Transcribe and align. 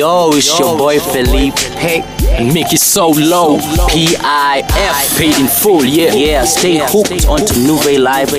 Yo, 0.00 0.30
it's 0.32 0.58
your 0.58 0.78
boy 0.78 0.98
Felipe. 0.98 1.58
Hey, 1.76 2.00
and 2.30 2.54
make 2.54 2.72
it 2.72 2.80
so 2.80 3.10
low. 3.10 3.58
P 3.90 4.16
I 4.18 4.62
F, 4.72 5.18
paid 5.18 5.38
in 5.38 5.46
full. 5.46 5.84
Yeah, 5.84 6.14
yeah. 6.14 6.44
Stay 6.46 6.78
hooked 6.80 7.26
onto 7.26 7.52
Nuvey 7.68 7.98
Live. 8.00 8.30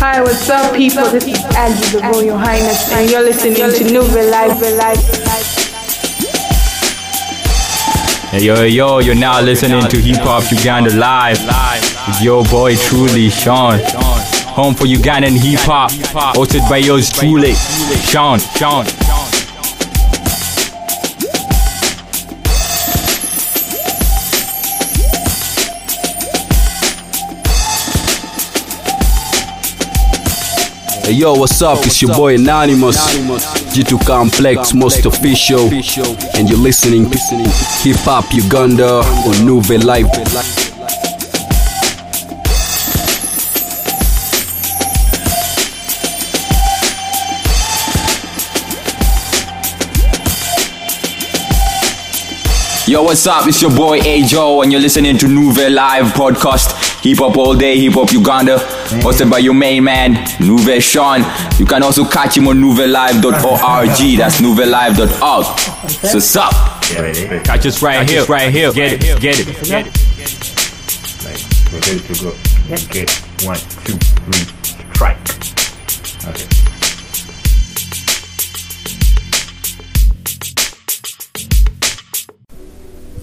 Hi, 0.00 0.22
what's 0.22 0.48
up, 0.48 0.74
people? 0.74 1.04
This 1.10 1.26
is 1.26 1.44
Angie, 1.54 1.98
the 1.98 2.00
Royal 2.14 2.38
Highness, 2.38 2.90
and 2.92 3.10
you're 3.10 3.20
listening 3.20 3.56
to 3.56 3.84
Nuvey 3.92 4.30
Live. 4.30 4.58
Hey, 8.30 8.42
yo, 8.42 8.62
yo, 8.62 8.98
you're 9.00 9.14
now 9.14 9.42
listening 9.42 9.86
to 9.86 9.98
Hip 10.00 10.16
Hop 10.20 10.50
Uganda 10.50 10.96
Live 10.96 11.44
with 12.08 12.22
your 12.22 12.42
boy 12.44 12.74
truly, 12.74 13.28
Sean. 13.28 13.78
Home 14.56 14.74
for 14.74 14.86
Ugandan 14.86 15.36
hip 15.36 15.60
hop, 15.60 15.90
hosted 16.34 16.66
by 16.66 16.78
yours 16.78 17.12
truly, 17.12 17.52
Sean. 18.08 18.38
Sean. 18.38 18.86
Hey 31.04 31.12
yo, 31.12 31.34
what's 31.34 31.60
up? 31.60 31.84
It's 31.84 32.00
your 32.00 32.14
boy 32.16 32.36
Anonymous, 32.36 32.96
G2 33.76 34.06
Complex, 34.06 34.72
most 34.72 35.04
official, 35.04 35.68
and 36.34 36.48
you're 36.48 36.58
listening 36.58 37.10
to 37.10 37.18
Hip 37.18 37.96
Hop 38.08 38.32
Uganda 38.32 39.00
on 39.00 39.34
Nuvey 39.44 39.84
Live. 39.84 40.65
Yo, 52.86 53.02
what's 53.02 53.26
up? 53.26 53.48
It's 53.48 53.60
your 53.60 53.74
boy 53.74 53.98
Ajo, 53.98 54.62
and 54.62 54.70
you're 54.70 54.80
listening 54.80 55.18
to 55.18 55.26
Nuvey 55.26 55.74
Live 55.74 56.12
podcast. 56.12 57.02
Hip 57.02 57.18
hop 57.18 57.36
all 57.36 57.56
day, 57.56 57.80
hip 57.80 57.94
hop 57.94 58.12
Uganda, 58.12 58.58
hosted 59.02 59.28
by 59.28 59.38
your 59.38 59.54
main 59.54 59.82
man, 59.82 60.14
Nuvey 60.38 60.80
Sean. 60.80 61.22
You 61.58 61.66
can 61.66 61.82
also 61.82 62.04
catch 62.04 62.36
him 62.36 62.46
on 62.46 62.58
nuveylive.org. 62.58 64.18
That's 64.18 64.40
nuveylive.org. 64.40 65.44
So, 65.90 66.14
what's 66.14 66.36
up? 66.36 66.52
Catch 67.44 67.66
us 67.66 67.82
right 67.82 68.08
here, 68.08 68.24
right 68.26 68.52
here. 68.52 68.72
Get 68.72 68.92
it, 68.92 69.20
get 69.20 69.40
it, 69.40 69.46
get 69.64 69.86
it. 69.88 69.92
Like, 71.24 71.42
we're 71.72 71.80
ready 71.80 72.00
to 72.06 72.22
go. 72.22 72.30
Okay, 72.70 73.06
one, 73.44 73.58
two, 73.82 73.98
three, 73.98 74.46
strike. 74.94 75.18
Okay. 76.28 76.55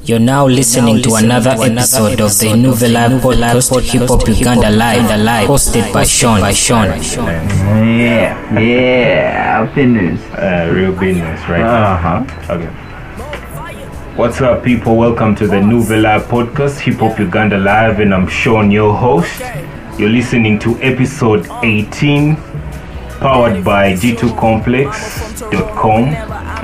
You're 0.06 0.20
now 0.20 0.46
listening 0.46 1.02
to 1.04 1.16
another 1.16 1.52
episode 1.52 2.20
of 2.20 2.38
the 2.38 2.48
Nuvey 2.48 2.92
podcast 3.22 3.72
Hip 3.90 4.10
Hop 4.10 4.28
Uganda 4.28 4.70
Live, 4.70 5.04
hosted 5.48 5.94
by 5.94 6.04
Sean. 6.04 6.42
By 6.42 6.52
Sean. 6.52 6.88
Yeah, 6.90 8.60
yeah, 8.60 9.66
business. 9.74 10.20
Uh, 10.34 10.70
real 10.74 10.92
business, 10.92 11.40
right? 11.48 11.62
Uh 11.64 11.96
huh. 11.96 12.26
Okay. 12.54 12.68
What's 14.18 14.42
up, 14.42 14.62
people? 14.62 14.98
Welcome 14.98 15.36
to 15.36 15.48
the 15.48 15.62
Nuvey 15.62 16.02
podcast, 16.28 16.82
Hip 16.82 16.96
Hop 16.96 17.18
Uganda 17.18 17.58
Live, 17.58 18.02
and 18.02 18.14
I'm 18.14 18.28
Sean, 18.28 18.72
your 18.72 18.94
host. 18.94 19.42
You're 19.98 20.10
listening 20.10 20.60
to 20.60 20.78
episode 20.82 21.48
18, 21.64 22.36
powered 23.22 23.64
by 23.64 23.94
G2Complex.com 23.94 26.04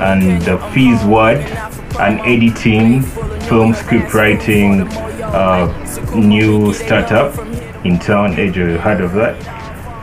and 0.00 0.42
the 0.42 0.58
Fees 0.74 1.02
Word 1.04 1.38
and 1.98 2.20
editing, 2.20 3.02
film 3.50 3.74
script 3.74 4.14
writing, 4.14 4.82
uh, 5.22 5.66
new 6.14 6.72
startup 6.72 7.36
in 7.84 7.98
town. 7.98 8.38
Adrian, 8.38 8.70
you 8.70 8.78
heard 8.78 9.00
of 9.00 9.12
that? 9.14 9.34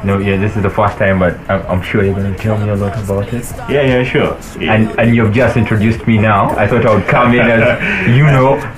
No, 0.04 0.20
yeah, 0.20 0.36
this 0.36 0.58
is 0.58 0.64
the 0.64 0.70
first 0.70 0.98
time, 0.98 1.20
but 1.20 1.40
I'm, 1.50 1.66
I'm 1.68 1.82
sure 1.82 2.04
you're 2.04 2.14
going 2.14 2.34
to 2.34 2.38
tell 2.38 2.58
me 2.58 2.68
a 2.70 2.76
lot 2.76 3.02
about 3.02 3.34
it. 3.34 3.46
Yeah, 3.70 3.84
yeah, 3.84 4.04
sure. 4.04 4.38
And 4.60 5.00
and 5.00 5.16
you've 5.16 5.34
just 5.34 5.56
introduced 5.56 6.06
me 6.06 6.18
now. 6.18 6.50
I 6.58 6.68
thought 6.68 6.86
I 6.86 6.94
would 6.94 7.08
come 7.08 7.34
in 7.36 7.40
as 7.40 8.08
you 8.18 8.26
know, 8.26 8.60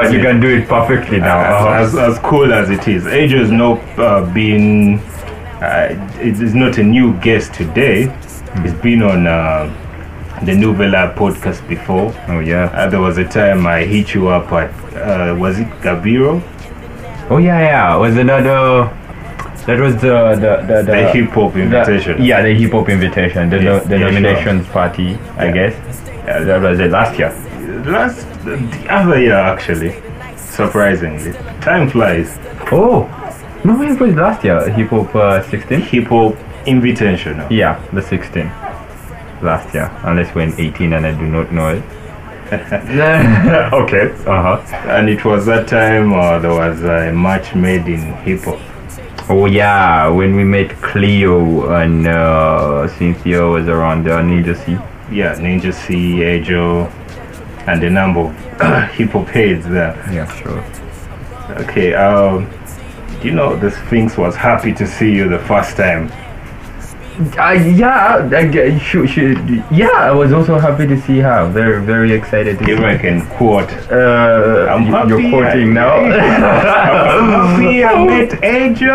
but 0.00 0.12
you 0.14 0.20
can 0.20 0.40
do 0.40 0.48
it 0.48 0.66
perfectly 0.66 1.20
now. 1.20 1.38
Uh-huh. 1.38 1.68
as, 1.68 1.94
as, 1.94 2.16
as 2.16 2.18
cool 2.20 2.54
as 2.54 2.70
it 2.70 2.88
is. 2.88 3.06
Adrian 3.06 3.42
has 3.44 3.52
not 3.52 3.80
uh, 3.98 4.32
been, 4.32 4.98
uh, 5.60 6.18
it 6.22 6.40
is 6.40 6.54
not 6.54 6.78
a 6.78 6.82
new 6.82 7.12
guest 7.20 7.52
today. 7.52 8.08
He's 8.62 8.72
been 8.72 9.02
on 9.02 9.26
uh, 9.26 9.68
the 10.48 10.54
Nuvey 10.54 11.14
podcast 11.14 11.66
before. 11.68 12.14
Oh 12.28 12.40
yeah. 12.40 12.70
Uh, 12.72 12.88
there 12.88 13.00
was 13.00 13.18
a 13.18 13.24
time 13.28 13.66
I 13.66 13.84
hit 13.84 14.14
you 14.14 14.28
up 14.28 14.50
at, 14.52 14.70
uh, 14.96 15.34
was 15.38 15.58
it 15.58 15.68
Gabiro? 15.82 16.40
Oh 17.30 17.36
yeah, 17.36 17.60
yeah. 17.60 17.96
Was 17.96 18.16
another. 18.16 18.88
That 19.66 19.78
was 19.80 19.94
the 19.96 20.34
the 20.44 20.52
the, 20.66 20.82
the, 20.82 20.92
The 20.92 21.10
hip 21.12 21.30
hop 21.32 21.52
the- 21.52 21.60
invitation. 21.60 22.22
yeah, 22.24 22.40
the 22.40 22.54
hip 22.54 22.72
hop 22.72 22.88
invitation. 22.88 23.50
The 23.50 23.62
Yes, 23.62 23.86
the 23.86 23.98
yeah, 23.98 24.04
nominations 24.06 24.66
party, 24.68 25.16
I 25.36 25.50
guess. 25.52 25.74
Yeah, 26.26 26.40
that 26.44 26.62
was 26.62 26.80
it 26.80 26.90
last 26.90 27.18
year. 27.18 27.30
Last, 27.84 28.24
the 28.44 28.56
other 28.88 29.20
year 29.20 29.34
actually, 29.34 29.92
surprisingly. 30.36 31.32
Time 31.60 31.90
flies. 31.90 32.38
Oh, 32.72 33.04
no, 33.64 33.82
it 33.82 34.00
was 34.00 34.14
last 34.14 34.42
year. 34.44 34.66
Hip 34.70 34.88
hop 34.88 35.14
uh, 35.14 35.42
16. 35.42 35.80
Hip 35.82 36.04
hop 36.06 36.32
invitational. 36.64 37.46
Yeah, 37.50 37.78
the 37.92 38.00
16 38.00 38.50
last 39.42 39.74
year. 39.74 39.90
Unless 40.04 40.34
we're 40.34 40.42
in 40.42 40.58
18 40.58 40.92
and 40.92 41.06
I 41.06 41.12
do 41.12 41.26
not 41.26 41.52
know 41.52 41.68
it. 41.68 41.82
okay. 43.72 44.10
Uh 44.26 44.56
huh. 44.56 44.76
And 44.88 45.08
it 45.08 45.24
was 45.24 45.44
that 45.46 45.68
time 45.68 46.12
uh, 46.14 46.38
there 46.38 46.54
was 46.54 46.82
a 46.82 47.12
match 47.12 47.54
made 47.54 47.86
in 47.86 48.00
hip 48.24 48.40
hop. 48.44 48.58
Oh 49.30 49.44
yeah, 49.44 50.08
when 50.08 50.34
we 50.34 50.44
met 50.44 50.70
Cleo 50.80 51.70
and 51.74 52.06
uh, 52.06 52.88
Cynthia 52.88 53.42
was 53.42 53.68
around 53.68 54.08
uh, 54.08 54.22
Ninja 54.22 54.56
C. 54.56 54.72
Yeah, 55.14 55.34
Ninja 55.34 55.74
C, 55.74 56.22
Ajo, 56.22 56.86
and 57.66 57.84
a 57.84 57.90
number 57.90 58.20
of 58.20 58.90
hip 58.92 59.10
hop 59.10 59.28
heads 59.28 59.68
there. 59.68 59.94
Yeah, 60.10 60.34
sure. 60.40 60.64
Okay, 61.62 61.92
um, 61.92 62.50
you 63.22 63.32
know, 63.32 63.54
the 63.54 63.70
Sphinx 63.70 64.16
was 64.16 64.34
happy 64.34 64.72
to 64.72 64.86
see 64.86 65.14
you 65.14 65.28
the 65.28 65.40
first 65.40 65.76
time. 65.76 66.10
Uh, 67.18 67.50
yeah, 67.52 68.28
I, 68.32 68.78
should, 68.78 69.10
should, 69.10 69.38
yeah, 69.72 69.88
I 69.90 70.12
was 70.12 70.32
also 70.32 70.56
happy 70.58 70.86
to 70.86 71.00
see 71.00 71.18
her. 71.18 71.48
Very, 71.50 71.82
very 71.84 72.12
excited 72.12 72.58
to 72.60 72.64
see 72.64 72.76
I 72.76 72.96
can 72.96 73.26
quote, 73.36 73.70
Uh, 73.90 74.66
I'm 74.70 74.84
happy 74.86 75.08
you're 75.08 75.30
quoting 75.30 75.70
I- 75.76 75.80
now. 75.80 75.94
I'm 75.96 77.56
happy 77.56 77.84
I 77.84 78.04
met 78.12 78.32
Ajo 78.44 78.94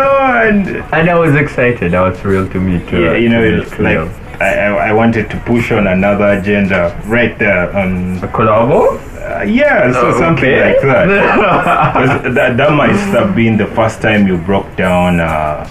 and 0.92 1.10
I 1.10 1.14
was 1.18 1.34
excited. 1.34 1.94
I 1.94 2.08
was 2.08 2.18
thrilled 2.18 2.50
to 2.52 2.60
meet 2.60 2.90
uh, 2.92 2.96
yeah, 2.98 3.14
you 3.16 3.28
know, 3.28 3.42
it's 3.42 3.78
like 3.78 3.98
I, 4.40 4.54
I, 4.68 4.88
I 4.88 4.92
wanted 4.92 5.28
to 5.30 5.36
push 5.40 5.70
on 5.70 5.86
another 5.86 6.28
agenda 6.38 6.98
right 7.06 7.38
there 7.38 7.74
on 7.76 8.16
a 8.22 8.28
collabo. 8.28 8.98
uh, 9.20 9.42
yeah, 9.44 9.92
so 9.92 10.08
Oh, 10.08 10.18
something 10.18 10.50
like 10.50 10.80
that. 10.80 11.06
that. 12.34 12.56
That 12.56 12.72
might 12.72 12.96
have 13.12 13.34
been 13.36 13.56
the 13.58 13.66
first 13.66 14.00
time 14.02 14.26
you 14.26 14.38
broke 14.38 14.74
down, 14.76 15.20
uh, 15.20 15.68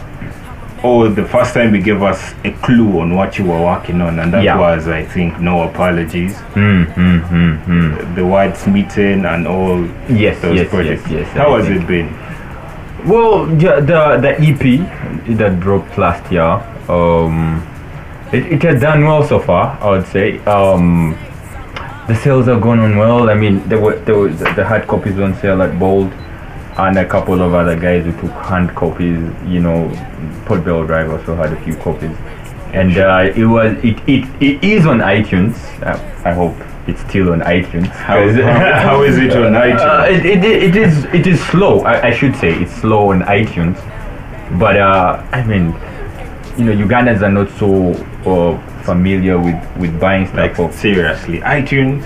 or 0.84 1.08
the 1.08 1.24
first 1.26 1.54
time 1.54 1.74
you 1.74 1.82
gave 1.82 2.04
us 2.04 2.34
a 2.44 2.52
clue 2.52 3.00
on 3.00 3.16
what 3.16 3.38
you 3.38 3.46
were 3.46 3.62
working 3.62 4.02
on, 4.02 4.20
and 4.20 4.34
that 4.34 4.44
Yeah. 4.44 4.60
was, 4.60 4.88
I 4.88 5.04
think, 5.04 5.40
no 5.40 5.64
apologies, 5.64 6.38
hmm, 6.54 6.84
hmm, 6.84 7.18
hmm. 7.68 8.16
the 8.16 8.26
words 8.26 8.68
meeting, 8.68 9.26
and 9.26 9.48
all 9.48 9.86
Yes, 10.10 10.40
those 10.42 10.58
yes, 10.60 10.70
projects. 10.70 11.10
yes, 11.10 11.28
yes. 11.28 11.38
How 11.38 11.54
I 11.54 11.58
has 11.60 11.68
think- 11.68 11.82
it 11.84 11.88
been? 11.88 12.10
Well, 13.06 13.46
the 13.46 13.82
the, 13.82 14.18
the 14.22 14.32
EP 14.50 15.38
that 15.38 15.60
dropped 15.60 15.98
last 15.98 16.32
year, 16.32 16.62
um, 16.90 17.62
it, 18.32 18.46
it 18.54 18.64
has 18.64 18.82
done 18.82 19.04
well 19.06 19.24
so 19.24 19.40
far. 19.40 19.78
I 19.82 19.90
would 19.92 20.08
say. 20.08 20.40
Um, 20.46 21.16
the 22.08 22.16
sales 22.16 22.48
are 22.50 22.60
going 22.60 22.80
on 22.82 22.98
well. 22.98 23.30
I 23.30 23.34
mean, 23.34 23.62
there 23.70 23.80
were 23.80 23.96
there 24.06 24.18
was 24.18 24.38
the 24.40 24.66
hard 24.66 24.88
copies 24.88 25.18
on 25.20 25.34
sale 25.36 25.62
at 25.62 25.78
Bold, 25.80 26.12
and 26.78 26.98
a 26.98 27.06
couple 27.06 27.42
of 27.42 27.54
other 27.54 27.76
guys 27.80 28.06
who 28.06 28.12
took 28.14 28.32
hand 28.32 28.76
copies. 28.76 29.20
You 29.48 29.60
know, 29.62 29.90
Port 30.46 30.64
Bell 30.66 30.86
Drive 30.86 31.10
also 31.12 31.36
had 31.36 31.54
a 31.54 31.62
few 31.64 31.76
copies, 31.78 32.16
and 32.74 32.98
uh, 32.98 33.32
it 33.36 33.46
was 33.46 33.74
it, 33.84 33.98
it 34.08 34.26
it 34.42 34.64
is 34.64 34.86
on 34.86 35.00
iTunes. 35.00 35.56
Uh, 35.84 35.98
I 36.26 36.34
hope 36.34 36.56
it's 36.88 37.02
still 37.02 37.32
on 37.32 37.42
iTunes. 37.42 37.88
How, 37.88 38.20
how, 38.32 38.82
how 38.88 39.04
is 39.04 39.18
it 39.18 39.36
on 39.36 39.56
Uh, 39.56 39.62
iTunes? 39.62 40.20
it, 40.26 40.26
it, 40.26 40.64
it 40.64 40.76
is 40.76 41.06
it 41.06 41.28
is 41.28 41.44
slow. 41.48 41.82
I, 41.82 42.08
I 42.08 42.12
should 42.12 42.36
say 42.36 42.54
it's 42.54 42.74
slow 42.74 43.12
on 43.12 43.22
iTunes, 43.22 43.78
but 44.60 44.78
uh, 44.78 45.24
I 45.32 45.44
mean, 45.44 45.74
you 46.58 46.66
know, 46.66 46.86
Ugandans 46.86 47.22
are 47.22 47.32
not 47.32 47.50
so 47.60 47.94
uh, 48.26 48.84
familiar 48.84 49.40
with 49.40 49.60
with 49.78 50.00
buying 50.00 50.26
stuff. 50.28 50.58
Like 50.58 50.74
seriously, 50.74 51.40
iTunes. 51.40 52.04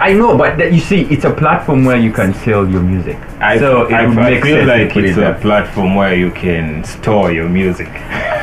I 0.00 0.12
know, 0.14 0.36
but 0.36 0.58
that, 0.58 0.72
you 0.72 0.80
see, 0.80 1.02
it's 1.02 1.24
a 1.24 1.32
platform 1.32 1.84
where 1.84 1.96
you 1.98 2.12
can 2.12 2.32
sell 2.34 2.68
your 2.68 2.82
music. 2.82 3.16
I, 3.40 3.58
so 3.58 3.86
I, 3.88 4.06
I 4.06 4.40
feel 4.40 4.66
like 4.66 4.96
it's 4.96 5.18
it 5.18 5.22
a 5.22 5.34
platform 5.40 5.94
where 5.94 6.14
you 6.14 6.30
can 6.30 6.84
store 6.84 7.30
your 7.32 7.48
music, 7.48 7.88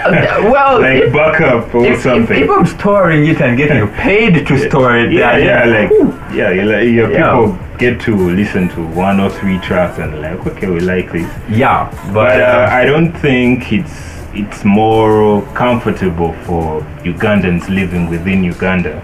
well, 0.05 0.81
like 0.81 1.03
if, 1.03 1.13
backup 1.13 1.73
or 1.73 1.85
if, 1.85 2.01
something. 2.01 2.43
if 2.43 2.49
I'm 2.49 2.65
storing 2.65 3.25
it 3.27 3.41
and 3.41 3.57
getting 3.57 3.87
paid 3.95 4.45
to 4.47 4.69
store 4.69 4.97
it, 4.97 5.11
yeah, 5.11 5.37
yeah, 5.37 5.65
like 5.65 5.91
yeah, 6.33 6.51
you 6.51 6.63
like 6.63 6.87
your 6.89 7.11
Yeah. 7.11 7.31
people 7.35 7.57
get 7.77 7.99
to 8.01 8.15
listen 8.15 8.69
to 8.69 8.85
one 8.87 9.19
or 9.19 9.29
three 9.29 9.57
tracks 9.59 9.99
and 9.99 10.21
like, 10.21 10.45
okay, 10.45 10.67
we 10.67 10.79
like 10.81 11.11
this. 11.11 11.29
yeah, 11.49 11.89
But 12.07 12.13
but 12.13 12.41
uh, 12.41 12.45
uh, 12.45 12.67
I 12.71 12.85
don't 12.85 13.11
think 13.13 13.71
it's 13.71 13.95
it's 14.33 14.63
more 14.63 15.41
comfortable 15.55 16.33
for 16.45 16.81
Ugandans 17.03 17.67
living 17.69 18.09
within 18.09 18.43
Uganda. 18.43 19.01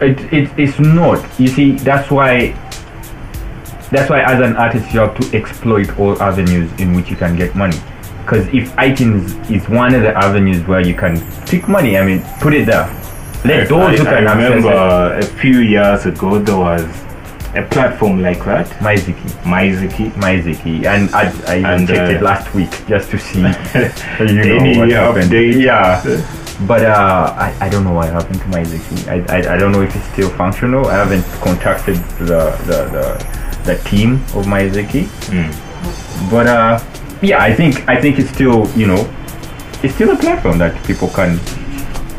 It, 0.00 0.32
it 0.32 0.58
it's 0.58 0.78
not. 0.78 1.20
You 1.38 1.48
see, 1.48 1.72
that's 1.72 2.10
why. 2.10 2.52
That's 3.90 4.08
why, 4.08 4.22
as 4.22 4.40
an 4.40 4.56
artist, 4.56 4.92
you 4.94 5.00
have 5.00 5.18
to 5.18 5.36
exploit 5.36 5.98
all 5.98 6.20
avenues 6.22 6.70
in 6.80 6.94
which 6.94 7.10
you 7.10 7.16
can 7.16 7.36
get 7.36 7.56
money. 7.56 7.76
Because 8.22 8.46
if 8.54 8.70
iTunes 8.76 9.50
is 9.50 9.68
one 9.68 9.94
of 9.94 10.02
the 10.02 10.16
avenues 10.16 10.64
where 10.66 10.80
you 10.80 10.94
can 10.94 11.20
pick 11.46 11.66
money, 11.68 11.98
I 11.98 12.04
mean, 12.04 12.22
put 12.40 12.54
it 12.54 12.66
there. 12.66 12.86
Let 13.44 13.68
those 13.68 13.98
who 13.98 14.04
can 14.04 14.28
I 14.28 14.32
remember 14.32 15.18
a 15.18 15.24
few 15.24 15.60
years 15.60 16.06
ago 16.06 16.38
there 16.38 16.56
was 16.56 16.84
a 17.54 17.62
platform 17.62 18.22
like 18.22 18.44
that, 18.44 18.68
it. 18.68 18.74
MyZiki. 18.74 19.30
MyZiki. 19.42 20.12
MyZiki, 20.12 20.84
and 20.86 21.10
I, 21.14 21.32
I 21.48 21.58
even 21.58 21.70
And, 21.70 21.88
checked 21.88 22.12
it 22.12 22.22
uh, 22.22 22.24
last 22.24 22.54
week 22.54 22.70
just 22.86 23.10
to 23.10 23.18
see 23.18 23.38
you 23.40 23.44
know 23.44 23.54
Any 24.20 24.74
update? 24.92 25.60
Yeah, 25.60 26.00
but 26.66 26.84
uh, 26.84 27.34
I, 27.38 27.54
I 27.66 27.68
don't 27.68 27.84
know 27.84 27.92
what 27.92 28.08
happened 28.10 28.38
to 28.40 28.46
MyZiki. 28.46 29.08
I, 29.08 29.34
I, 29.36 29.54
I 29.54 29.56
don't 29.56 29.72
know 29.72 29.82
if 29.82 29.94
it's 29.96 30.06
still 30.12 30.30
functional. 30.30 30.86
I 30.86 30.94
haven't 30.96 31.24
contacted 31.42 31.96
the 32.18 32.50
the, 32.66 32.78
the, 32.94 33.74
the 33.74 33.78
team 33.88 34.14
of 34.36 34.46
MyZiki, 34.46 35.04
Mm. 35.30 36.30
but 36.30 36.46
uh, 36.46 36.78
yeah, 37.22 37.42
I 37.42 37.54
think 37.54 37.88
I 37.88 38.00
think 38.00 38.18
it's 38.18 38.30
still 38.30 38.68
you 38.76 38.86
know 38.86 39.08
it's 39.82 39.94
still 39.94 40.10
a 40.10 40.16
platform 40.16 40.58
that 40.58 40.74
people 40.86 41.08
can 41.08 41.38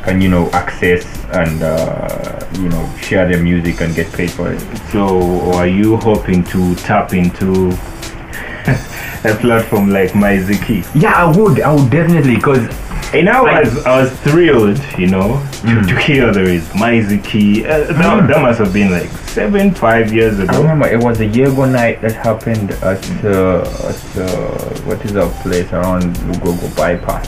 can 0.04 0.20
you 0.22 0.30
know 0.30 0.50
access 0.52 1.06
and 1.34 1.62
uh, 1.62 2.40
you 2.60 2.70
know 2.70 2.84
share 2.98 3.28
their 3.28 3.42
music 3.42 3.82
and 3.82 3.94
get 3.96 4.12
paid 4.14 4.32
for 4.32 4.52
it. 4.52 4.60
So 4.92 5.52
are 5.54 5.68
you 5.68 5.98
hoping 5.98 6.44
to 6.46 6.76
tap 6.76 7.14
into 7.14 7.70
a 9.24 9.36
platform 9.40 9.90
like 9.92 10.12
MyZiki? 10.12 10.86
Yeah, 10.96 11.14
I 11.14 11.36
would. 11.38 11.62
I 11.62 11.74
would 11.74 11.90
definitely 11.92 12.36
because 12.36 12.68
And 13.14 13.28
I 13.28 13.42
was, 13.62 13.86
I 13.86 14.02
was 14.02 14.12
thrilled, 14.22 14.80
you 14.98 15.08
know, 15.08 15.46
to, 15.64 15.82
to 15.86 16.00
hear 16.00 16.32
there 16.34 16.46
is 16.48 16.66
MyZiki. 16.70 17.66
Uh, 17.66 17.92
that, 17.92 18.28
that 18.28 18.42
must 18.42 18.60
have 18.60 18.72
been 18.72 18.90
like 18.90 19.10
seven, 19.28 19.74
five 19.74 20.14
years 20.14 20.40
ago. 20.40 20.54
I 20.54 20.58
remember 20.62 20.88
it 20.88 21.04
was 21.04 21.20
a 21.20 21.26
year 21.26 21.50
ago 21.52 21.66
night 21.66 22.02
that 22.02 22.14
happened 22.14 22.72
at 22.72 23.04
uh, 23.26 23.62
at 23.90 24.18
uh, 24.18 24.82
what 24.86 25.04
is 25.04 25.12
that 25.14 25.30
place 25.42 25.70
around 25.74 26.16
Lugogo 26.30 26.74
bypass. 26.78 27.28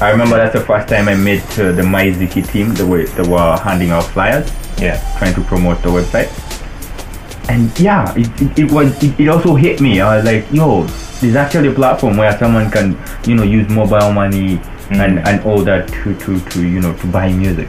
I 0.00 0.10
remember 0.10 0.36
that's 0.36 0.54
the 0.54 0.60
first 0.64 0.86
time 0.88 1.08
I 1.08 1.16
met 1.16 1.42
uh, 1.58 1.72
the 1.72 1.82
MyZiki 1.82 2.48
team. 2.52 2.72
They 2.74 2.84
were 2.84 3.04
they 3.04 3.28
were 3.28 3.56
handing 3.56 3.90
out 3.90 4.04
flyers, 4.04 4.48
Yeah. 4.78 5.00
trying 5.18 5.34
to 5.34 5.42
promote 5.42 5.82
the 5.82 5.88
website. 5.88 6.30
And 7.50 7.76
yeah, 7.78 8.14
it, 8.16 8.28
it, 8.40 8.58
it 8.60 8.72
was 8.72 9.02
it, 9.02 9.18
it 9.18 9.28
also 9.28 9.56
hit 9.56 9.80
me. 9.80 10.00
I 10.00 10.16
was 10.16 10.24
like, 10.24 10.46
yo, 10.52 10.84
there's 11.20 11.34
actually 11.34 11.68
a 11.68 11.74
platform 11.74 12.16
where 12.18 12.38
someone 12.38 12.70
can 12.70 12.96
you 13.26 13.34
know 13.34 13.42
use 13.42 13.68
mobile 13.68 14.12
money 14.12 14.60
and, 14.90 15.18
and 15.20 15.40
all 15.44 15.62
that 15.64 15.88
to, 15.88 16.14
to, 16.18 16.40
to 16.50 16.66
you 16.68 16.80
know 16.80 16.94
to 16.96 17.06
buy 17.06 17.32
music. 17.32 17.68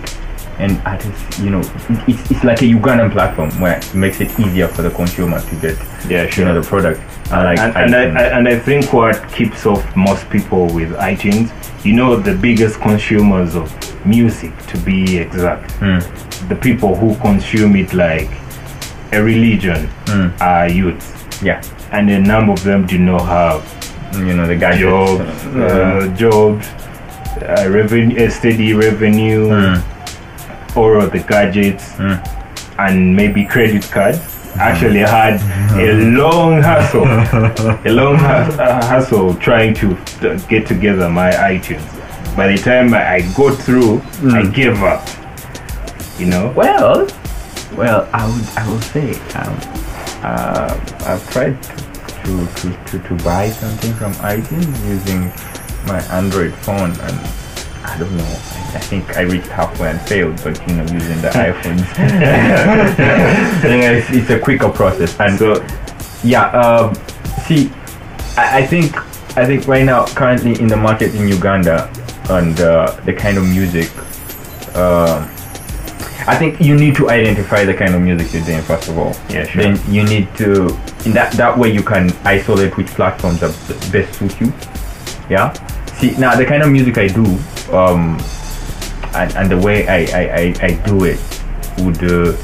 And 0.58 0.82
artists, 0.86 1.38
you 1.40 1.50
know, 1.50 1.60
it's, 2.08 2.32
it's 2.32 2.44
like 2.46 2.62
a 2.62 2.66
Ugandan 2.66 3.12
platform 3.12 3.50
where 3.60 3.78
it 3.78 3.94
makes 3.94 4.22
it 4.22 4.40
easier 4.40 4.70
for 4.70 4.84
the 4.84 4.90
consumer 4.90 5.42
to 5.42 5.56
get 5.58 5.78
Yeah, 6.10 6.34
you 6.34 6.46
know 6.46 6.54
the 6.62 6.66
product. 6.66 7.02
I 7.30 7.44
like 7.44 7.60
and, 7.60 7.94
and, 7.94 8.18
I. 8.18 8.24
And 8.24 8.48
I 8.48 8.58
think 8.58 8.94
what 8.94 9.28
keeps 9.34 9.66
off 9.66 9.84
most 9.98 10.30
people 10.30 10.68
with 10.68 10.92
iTunes, 10.94 11.52
you 11.84 11.92
know, 11.94 12.16
the 12.16 12.34
biggest 12.36 12.80
consumers 12.80 13.54
of 13.56 13.70
music, 14.06 14.56
to 14.68 14.78
be 14.78 15.18
exact, 15.18 15.72
Hmm. 15.74 16.00
the 16.48 16.56
people 16.56 16.96
who 16.96 17.16
consume 17.18 17.76
it 17.76 17.92
like 17.94 18.30
a 19.12 19.22
religion 19.22 19.88
Hmm. 20.08 20.30
are 20.40 20.70
youths. 20.70 21.12
yeah, 21.44 21.62
And 21.92 22.10
a 22.10 22.20
number 22.22 22.54
of 22.54 22.64
them 22.64 22.86
do 22.88 22.98
not 22.98 23.26
have 23.26 23.62
you 24.26 24.34
know 24.34 24.48
the 24.48 24.56
gadgets. 24.56 24.80
jobs, 24.84 25.46
Uh, 25.48 25.60
uh, 25.60 26.08
jobs, 26.16 26.66
uh, 27.44 27.70
revenue, 27.70 28.26
a 28.26 28.30
steady 28.30 28.74
revenue, 28.74 29.50
Hmm. 29.50 30.78
or 30.80 31.06
the 31.08 31.20
gadgets, 31.20 31.94
and 32.80 33.16
maybe 33.16 33.46
credit 33.46 33.84
cards. 33.92 34.20
Actually, 34.58 35.00
had 35.00 35.36
a 35.78 35.92
long 36.18 36.62
hassle, 36.62 37.04
a 37.04 37.92
long 37.92 38.16
uh, 38.16 38.82
hassle 38.88 39.36
trying 39.36 39.74
to 39.76 39.96
t- 40.22 40.38
get 40.48 40.66
together 40.66 41.10
my 41.10 41.30
iTunes. 41.32 41.84
By 42.38 42.48
the 42.48 42.58
time 42.58 42.94
I 42.94 43.20
got 43.36 43.58
through, 43.58 44.02
I 44.32 44.46
gave 44.48 44.82
up. 44.84 45.04
You 46.18 46.28
know. 46.28 46.54
Well, 46.56 47.08
well, 47.76 48.08
I 48.14 48.24
would 48.26 48.48
I 48.58 48.64
would 48.72 48.84
say 48.84 49.12
um, 49.36 49.60
uh, 50.24 50.72
I've 51.06 51.30
tried 51.32 51.62
to, 52.24 52.48
to, 52.48 52.68
to, 52.88 53.00
to 53.08 53.24
buy 53.26 53.50
something 53.50 53.94
from 53.96 54.14
iTunes 54.24 54.72
using 54.88 55.32
my 55.86 56.02
Android 56.12 56.54
phone, 56.54 56.92
and 56.92 57.20
I 57.84 57.98
don't 58.00 58.16
know. 58.18 58.24
I, 58.24 58.80
think 58.80 59.16
I 59.16 59.22
reached 59.22 59.48
halfway 59.48 59.90
and 59.90 60.02
failed, 60.02 60.42
but 60.44 60.60
you 60.68 60.76
know, 60.76 60.84
using 60.84 61.22
the 61.22 61.30
iPhones, 61.48 61.86
you 63.64 63.70
know, 63.70 63.92
it's, 63.94 64.10
it's 64.10 64.30
a 64.30 64.40
quicker 64.40 64.70
process. 64.70 65.18
And 65.20 65.38
So 65.38 65.66
yeah, 66.24 66.48
um, 66.52 66.96
see, 67.48 67.72
I, 68.38 68.60
I 68.60 68.66
think 68.66 68.96
I 69.38 69.46
think 69.46 69.68
right 69.68 69.86
now, 69.86 70.06
currently 70.08 70.60
in 70.60 70.68
the 70.68 70.78
market 70.78 71.14
in 71.14 71.28
Uganda, 71.28 71.92
and 72.30 72.60
uh, 72.60 72.92
the 73.06 73.14
kind 73.14 73.38
of 73.38 73.44
music, 73.44 73.90
um, 74.76 75.30
I 76.28 76.36
think 76.38 76.60
you 76.60 76.76
need 76.76 76.96
to 76.96 77.10
identify 77.10 77.66
the 77.66 77.74
kind 77.74 77.94
of 77.94 78.02
music 78.02 78.34
you're 78.34 78.46
doing 78.46 78.62
first 78.64 78.90
of 78.90 78.98
all. 78.98 79.14
Yeah, 79.30 79.46
sure. 79.46 79.62
Then 79.62 79.94
you 79.94 80.04
need 80.04 80.34
to, 80.38 80.70
in 81.06 81.12
that 81.14 81.34
that 81.34 81.58
way, 81.58 81.72
you 81.72 81.84
can 81.84 82.12
isolate 82.24 82.76
which 82.78 82.88
platforms 82.88 83.44
are 83.44 83.52
best 83.92 84.18
suit 84.18 84.40
you. 84.42 84.54
Yeah. 85.30 85.54
See, 86.00 86.12
now 86.18 86.36
the 86.36 86.46
kind 86.46 86.62
of 86.62 86.72
music 86.72 86.98
I 86.98 87.08
do, 87.08 87.26
um, 87.74 88.20
and, 89.14 89.36
and 89.36 89.52
the 89.52 89.58
way 89.58 89.88
I, 89.88 89.98
I, 89.98 90.24
I, 90.36 90.56
I 90.62 90.72
do 90.86 91.06
it 91.06 91.20
would 91.80 92.04
uh, 92.04 92.36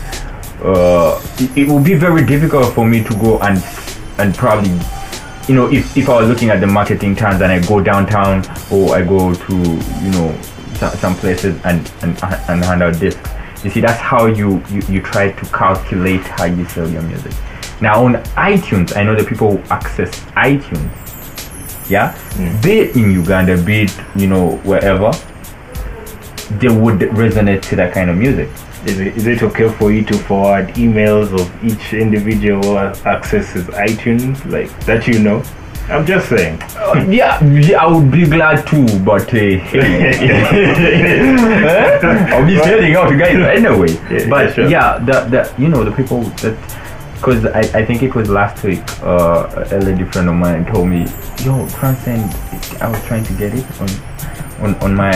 uh, 0.63 1.21
it, 1.39 1.57
it 1.57 1.67
would 1.67 1.83
be 1.83 1.95
very 1.95 2.25
difficult 2.25 2.73
for 2.73 2.85
me 2.85 3.03
to 3.03 3.13
go 3.15 3.39
and 3.39 3.63
and 4.19 4.35
probably 4.35 4.71
you 5.47 5.55
know 5.55 5.71
if, 5.71 5.97
if 5.97 6.07
I 6.07 6.19
was 6.21 6.29
looking 6.29 6.49
at 6.49 6.59
the 6.59 6.67
marketing 6.67 7.15
terms 7.15 7.41
and 7.41 7.51
I 7.51 7.59
go 7.65 7.81
downtown 7.81 8.45
or 8.71 8.95
I 8.95 9.03
go 9.03 9.33
to 9.33 9.55
you 9.55 10.11
know 10.11 10.39
some, 10.75 10.95
some 10.97 11.15
places 11.15 11.59
and, 11.63 11.91
and 12.03 12.11
and 12.23 12.63
hand 12.63 12.83
out 12.83 12.99
discs 12.99 13.29
you 13.63 13.69
see 13.69 13.81
that's 13.81 13.99
how 13.99 14.25
you, 14.25 14.63
you 14.69 14.81
you 14.89 15.01
try 15.01 15.31
to 15.31 15.45
calculate 15.47 16.21
how 16.21 16.45
you 16.45 16.65
sell 16.65 16.89
your 16.89 17.03
music. 17.03 17.31
Now 17.79 18.05
on 18.05 18.15
iTunes 18.35 18.95
I 18.95 19.03
know 19.03 19.15
that 19.15 19.27
people 19.27 19.57
who 19.57 19.63
access 19.69 20.19
iTunes 20.31 20.91
yeah 21.91 22.07
be 22.63 22.73
it 22.83 22.95
in 22.95 23.11
Uganda 23.21 23.61
be 23.69 23.81
it 23.85 23.93
you 24.15 24.27
know 24.33 24.45
wherever 24.71 25.11
they 26.59 26.71
would 26.83 26.99
resonate 27.21 27.61
to 27.69 27.75
that 27.75 27.93
kind 27.93 28.09
of 28.09 28.15
music 28.25 28.49
is 28.85 28.99
it, 28.99 29.15
is 29.15 29.27
it 29.27 29.43
okay 29.43 29.69
for 29.77 29.91
you 29.91 30.03
to 30.05 30.17
forward 30.17 30.69
emails 30.69 31.31
of 31.39 31.63
each 31.63 31.93
individual 31.93 32.61
who 32.63 32.77
accesses 33.07 33.65
iTunes, 33.67 34.43
like 34.51 34.71
that? 34.85 35.07
You 35.07 35.19
know. 35.19 35.43
I'm 35.89 36.05
just 36.05 36.29
saying. 36.29 36.59
Uh, 36.75 37.05
yeah, 37.09 37.43
yeah, 37.43 37.83
I 37.83 37.87
would 37.93 38.09
be 38.11 38.25
glad 38.25 38.65
to, 38.67 38.99
but 39.05 39.31
uh, 39.33 39.37
I'll 42.33 42.45
be 42.47 42.57
selling 42.57 42.95
out, 42.95 43.09
guys. 43.19 43.35
Anyway, 43.57 43.91
Yeah, 44.09 44.29
but 44.29 44.45
yeah, 44.47 44.53
sure. 44.53 44.69
yeah, 44.69 44.99
the, 44.99 45.17
the 45.29 45.61
you 45.61 45.67
know 45.67 45.83
the 45.83 45.91
people 45.91 46.21
that 46.41 46.55
because 47.21 47.45
I, 47.45 47.59
I 47.81 47.85
think 47.85 48.01
it 48.01 48.15
was 48.15 48.29
last 48.29 48.63
week 48.63 48.81
uh, 49.03 49.67
a 49.71 49.77
lady 49.77 50.03
friend 50.05 50.27
of 50.27 50.33
mine 50.35 50.65
told 50.65 50.89
me, 50.89 51.05
yo, 51.45 51.69
transcend. 51.69 52.33
I 52.81 52.89
was 52.89 52.99
trying 53.05 53.23
to 53.25 53.33
get 53.33 53.53
it 53.53 53.65
on 53.79 53.89
on 54.65 54.75
on 54.81 54.95
my. 54.95 55.13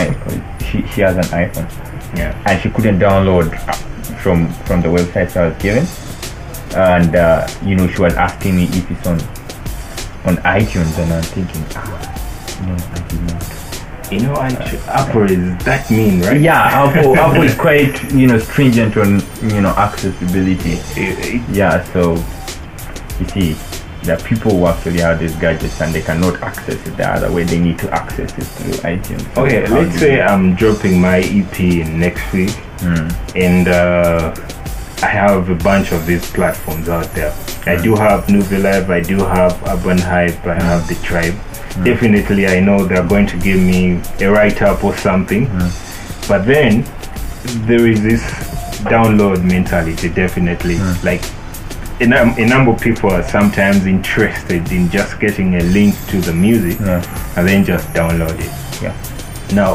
She 0.62 0.86
she 0.94 1.00
has 1.00 1.16
an 1.16 1.24
iPhone 1.34 1.68
Yeah. 2.16 2.40
and 2.46 2.62
she 2.62 2.70
couldn't 2.70 3.00
download 3.00 3.50
from 4.22 4.48
from 4.66 4.82
the 4.82 4.88
website 4.88 5.36
I 5.36 5.48
was 5.48 5.56
given. 5.60 5.84
And 6.76 7.16
uh, 7.16 7.48
you 7.64 7.74
know, 7.74 7.88
she 7.88 8.00
was 8.00 8.14
asking 8.14 8.54
me 8.54 8.64
if 8.70 8.88
it's 8.88 9.06
on 9.06 9.18
on 10.26 10.36
iTunes, 10.44 10.96
and 11.02 11.12
I'm 11.12 11.22
thinking, 11.22 11.64
ah, 11.74 12.62
no, 12.66 12.74
I 12.74 13.08
did 13.08 13.22
not. 13.22 13.55
You 14.10 14.20
know, 14.20 14.34
I- 14.34 14.50
Apple 14.88 15.30
is 15.30 15.64
that 15.64 15.90
mean, 15.90 16.20
right? 16.22 16.40
Yeah, 16.40 16.62
Apple 16.86 17.16
Apple 17.16 17.42
is 17.42 17.54
quite 17.56 18.12
you 18.12 18.26
know 18.28 18.38
stringent 18.38 18.96
on 18.96 19.20
you 19.42 19.60
know 19.60 19.70
accessibility. 19.70 20.74
It- 20.96 21.18
it- 21.34 21.42
Yeah, 21.50 21.82
so 21.92 22.14
you 23.20 23.26
see, 23.28 23.56
there 24.04 24.16
are 24.16 24.22
people 24.22 24.52
who 24.52 24.66
actually 24.66 25.00
have 25.00 25.18
these 25.18 25.34
gadgets 25.36 25.80
and 25.80 25.92
they 25.92 26.02
cannot 26.02 26.40
access 26.42 26.74
it 26.86 26.96
the 26.96 27.08
other 27.08 27.32
way. 27.32 27.42
They 27.44 27.58
need 27.58 27.78
to 27.80 27.90
access 27.92 28.30
it 28.38 28.44
through 28.44 28.72
iTunes. 28.90 29.34
So 29.34 29.44
Okay, 29.44 29.66
let's 29.66 29.98
say 29.98 30.20
I'm 30.22 30.54
dropping 30.54 31.00
my 31.00 31.18
EP 31.20 31.58
next 31.88 32.32
week, 32.32 32.50
Hmm. 32.80 33.08
and 33.34 33.66
uh, 33.68 34.34
I 35.02 35.06
have 35.08 35.50
a 35.50 35.54
bunch 35.56 35.90
of 35.92 36.06
these 36.06 36.24
platforms 36.30 36.88
out 36.88 37.12
there. 37.14 37.34
I 37.66 37.74
do 37.82 37.96
have 37.96 38.26
Nuvey 38.26 38.62
Live, 38.62 38.88
I 38.90 39.00
do 39.00 39.18
have 39.18 39.52
Urban 39.66 39.98
Hype, 39.98 40.46
I 40.46 40.54
have 40.62 40.86
the 40.86 40.94
Tribe. 41.02 41.34
Definitely, 41.84 42.46
I 42.46 42.60
know 42.60 42.84
they're 42.84 43.06
going 43.06 43.26
to 43.28 43.36
give 43.38 43.60
me 43.60 44.00
a 44.20 44.30
write 44.30 44.62
up 44.62 44.82
or 44.84 44.96
something. 44.96 45.46
But 46.28 46.44
then 46.46 46.84
there 47.66 47.86
is 47.86 48.02
this 48.02 48.22
download 48.84 49.44
mentality, 49.44 50.08
definitely. 50.08 50.78
Like 51.04 51.22
a, 52.00 52.06
num- 52.06 52.34
a 52.38 52.46
number 52.46 52.72
of 52.72 52.80
people 52.80 53.10
are 53.10 53.22
sometimes 53.22 53.86
interested 53.86 54.70
in 54.72 54.90
just 54.90 55.18
getting 55.20 55.54
a 55.56 55.62
link 55.64 55.94
to 56.08 56.20
the 56.20 56.32
music 56.32 56.80
and 56.80 57.48
then 57.48 57.64
just 57.64 57.88
download 57.90 58.38
it. 58.40 58.82
Yeah. 58.82 58.94
Now, 59.54 59.74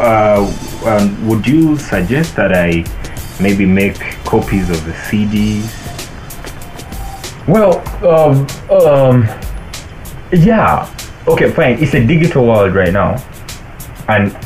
uh, 0.00 0.52
um, 0.84 1.28
would 1.28 1.46
you 1.46 1.76
suggest 1.78 2.34
that 2.36 2.52
I 2.52 2.84
maybe 3.40 3.64
make 3.66 3.98
copies 4.24 4.68
of 4.68 4.84
the 4.84 4.92
CDs? 4.92 5.78
Well, 7.46 7.78
um, 8.06 8.46
um, 8.70 9.28
yeah. 10.32 10.88
Okay, 11.26 11.50
fine. 11.50 11.78
It's 11.82 11.94
a 11.94 12.04
digital 12.04 12.46
world 12.46 12.74
right 12.74 12.92
now, 12.92 13.16
and 14.08 14.36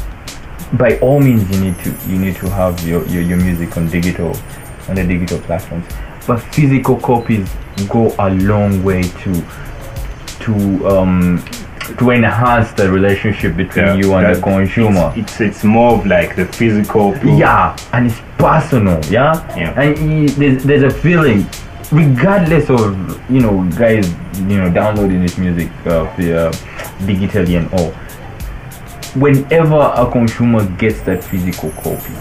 by 0.78 0.98
all 0.98 1.20
means, 1.20 1.48
you 1.50 1.64
need 1.64 1.78
to 1.80 1.90
you 2.08 2.18
need 2.18 2.36
to 2.36 2.50
have 2.50 2.86
your, 2.86 3.06
your, 3.06 3.22
your 3.22 3.38
music 3.38 3.76
on 3.76 3.88
digital 3.88 4.36
on 4.88 4.96
the 4.96 5.04
digital 5.06 5.38
platforms. 5.40 5.86
But 6.26 6.38
physical 6.40 6.96
copies 7.00 7.48
go 7.88 8.14
a 8.18 8.30
long 8.30 8.82
way 8.84 9.02
to 9.02 9.44
to 10.40 10.88
um 10.88 11.44
to 11.98 12.10
enhance 12.10 12.72
the 12.72 12.90
relationship 12.90 13.56
between 13.56 13.98
you 13.98 14.12
and 14.14 14.34
the 14.36 14.40
consumer. 14.42 15.12
It's, 15.16 15.40
it's 15.40 15.62
more 15.64 15.94
of 15.98 16.04
like 16.06 16.34
the 16.36 16.44
physical. 16.44 17.12
proof. 17.12 17.38
Yeah, 17.38 17.76
and 17.92 18.08
it's 18.08 18.20
personal. 18.38 19.02
Yeah, 19.06 19.34
Yeah. 19.56 19.80
and 19.80 20.26
y- 20.26 20.34
there's 20.36 20.64
there's 20.64 20.82
a 20.82 20.90
feeling, 20.90 21.46
regardless 21.92 22.68
of 22.70 23.30
you 23.30 23.40
know 23.40 23.68
guys 23.78 24.10
you 24.38 24.58
know 24.58 24.72
downloading 24.72 25.22
this 25.22 25.38
music 25.38 25.70
uh, 25.86 26.04
via 26.16 26.50
digitally 27.06 27.58
and 27.58 27.72
all. 27.74 27.92
Whenever 29.20 29.92
a 29.96 30.10
consumer 30.10 30.66
gets 30.76 31.00
that 31.02 31.24
physical 31.24 31.70
copy, 31.70 32.12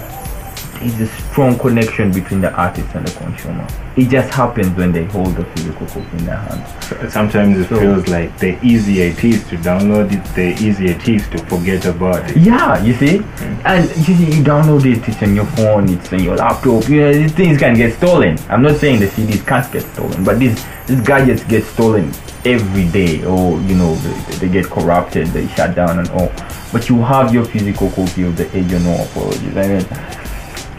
there's 0.79 1.01
a 1.01 1.08
strong 1.08 1.58
connection 1.58 2.12
between 2.12 2.41
the 2.41 2.51
artist 2.53 2.94
and 2.96 3.08
the 3.08 3.12
consumer. 3.17 3.67
It 3.96 4.10
just 4.10 4.34
happens 4.34 4.75
when 4.77 4.91
they 4.91 5.05
hold 5.05 5.36
the 5.36 5.46
physical 5.46 5.88
copy 5.88 6.17
in 6.17 6.25
their 6.25 6.38
hands. 6.38 7.13
Sometimes 7.13 7.58
it 7.58 7.70
So- 7.70 7.79
feels 7.79 8.08
like 8.08 8.38
the 8.39 8.58
easier 8.63 9.05
it 9.08 9.24
is 9.24 9.44
to 9.48 9.58
download 9.58 10.12
it, 10.12 10.24
the 10.36 10.53
easier 10.63 10.91
it 10.91 11.08
is 11.08 11.27
to 11.29 11.38
forget 11.46 11.86
about 11.86 12.29
it. 12.29 12.38
Yeah, 12.38 12.82
you 12.84 12.94
see, 12.94 13.17
hmm. 13.17 13.55
and 13.65 13.86
you 14.08 14.15
see, 14.15 14.38
you 14.38 14.44
download 14.44 14.86
it, 14.86 15.08
it's 15.08 15.22
on 15.24 15.36
your 15.36 15.46
phone, 15.46 15.89
it's 15.89 16.12
on 16.12 16.24
your 16.24 16.36
laptop. 16.36 16.88
You 16.89 17.01
know, 17.01 17.13
these 17.13 17.32
things 17.32 17.58
can 17.58 17.75
get 17.75 17.94
stolen. 17.96 18.38
I'm 18.50 18.62
not 18.62 18.75
saying 18.77 19.00
the 19.00 19.08
CDs 19.08 19.46
can't 19.46 19.72
get 19.72 19.84
stolen, 19.94 20.24
but 20.24 20.39
these 20.39 20.63
these 20.88 21.01
gadgets 21.01 21.44
get 21.46 21.63
stolen 21.63 22.12
every 22.46 22.86
day, 22.89 23.24
or 23.25 23.60
you 23.62 23.75
know, 23.75 23.96
they, 23.96 24.36
they 24.38 24.50
get 24.50 24.65
corrupted, 24.65 25.27
they 25.27 25.48
shut 25.50 25.74
down 25.75 26.00
and 26.00 26.10
all. 26.10 26.32
But 26.72 26.89
you 26.89 27.01
have 27.01 27.34
your 27.34 27.46
physical 27.46 27.89
copy 27.89 28.24
of 28.24 28.36
the 28.38 28.46
Age 28.55 28.72
of 28.74 28.84
No 28.84 29.03
Apologies. 29.03 29.58
I 29.58 29.67
mean, 29.67 30.25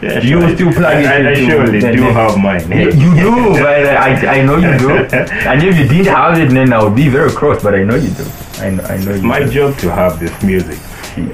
Yeah, 0.01 0.19
You 0.21 0.41
sure. 0.41 0.55
still 0.55 0.73
plug 0.73 0.97
it 1.03 1.07
I, 1.07 1.31
I 1.31 1.33
surely 1.33 1.79
do 1.79 2.03
have 2.03 2.37
mine. 2.37 2.71
you 2.71 2.91
do, 3.15 3.51
but 3.53 3.85
I, 3.97 4.37
I 4.39 4.41
know 4.45 4.57
you 4.57 4.77
do. 4.77 4.89
And 5.49 5.63
if 5.63 5.75
you 5.77 5.87
didn't 5.87 6.13
have 6.13 6.37
it, 6.39 6.49
then 6.53 6.71
I 6.71 6.83
would 6.83 6.95
be 6.95 7.09
very 7.09 7.31
cross. 7.31 7.63
But 7.63 7.73
I 7.75 7.83
know 7.83 7.95
you 7.95 8.09
do. 8.11 8.25
I 8.59 8.69
know, 8.69 8.83
I 8.83 8.97
know 9.03 9.13
you 9.15 9.21
my 9.23 9.39
do. 9.39 9.49
job 9.49 9.77
to 9.79 9.91
have 9.91 10.19
this 10.19 10.33
music. 10.43 10.77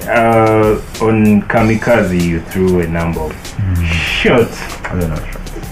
Uh, 0.07 0.79
on 1.01 1.41
Kamikaze, 1.43 2.21
you 2.21 2.39
threw 2.39 2.79
a 2.81 2.87
number 2.87 3.19
of 3.21 3.33
Mm. 3.53 3.85
shots. 3.85 4.57
I 4.85 4.99
don't 4.99 5.09
know. 5.09 5.23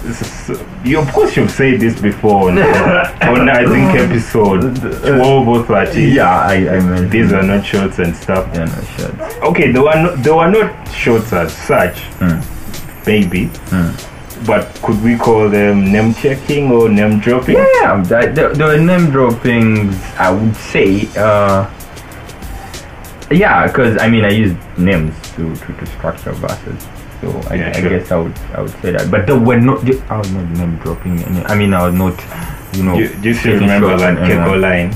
This 0.04 0.50
You, 0.84 0.98
of 0.98 1.10
course, 1.12 1.36
you've 1.36 1.50
said 1.50 1.80
this 1.80 1.98
before 2.00 2.50
on, 2.50 2.58
on 3.30 3.48
I 3.48 3.64
think 3.64 3.94
episode 3.98 4.76
12 4.76 5.48
or 5.48 5.62
13. 5.64 6.12
Yeah, 6.14 6.28
I, 6.40 6.54
I 6.76 6.80
mean, 6.80 7.08
These 7.08 7.32
are 7.32 7.42
not 7.42 7.64
shots 7.64 7.98
and 8.00 8.14
stuff. 8.14 8.48
Yeah, 8.52 8.64
no 8.66 8.82
shit. 8.96 9.42
Okay, 9.42 9.72
they 9.72 9.78
were 9.78 9.94
not, 9.94 10.22
they 10.22 10.30
were 10.30 10.50
not 10.50 10.88
shots 10.92 11.32
as 11.32 11.52
such, 11.56 12.02
maybe. 13.06 13.50
But 14.46 14.74
could 14.82 15.00
we 15.04 15.16
call 15.16 15.48
them 15.48 15.92
name 15.92 16.14
checking 16.14 16.72
or 16.72 16.88
name 16.88 17.20
dropping? 17.20 17.54
Yeah, 17.56 18.02
that, 18.08 18.34
the, 18.34 18.48
the 18.48 18.76
name 18.76 19.10
droppings, 19.10 19.94
I 20.18 20.32
would 20.32 20.56
say, 20.56 21.06
uh, 21.16 21.70
yeah, 23.30 23.66
because 23.66 24.00
I 24.00 24.08
mean, 24.08 24.24
I 24.24 24.30
use 24.30 24.54
names 24.76 25.14
to, 25.36 25.54
to, 25.54 25.72
to 25.72 25.86
structure 25.86 26.32
verses. 26.32 26.82
So 27.20 27.30
I, 27.50 27.54
Yeah, 27.54 27.72
I 27.74 27.80
sure. 27.80 27.88
guess 27.90 28.10
I 28.10 28.16
would 28.18 28.36
I 28.52 28.60
would 28.62 28.70
say 28.82 28.90
that, 28.90 29.10
but 29.10 29.26
they 29.26 29.32
were 29.38 29.60
not. 29.60 29.78
I 30.10 30.18
was 30.18 30.30
not 30.32 30.44
name 30.50 30.76
dropping. 30.78 31.22
any- 31.22 31.44
I 31.46 31.54
mean, 31.54 31.72
I 31.72 31.86
was 31.86 31.94
not, 31.94 32.18
you 32.74 32.82
know. 32.82 32.98
You, 32.98 33.08
you 33.22 33.32
still 33.34 33.60
remember 33.60 33.96
that. 33.96 34.18
Keko 34.18 34.60
line? 34.60 34.90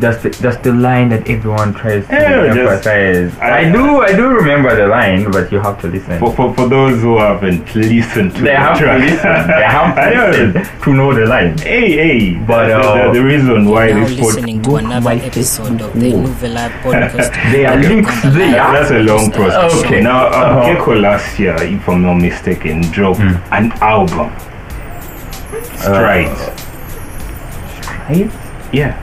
That's 0.00 0.22
the, 0.22 0.30
that's 0.30 0.56
the 0.64 0.72
line 0.72 1.10
that 1.10 1.28
everyone 1.28 1.74
tries 1.74 2.06
to 2.08 2.12
Yeah, 2.14 2.46
just- 2.46 2.58
emphasize. 2.58 3.36
I- 3.38 3.56
I, 3.68 3.72
do 3.72 4.00
I 4.00 4.16
do 4.16 4.28
remember 4.28 4.74
the 4.74 4.86
line, 4.88 5.30
but 5.30 5.52
you 5.52 5.60
have 5.60 5.78
to 5.82 5.88
listen. 5.88 6.18
For, 6.18 6.32
for, 6.34 6.54
for 6.54 6.66
those 6.68 7.00
who 7.02 7.18
haven't 7.18 7.74
listened 7.74 8.32
to 8.36 8.40
they 8.42 8.50
the 8.52 8.56
have 8.56 8.78
to 8.78 8.96
listen. 8.96 9.46
They 9.46 9.64
have 9.76 9.98
I 9.98 10.10
to 10.10 10.16
know. 10.16 10.30
listen 10.30 10.80
to 10.82 10.92
know 10.94 11.14
the 11.14 11.26
line. 11.26 11.58
Hey, 11.58 11.92
hey, 11.92 12.34
But, 12.46 12.68
the, 12.68 12.76
uh, 12.78 13.06
the, 13.12 13.18
the 13.18 13.24
reason 13.24 13.66
why 13.68 13.88
now 13.90 14.06
this 14.06 14.16
pod, 14.18 14.26
listening 14.26 14.62
to 14.62 14.76
another 14.76 15.10
episode 15.10 15.80
of 15.82 15.92
the 15.92 16.12
Nuvey 16.12 16.70
podcast. 16.82 17.32
They 17.52 17.66
are 17.66 17.76
links 17.76 18.22
there. 18.22 18.52
that's 18.52 18.90
a 18.90 19.00
long 19.02 19.30
process. 19.30 19.84
Okay. 19.84 20.00
Now, 20.00 20.26
uh, 20.26 20.30
Uh-huh. 20.30 20.84
Keko 20.84 21.00
last 21.02 21.38
year, 21.38 21.56
if 21.62 21.86
I'm 21.88 22.02
not 22.02 22.14
mistaken, 22.14 22.80
dropped 22.92 23.20
an 23.20 23.72
album. 23.82 24.32
Strides. 25.76 26.40
Right? 28.08 28.30
yeah. 28.72 29.02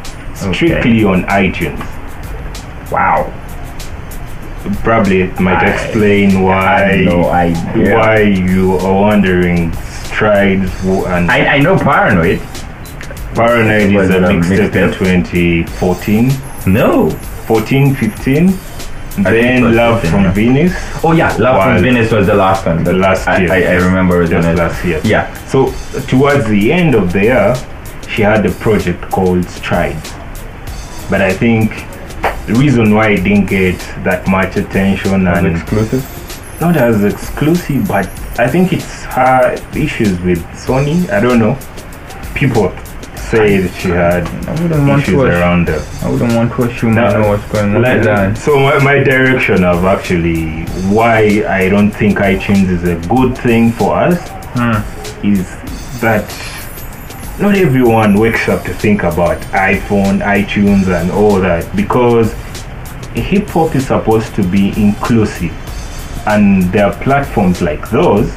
Strictly 0.52 1.04
on 1.04 1.24
iTunes. 1.26 1.80
Wow. 2.92 3.32
Probably 4.84 5.22
it 5.24 5.40
might 5.40 5.62
I- 5.64 5.72
explain 5.74 6.42
why 6.42 7.02
no 7.06 7.20
why 7.98 8.22
you 8.22 8.78
are 8.78 9.02
wondering 9.02 9.74
strides 9.74 10.72
and 10.86 11.30
I, 11.30 11.56
I 11.56 11.60
know 11.60 11.78
Paranoid. 11.78 12.40
Paranoid 13.36 13.94
is 13.94 14.10
a 14.10 14.20
mixtape 14.20 14.76
in 14.76 14.94
2014, 14.94 16.32
No. 16.68 17.10
14, 17.10 17.96
15. 17.96 18.48
think 18.50 19.28
it 19.28 19.32
Then 19.32 19.76
Love 19.76 20.02
15, 20.02 20.12
from 20.12 20.24
yeah. 20.24 20.32
Venus. 20.34 20.74
Oh 21.04 21.12
yeah, 21.12 21.36
Love 21.38 21.64
from 21.64 21.84
Venus 21.84 22.12
was 22.12 22.28
the 22.28 22.36
last 22.36 22.66
one. 22.66 22.84
The 22.84 22.94
last 22.94 23.28
I, 23.28 23.40
year. 23.42 23.52
I, 23.52 23.64
I 23.64 23.76
remember 23.76 24.22
it 24.24 24.32
was 24.34 24.46
last 24.58 24.86
year. 24.86 25.02
Yeah. 25.04 25.34
So 25.48 25.72
towards 26.08 26.48
the 26.48 26.72
end 26.72 26.96
of 26.96 27.12
the 27.12 27.24
year, 27.24 27.56
she 28.08 28.22
had 28.22 28.46
a 28.46 28.52
project 28.52 29.02
called 29.12 29.46
Strides. 29.50 30.14
But 31.10 31.22
I 31.22 31.34
think 31.34 31.72
the 32.48 32.54
reason 32.56 32.94
why 32.94 33.10
it 33.12 33.24
didn't 33.24 33.46
get 33.48 33.78
that 34.04 34.28
much 34.28 34.56
attention 34.58 35.26
Was 35.26 35.38
and 35.38 35.48
exclusive. 35.48 36.04
not 36.62 36.76
as 36.78 37.04
exclusive, 37.04 37.88
but 37.88 38.08
I 38.40 38.48
think 38.48 38.74
it's 38.74 39.04
her 39.06 39.56
issues 39.76 40.20
with 40.22 40.40
Sony. 40.66 41.10
I 41.10 41.20
don't 41.20 41.40
know. 41.40 41.58
People 42.36 42.72
say 43.16 43.58
that 43.58 43.74
she 43.80 43.90
had 43.90 44.28
I 44.48 44.62
wouldn't 44.62 44.88
want 44.88 45.02
issues 45.04 45.16
to. 45.16 45.22
Around 45.22 45.68
her. 45.70 45.82
I 46.04 46.10
wouldn't 46.12 46.34
want 46.34 46.52
to 46.54 46.64
assume 46.64 46.96
No, 46.96 47.06
I 47.06 47.14
know 47.22 47.30
what's 47.30 47.52
going 47.52 47.76
on 47.76 47.82
Like, 47.82 48.04
that. 48.04 48.38
so 48.38 48.60
my, 48.60 48.78
my 48.84 49.04
direction 49.04 49.64
of 49.64 49.86
actually 49.86 50.64
why 50.94 51.44
I 51.48 51.70
don't 51.70 51.92
think 51.92 52.18
iTunes 52.20 52.70
is 52.70 52.84
a 52.84 52.96
good 53.08 53.38
thing 53.38 53.72
for 53.72 53.96
us 53.98 54.20
hmm. 54.56 55.26
is 55.26 55.48
that 56.02 56.28
not 57.40 57.56
everyone 57.56 58.20
wakes 58.20 58.48
up 58.48 58.64
to 58.64 58.74
think 58.74 59.04
about 59.04 59.42
iPhone, 59.54 60.22
iTunes, 60.22 60.88
and 60.88 61.10
all 61.12 61.40
that 61.40 61.76
because 61.76 62.32
hip 63.16 63.48
hop 63.48 63.76
is 63.76 63.88
supposed 63.88 64.36
to 64.36 64.44
be 64.48 64.72
inclusive, 64.80 65.52
and 66.28 66.64
there 66.72 66.86
are 66.86 67.04
platforms 67.04 67.62
like 67.62 67.90
those 67.90 68.32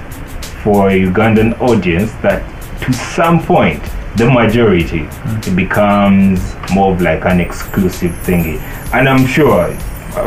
for 0.62 0.88
a 0.90 0.98
Ugandan 0.98 1.60
audience 1.60 2.10
that, 2.22 2.42
to 2.82 2.92
some 2.92 3.42
point, 3.42 3.82
the 4.16 4.28
majority 4.30 5.00
it 5.00 5.54
becomes 5.54 6.54
more 6.72 6.94
of 6.94 7.02
like 7.02 7.26
an 7.26 7.38
exclusive 7.38 8.12
thingy, 8.24 8.58
and 8.94 9.08
I'm 9.08 9.26
sure 9.26 9.68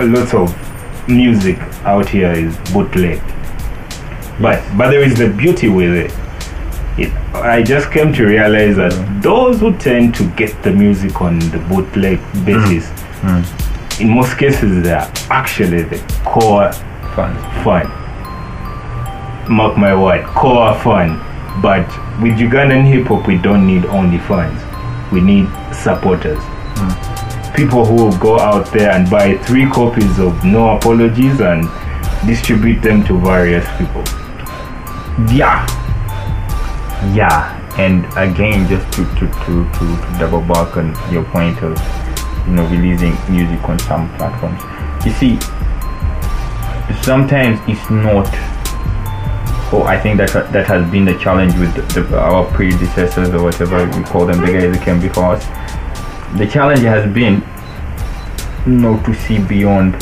lots 0.06 0.36
of 0.36 0.56
music 1.10 1.58
out 1.86 2.08
here 2.08 2.32
is 2.32 2.56
bootleg, 2.72 3.20
but 4.40 4.64
but 4.78 4.92
there 4.92 5.02
is 5.02 5.18
the 5.18 5.30
beauty 5.30 5.70
with 5.70 5.94
it 5.96 6.29
it, 7.02 7.14
I 7.36 7.62
just 7.64 7.92
came 7.92 8.14
to 8.14 8.26
realize 8.26 8.76
that 8.78 8.94
those 9.22 9.60
who 9.60 9.78
tend 9.78 10.16
to 10.16 10.30
get 10.32 10.62
the 10.64 10.72
music 10.72 11.22
on 11.22 11.40
the 11.40 11.60
bootleg 11.70 12.20
basis, 12.46 12.90
mm. 13.22 13.42
Mm. 13.44 14.02
in 14.02 14.10
most 14.10 14.38
cases, 14.38 14.84
they 14.84 14.94
are 14.94 15.12
actually 15.30 15.84
the 15.84 15.98
core 16.26 16.72
Fun. 17.16 17.36
fun. 17.64 17.88
Mark 19.50 19.78
my 19.78 19.96
word, 19.96 20.26
core 20.28 20.74
fun. 20.82 21.18
But 21.62 21.88
with 22.22 22.38
Ugandan 22.38 22.86
hip 22.86 23.08
hop, 23.08 23.28
we 23.28 23.38
don't 23.38 23.66
need 23.66 23.86
only 23.86 24.20
fans. 24.20 24.62
We 25.12 25.22
need 25.22 25.48
supporters. 25.74 26.38
Mm. 26.40 27.56
People 27.56 27.84
who 27.84 27.96
will 27.96 28.18
go 28.20 28.40
out 28.40 28.72
there 28.72 28.92
and 28.92 29.10
buy 29.10 29.38
three 29.40 29.66
copies 29.70 30.20
of 30.20 30.46
No 30.46 30.78
Apologies 30.78 31.42
and 31.42 31.68
distribute 32.26 32.82
them 32.82 33.04
to 33.06 33.20
various 33.20 33.66
people. 33.78 34.04
Yeah. 35.36 35.66
Yeah 37.16 37.56
and 37.78 38.06
again 38.18 38.68
just 38.68 38.86
to 38.94 39.06
to, 39.16 39.28
to, 39.46 39.64
to, 39.74 39.80
to 39.80 40.16
double 40.20 40.42
back 40.42 40.76
on 40.78 40.94
your 41.12 41.24
point 41.26 41.58
of 41.64 41.78
you 42.48 42.54
know 42.54 42.68
releasing 42.68 43.16
music 43.32 43.62
on 43.70 43.80
some 43.80 44.14
platforms. 44.18 44.62
You 45.06 45.12
see 45.14 45.40
sometimes 47.04 47.60
it's 47.68 47.90
not 47.90 48.28
oh 49.72 49.84
i 49.86 49.98
think 49.98 50.18
that 50.18 50.52
that 50.52 50.66
has 50.68 50.90
been 50.92 51.06
the 51.06 51.18
challenge 51.20 51.54
with 51.56 51.74
the, 51.94 52.02
the, 52.02 52.20
our 52.20 52.46
predecessors 52.52 53.30
or 53.30 53.44
whatever 53.44 53.86
we 53.98 54.04
call 54.04 54.26
them 54.26 54.42
the 54.42 54.52
guys 54.52 54.76
that 54.76 54.84
came 54.84 55.00
before 55.00 55.36
us. 55.36 55.46
The 56.38 56.48
challenge 56.48 56.82
has 56.82 57.12
been 57.14 57.42
not 58.66 59.06
to 59.06 59.14
see 59.14 59.40
beyond 59.40 59.94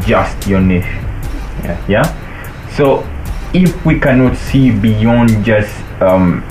just 0.00 0.46
your 0.46 0.60
niche. 0.60 0.84
Yeah. 1.62 1.86
yeah? 1.88 2.68
So 2.76 3.02
if 3.54 3.84
we 3.84 3.98
cannot 3.98 4.36
see 4.36 4.70
beyond 4.70 5.44
just 5.44 5.74
um, 6.02 6.42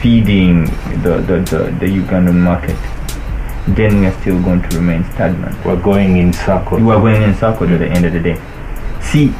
feeding 0.00 0.64
the, 1.02 1.22
the, 1.26 1.40
the, 1.50 1.76
the 1.78 1.86
Ugandan 1.86 2.34
market, 2.34 2.76
then 3.76 4.00
we 4.00 4.06
are 4.06 4.20
still 4.20 4.42
going 4.42 4.60
to 4.62 4.76
remain 4.76 5.04
stagnant. 5.12 5.64
We're 5.64 5.80
going 5.80 6.16
in 6.16 6.32
circles. 6.32 6.82
We 6.82 6.90
are 6.90 7.00
going 7.00 7.22
in 7.22 7.34
circles 7.34 7.70
at 7.70 7.78
the 7.78 7.86
end 7.86 8.04
of 8.04 8.12
the 8.12 8.20
day. 8.20 8.40
See, 9.00 9.32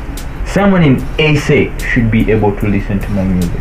someone 0.47 0.83
in 0.83 1.01
SA 1.37 1.77
should 1.79 2.11
be 2.11 2.31
able 2.31 2.55
to 2.57 2.69
listen 2.69 3.01
to 3.01 3.09
my 3.11 3.25
music. 3.25 3.61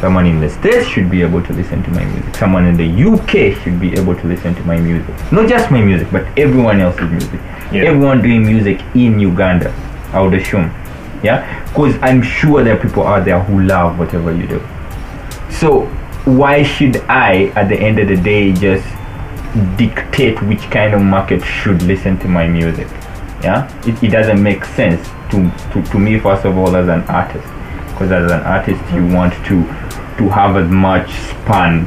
Someone 0.00 0.26
in 0.26 0.40
the 0.40 0.48
States 0.48 0.86
should 0.86 1.10
be 1.10 1.22
able 1.22 1.42
to 1.42 1.52
listen 1.52 1.82
to 1.82 1.90
my 1.90 2.04
music. 2.04 2.34
Someone 2.36 2.64
in 2.66 2.76
the 2.76 3.04
UK 3.04 3.60
should 3.62 3.78
be 3.78 3.92
able 3.94 4.14
to 4.14 4.26
listen 4.26 4.54
to 4.54 4.62
my 4.62 4.78
music. 4.78 5.14
Not 5.32 5.48
just 5.48 5.70
my 5.70 5.82
music, 5.82 6.08
but 6.10 6.26
everyone 6.38 6.80
else's 6.80 7.10
music. 7.10 7.40
Yeah. 7.70 7.84
Everyone 7.84 8.22
doing 8.22 8.46
music 8.46 8.80
in 8.94 9.20
Uganda, 9.20 9.70
I 10.12 10.22
would 10.22 10.34
assume. 10.34 10.72
Yeah? 11.22 11.64
Because 11.68 11.96
I'm 12.02 12.22
sure 12.22 12.62
there 12.64 12.76
are 12.76 12.80
people 12.80 13.06
out 13.06 13.24
there 13.24 13.40
who 13.40 13.62
love 13.62 13.98
whatever 13.98 14.34
you 14.34 14.46
do. 14.46 14.60
So, 15.50 15.86
why 16.24 16.62
should 16.62 16.96
I, 17.08 17.52
at 17.56 17.68
the 17.68 17.76
end 17.76 17.98
of 17.98 18.08
the 18.08 18.16
day, 18.16 18.52
just 18.52 18.86
dictate 19.76 20.40
which 20.42 20.62
kind 20.70 20.94
of 20.94 21.02
market 21.02 21.42
should 21.42 21.82
listen 21.82 22.18
to 22.20 22.28
my 22.28 22.46
music? 22.46 22.88
Yeah? 23.42 23.68
It, 23.86 24.02
it 24.02 24.08
doesn't 24.10 24.42
make 24.42 24.64
sense 24.64 25.06
to, 25.30 25.50
to, 25.72 25.82
to 25.90 25.98
me, 25.98 26.18
first 26.18 26.44
of 26.44 26.56
all, 26.56 26.74
as 26.76 26.88
an 26.88 27.02
artist. 27.02 27.46
Because 27.92 28.12
as 28.12 28.30
an 28.30 28.40
artist, 28.40 28.80
you 28.94 29.06
want 29.06 29.34
to, 29.46 29.64
to 30.18 30.28
have 30.28 30.56
as 30.56 30.70
much 30.70 31.10
span 31.10 31.86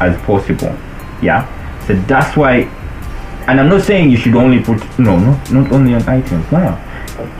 as 0.00 0.20
possible. 0.22 0.76
Yeah? 1.22 1.48
So 1.86 1.94
that's 1.94 2.36
why 2.36 2.70
and 3.46 3.60
I'm 3.60 3.68
not 3.68 3.82
saying 3.82 4.10
you 4.10 4.16
should 4.16 4.34
only 4.34 4.62
put 4.62 4.80
no, 4.98 5.18
not 5.18 5.50
not 5.50 5.72
only 5.72 5.94
on 5.94 6.00
iTunes. 6.02 6.50
No, 6.50 6.80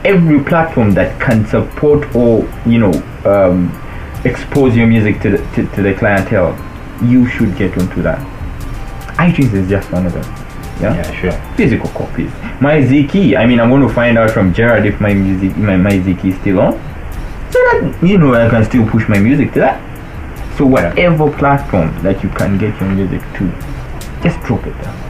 every 0.03 0.43
platform 0.43 0.93
that 0.93 1.19
can 1.21 1.45
support 1.47 2.15
or 2.15 2.47
you 2.65 2.79
know 2.79 2.93
um, 3.25 3.71
expose 4.25 4.75
your 4.75 4.87
music 4.87 5.21
to 5.21 5.29
the 5.31 5.37
to, 5.55 5.67
to 5.75 5.81
the 5.81 5.93
clientele, 5.93 6.53
you 7.03 7.27
should 7.27 7.55
get 7.57 7.77
onto 7.77 8.01
that. 8.01 8.19
iTunes 9.17 9.53
is 9.53 9.69
just 9.69 9.91
one 9.91 10.05
of 10.05 10.13
them. 10.13 10.23
Yeah, 10.81 10.95
Yeah, 10.95 11.11
sure. 11.13 11.55
physical 11.55 11.89
copies. 11.89 12.29
MyZiki, 12.59 13.37
I 13.37 13.45
mean, 13.45 13.61
I'm 13.61 13.69
going 13.69 13.87
to 13.87 13.93
find 13.93 14.17
out 14.17 14.31
from 14.31 14.53
Gerard 14.53 14.85
if 14.85 14.99
my 14.99 15.13
music, 15.13 15.55
my 15.55 15.75
MyZiki 15.75 16.25
is 16.33 16.39
still 16.41 16.59
on, 16.59 16.73
so 17.51 17.59
that 17.59 17.99
you 18.03 18.17
know 18.17 18.33
I 18.33 18.49
can 18.49 18.65
still 18.65 18.85
push 18.89 19.07
my 19.07 19.17
music 19.19 19.53
to 19.53 19.59
that. 19.59 19.77
So 20.57 20.65
whatever 20.65 21.31
platform 21.31 21.93
that 22.03 22.23
you 22.23 22.29
can 22.29 22.57
get 22.57 22.79
your 22.81 22.89
music 22.89 23.21
to, 23.37 23.49
just 24.21 24.39
drop 24.45 24.65
it 24.67 24.73
there 24.81 25.05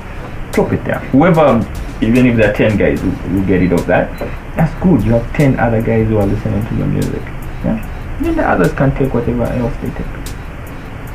drop 0.55 0.71
it 0.71 0.83
there. 0.85 0.99
Whoever, 1.11 1.59
even 2.01 2.25
if 2.25 2.37
there 2.37 2.49
are 2.49 2.53
10 2.55 2.77
guys 2.77 3.01
who, 3.01 3.09
who 3.09 3.45
get 3.45 3.61
it 3.61 3.73
off 3.73 3.85
that, 3.87 4.09
that's 4.55 4.73
good. 4.83 5.03
You 5.03 5.13
have 5.13 5.35
10 5.35 5.59
other 5.59 5.81
guys 5.81 6.07
who 6.07 6.17
are 6.17 6.25
listening 6.25 6.65
to 6.67 6.75
your 6.75 6.87
music. 6.87 7.21
Yeah? 7.63 8.17
Then 8.21 8.35
the 8.37 8.47
others 8.47 8.71
can 8.73 8.95
take 8.95 9.13
whatever 9.13 9.43
else 9.43 9.73
they 9.81 9.89
take. 9.89 10.25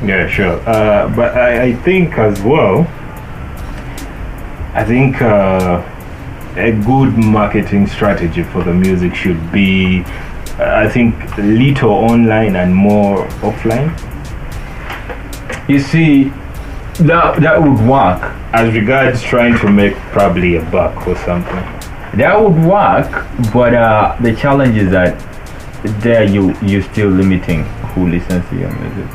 Yeah, 0.02 0.28
sure. 0.28 0.60
Uh, 0.68 1.14
but 1.14 1.36
I, 1.36 1.62
I 1.64 1.74
think 1.76 2.18
as 2.18 2.40
well, 2.42 2.80
I 4.74 4.84
think 4.84 5.20
uh, 5.20 5.82
a 6.56 6.72
good 6.72 7.16
marketing 7.16 7.86
strategy 7.86 8.42
for 8.42 8.62
the 8.62 8.72
music 8.72 9.14
should 9.14 9.52
be, 9.52 10.02
uh, 10.58 10.84
I 10.84 10.88
think, 10.88 11.36
little 11.38 11.90
online 11.90 12.56
and 12.56 12.74
more 12.74 13.26
offline. 13.40 13.90
You 15.68 15.78
see, 15.78 16.24
that, 17.04 17.40
that 17.40 17.62
would 17.62 17.80
work. 17.86 18.36
As 18.52 18.74
regards 18.74 19.22
trying 19.22 19.56
to 19.60 19.70
make 19.70 19.94
probably 20.12 20.56
a 20.56 20.62
buck 20.70 21.06
or 21.06 21.16
something. 21.18 21.79
That 22.16 22.40
would 22.40 22.56
work, 22.64 23.10
but 23.52 23.74
uh, 23.74 24.16
the 24.20 24.34
challenge 24.34 24.76
is 24.76 24.90
that 24.90 25.14
there 26.02 26.24
you, 26.24 26.54
you're 26.62 26.82
still 26.82 27.08
limiting 27.08 27.64
who 27.94 28.08
listens 28.08 28.48
to 28.50 28.56
your 28.56 28.70
music. 28.72 29.06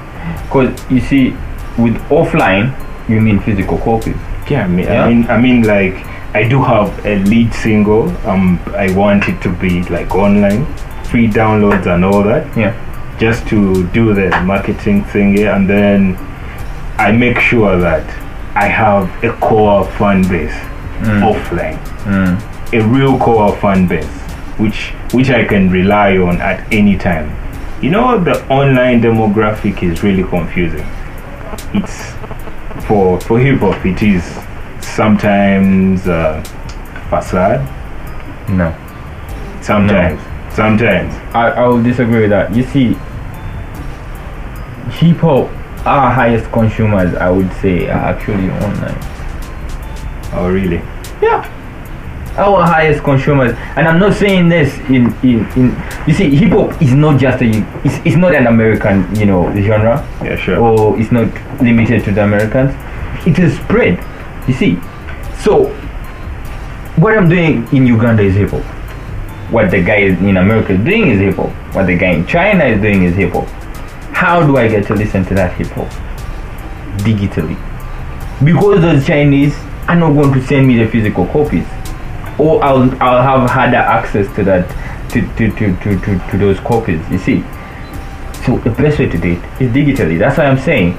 Because 0.43 0.91
you 0.91 0.99
see, 1.01 1.29
with 1.77 1.95
offline, 2.09 2.73
you 3.09 3.19
mean 3.21 3.39
physical 3.41 3.77
copies. 3.79 4.15
Yeah, 4.49 4.63
I 4.65 4.67
mean, 4.67 4.85
Yeah. 4.85 5.03
I 5.03 5.09
mean, 5.09 5.27
I 5.27 5.37
mean, 5.41 5.61
like, 5.63 6.05
I 6.33 6.47
do 6.47 6.61
have 6.63 7.05
a 7.05 7.19
lead 7.25 7.53
single. 7.53 8.09
Um, 8.27 8.59
I 8.75 8.91
want 8.95 9.27
it 9.27 9.41
to 9.43 9.49
be 9.49 9.83
like 9.83 10.13
online, 10.15 10.65
free 11.05 11.27
downloads 11.27 11.85
and 11.87 12.03
all 12.05 12.23
that. 12.23 12.45
Yeah. 12.57 12.73
just 13.17 13.47
to 13.47 13.87
do 13.93 14.13
the 14.13 14.29
marketing 14.43 15.01
thing 15.05 15.37
yeah, 15.37 15.55
and 15.55 15.69
then 15.69 16.17
I 16.97 17.13
make 17.13 17.39
sure 17.39 17.79
that 17.79 18.03
I 18.55 18.67
have 18.67 19.07
a 19.23 19.31
core 19.39 19.85
fan 19.97 20.21
base 20.23 20.51
offline, 21.23 21.79
a 22.73 22.81
real 22.81 23.17
core 23.19 23.55
fan 23.57 23.87
base, 23.87 24.05
which 24.57 24.91
which 25.13 25.29
I 25.29 25.45
can 25.45 25.69
rely 25.69 26.17
on 26.17 26.41
at 26.41 26.71
any 26.73 26.97
time. 26.97 27.31
You 27.81 27.91
know, 27.91 28.17
the 28.23 28.45
online 28.47 29.01
demographic 29.01 29.83
is 29.83 30.01
really 30.03 30.23
confusing. 30.23 30.85
It's 31.73 32.13
for 32.87 33.19
for 33.21 33.39
hip 33.39 33.59
hop, 33.59 33.85
it 33.85 34.01
is 34.01 34.23
sometimes 34.81 36.07
uh, 36.07 36.41
facade, 37.09 37.61
No. 38.49 38.73
sometimes, 39.61 40.19
sometimes. 40.53 41.13
I, 41.35 41.49
I 41.51 41.67
will 41.67 41.83
disagree 41.83 42.21
with 42.21 42.29
that. 42.31 42.55
You 42.55 42.63
see, 42.63 42.93
hip 44.91 45.17
hop, 45.17 45.49
our 45.85 46.11
highest 46.11 46.51
consumers, 46.51 47.13
I 47.15 47.29
would 47.29 47.51
say, 47.61 47.87
are 47.89 48.13
actually 48.13 48.49
online. 48.49 48.97
Oh, 50.33 50.49
really? 50.51 50.77
Yeah. 51.21 51.43
Our 52.37 52.63
highest 52.63 53.01
consumers, 53.03 53.53
and 53.77 53.87
I'm 53.87 53.97
not 53.97 54.13
saying 54.13 54.49
this 54.49 54.77
in 54.89 55.13
in, 55.23 55.45
in 55.55 55.83
you 56.05 56.13
see, 56.13 56.35
hip 56.35 56.51
hop 56.51 56.81
is 56.81 56.93
not 56.93 57.17
just 57.19 57.41
a 57.41 57.45
it's, 57.85 57.95
it's 58.05 58.17
not 58.17 58.35
an 58.35 58.47
American 58.47 59.15
you 59.15 59.25
know 59.25 59.53
genre, 59.55 60.05
Yeah, 60.21 60.35
sure. 60.35 60.57
or 60.59 60.99
it's 60.99 61.11
not 61.13 61.27
limited 61.61 62.03
to 62.05 62.11
the 62.11 62.23
Americans. 62.23 62.73
It 63.25 63.39
is 63.39 63.55
spread. 63.57 63.97
You 64.49 64.53
see, 64.53 64.75
so 65.43 65.69
what 66.97 67.17
I'm 67.17 67.29
doing 67.29 67.67
in 67.71 67.87
Uganda 67.87 68.23
is 68.23 68.35
hip 68.35 68.49
hop. 68.51 68.63
What 69.51 69.71
the 69.71 69.81
guy 69.81 69.97
in 70.29 70.35
America 70.37 70.73
is 70.73 70.83
doing 70.83 71.07
is 71.07 71.19
hip 71.19 71.35
hop. 71.35 71.51
What 71.73 71.85
the 71.87 71.97
guy 71.97 72.11
in 72.11 72.27
China 72.27 72.65
is 72.65 72.81
doing 72.81 73.03
is 73.03 73.15
hip 73.15 73.31
hop. 73.31 73.47
How 74.13 74.45
do 74.45 74.57
I 74.57 74.67
get 74.67 74.85
to 74.87 74.93
listen 74.95 75.23
to 75.25 75.33
that 75.35 75.53
hip 75.53 75.67
hop? 75.67 75.87
Digitally. 76.99 77.55
Because 78.43 78.81
those 78.81 79.05
Chinese 79.07 79.55
are 79.87 79.95
not 79.95 80.11
going 80.13 80.33
to 80.33 80.45
send 80.45 80.67
me 80.67 80.77
the 80.83 80.87
physical 80.89 81.25
copies. 81.27 81.65
Or 82.37 82.63
I'll 82.63 82.91
I'll 83.01 83.21
have 83.21 83.49
harder 83.49 83.77
access 83.77 84.33
to 84.35 84.43
that 84.43 84.67
to, 85.11 85.21
to, 85.21 85.51
to, 85.51 85.75
to, 85.77 85.99
to, 86.01 86.31
to 86.31 86.37
those 86.37 86.59
copies, 86.59 86.99
you 87.09 87.17
see. 87.17 87.41
So 88.45 88.57
the 88.57 88.69
best 88.71 88.99
way 88.99 89.07
to 89.09 89.17
do 89.17 89.31
it 89.31 89.61
is 89.61 89.71
digitally. 89.71 90.19
That's 90.19 90.37
why 90.37 90.45
I'm 90.45 90.57
saying 90.57 90.97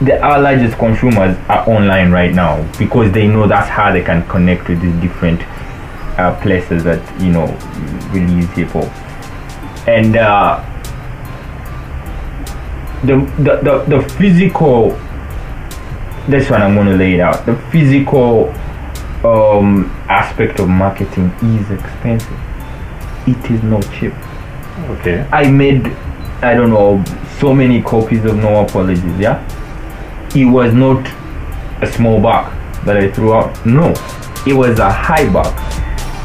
the 0.00 0.20
our 0.20 0.40
largest 0.40 0.76
consumers 0.78 1.36
are 1.48 1.68
online 1.68 2.10
right 2.10 2.34
now 2.34 2.62
because 2.78 3.10
they 3.12 3.26
know 3.26 3.46
that's 3.46 3.68
how 3.68 3.92
they 3.92 4.02
can 4.02 4.26
connect 4.28 4.68
with 4.68 4.80
these 4.82 4.94
different 5.00 5.40
uh, 6.18 6.38
places 6.42 6.84
that 6.84 7.00
you 7.20 7.32
know 7.32 7.46
release 8.12 8.48
hip 8.50 8.68
hop 8.68 8.84
and 9.88 10.16
uh, 10.16 10.62
the, 13.04 13.16
the 13.42 13.56
the 13.62 13.96
the 13.96 14.08
physical 14.16 14.90
this 16.28 16.50
one 16.50 16.60
I'm 16.60 16.74
to 16.74 16.94
lay 16.94 17.14
it 17.14 17.20
out 17.20 17.46
the 17.46 17.56
physical 17.70 18.52
um, 19.24 19.86
aspect 20.08 20.60
of 20.60 20.68
marketing 20.68 21.30
is 21.42 21.70
expensive 21.70 22.38
it 23.26 23.50
is 23.50 23.62
not 23.62 23.82
cheap 23.92 24.12
Okay. 24.90 25.26
I 25.32 25.50
made 25.50 25.86
I 26.42 26.54
don't 26.54 26.70
know 26.70 27.02
so 27.38 27.54
many 27.54 27.82
copies 27.82 28.24
of 28.24 28.36
No 28.36 28.62
Apologies, 28.64 29.18
yeah? 29.18 29.42
It 30.34 30.44
was 30.44 30.74
not 30.74 31.06
a 31.82 31.86
small 31.86 32.20
bag 32.20 32.52
that 32.84 32.96
I 32.96 33.10
threw 33.10 33.32
out. 33.32 33.64
No. 33.64 33.94
It 34.46 34.52
was 34.52 34.78
a 34.78 34.90
high 34.90 35.28
bag. 35.32 35.75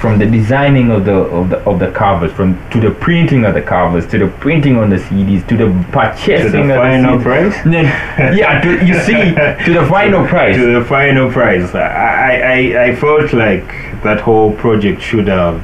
From 0.02 0.18
the 0.18 0.26
designing 0.26 0.90
of 0.90 1.06
the 1.06 1.14
of 1.14 1.50
the 1.52 1.58
of 1.70 1.78
the 1.78 1.92
covers, 1.92 2.32
from 2.34 2.58
to 2.72 2.80
the 2.80 2.90
printing 2.90 3.46
of 3.46 3.54
the 3.54 3.62
covers, 3.62 4.08
to 4.08 4.18
the 4.18 4.28
printing 4.40 4.78
on 4.78 4.90
the 4.90 4.96
CDs, 4.98 5.48
to 5.48 5.56
the 5.56 5.68
purchasing 5.92 6.52
To 6.52 6.68
the 6.68 6.74
final 6.74 7.18
CDs. 7.20 7.24
price? 7.24 7.56
yeah, 8.36 8.62
to, 8.62 8.70
you 8.84 8.96
see, 9.02 9.36
to 9.66 9.74
the 9.80 9.86
final 9.88 10.26
price. 10.34 10.56
to 10.56 10.80
the 10.80 10.84
final 10.86 11.32
price. 11.32 11.76
I, 11.76 12.34
I, 12.58 12.84
I 12.86 12.96
felt 12.96 13.32
like 13.34 13.68
that 14.02 14.20
whole 14.22 14.54
project 14.56 15.04
should 15.04 15.28
have 15.28 15.62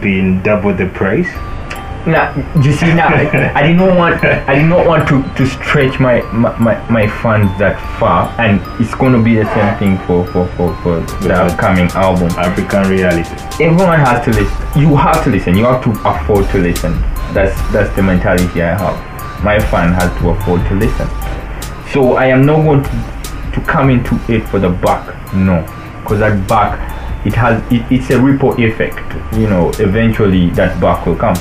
been 0.00 0.42
double 0.42 0.72
the 0.72 0.86
price. 0.86 1.28
Now, 2.06 2.32
you 2.62 2.72
see 2.72 2.94
now, 2.94 3.08
I 3.08 3.66
did 3.66 3.76
not 3.76 3.96
want, 3.96 4.22
I 4.22 4.54
did 4.54 4.68
not 4.68 4.86
want 4.86 5.08
to, 5.08 5.24
to 5.34 5.44
stretch 5.44 5.98
my, 5.98 6.22
my, 6.30 6.56
my, 6.56 6.88
my 6.88 7.08
fans 7.20 7.50
that 7.58 7.74
far, 7.98 8.32
and 8.40 8.62
it's 8.80 8.94
going 8.94 9.12
to 9.12 9.20
be 9.20 9.34
the 9.34 9.44
same 9.52 9.76
thing 9.76 10.06
for 10.06 10.24
for, 10.28 10.46
for, 10.54 10.72
for 10.82 11.00
the 11.26 11.34
upcoming 11.34 11.88
album. 11.98 12.28
African 12.38 12.88
reality. 12.88 13.34
Everyone 13.58 13.98
has 13.98 14.24
to 14.24 14.30
listen. 14.30 14.80
You 14.80 14.94
have 14.94 15.24
to 15.24 15.30
listen. 15.30 15.56
You 15.56 15.64
have 15.64 15.82
to 15.82 15.90
afford 16.08 16.48
to 16.50 16.58
listen. 16.58 16.92
That's 17.34 17.56
that's 17.72 17.92
the 17.96 18.04
mentality 18.04 18.62
I 18.62 18.78
have. 18.78 19.42
My 19.42 19.58
fan 19.58 19.92
has 19.92 20.16
to 20.20 20.30
afford 20.30 20.64
to 20.68 20.74
listen. 20.76 21.08
So 21.92 22.14
I 22.14 22.26
am 22.26 22.46
not 22.46 22.62
going 22.62 22.84
to, 22.84 23.52
to 23.52 23.66
come 23.66 23.90
into 23.90 24.14
it 24.32 24.46
for 24.46 24.60
the 24.60 24.70
back. 24.70 25.34
No, 25.34 25.60
because 26.02 26.20
that 26.20 26.46
back, 26.46 27.26
it 27.26 27.34
has 27.34 27.60
it, 27.72 27.82
it's 27.90 28.10
a 28.10 28.20
ripple 28.20 28.54
effect. 28.62 29.02
You 29.34 29.50
know, 29.50 29.70
eventually 29.80 30.50
that 30.50 30.80
back 30.80 31.04
will 31.04 31.16
come 31.16 31.34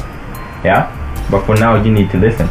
yeah 0.66 0.84
but 1.32 1.46
for 1.46 1.56
now 1.56 1.74
you 1.86 1.92
need 1.92 2.10
to 2.12 2.18
listen 2.18 2.48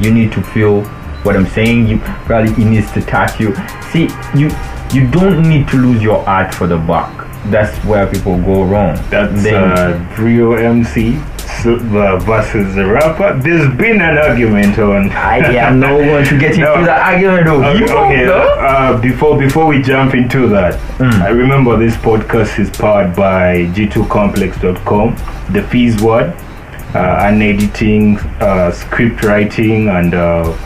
you 0.00 0.10
need 0.18 0.30
to 0.32 0.42
feel 0.54 0.82
what 1.24 1.36
i'm 1.36 1.46
saying 1.46 1.86
you 1.86 1.98
probably 2.28 2.50
it 2.62 2.66
needs 2.74 2.90
to 2.92 3.00
touch 3.02 3.38
you 3.40 3.54
see 3.92 4.08
you 4.34 4.48
you 4.92 5.02
don't 5.10 5.42
need 5.48 5.68
to 5.68 5.76
lose 5.76 6.02
your 6.02 6.18
art 6.28 6.54
for 6.54 6.66
the 6.66 6.78
buck 6.92 7.26
that's 7.54 7.76
where 7.84 8.06
people 8.06 8.36
go 8.42 8.64
wrong 8.64 8.94
That's 9.08 9.44
uh, 9.46 9.98
real 10.18 10.54
MC 10.54 11.16
uh, 11.16 12.18
versus 12.18 12.74
the 12.74 12.84
rapper. 12.86 13.38
There's 13.42 13.74
been 13.76 14.00
an 14.02 14.18
argument 14.18 14.78
on. 14.78 15.10
I 15.32 15.38
am 15.56 15.80
not 15.80 15.96
going 15.98 16.26
to 16.26 16.38
get 16.38 16.50
into 16.52 16.66
No. 16.66 16.84
the 16.84 16.92
argument 16.92 17.48
of 17.48 17.62
Okay, 17.62 17.78
you 17.78 17.84
okay, 17.86 18.26
uh, 18.28 19.00
before 19.00 19.38
before 19.38 19.66
we 19.66 19.80
jump 19.80 20.14
into 20.14 20.48
that, 20.48 20.74
Mm. 20.98 21.22
I 21.22 21.28
remember 21.30 21.78
this 21.78 21.96
podcast 21.96 22.58
is 22.58 22.68
powered 22.70 23.16
by 23.16 23.66
g2complex.com, 23.74 25.16
the 25.54 25.62
Fees 25.70 26.00
Word, 26.02 26.28
uh, 26.28 26.49
and 26.94 27.42
editing, 27.42 28.18
uh, 28.40 28.70
script 28.72 29.22
writing, 29.22 29.88
and 29.88 30.14
uh, 30.14 30.56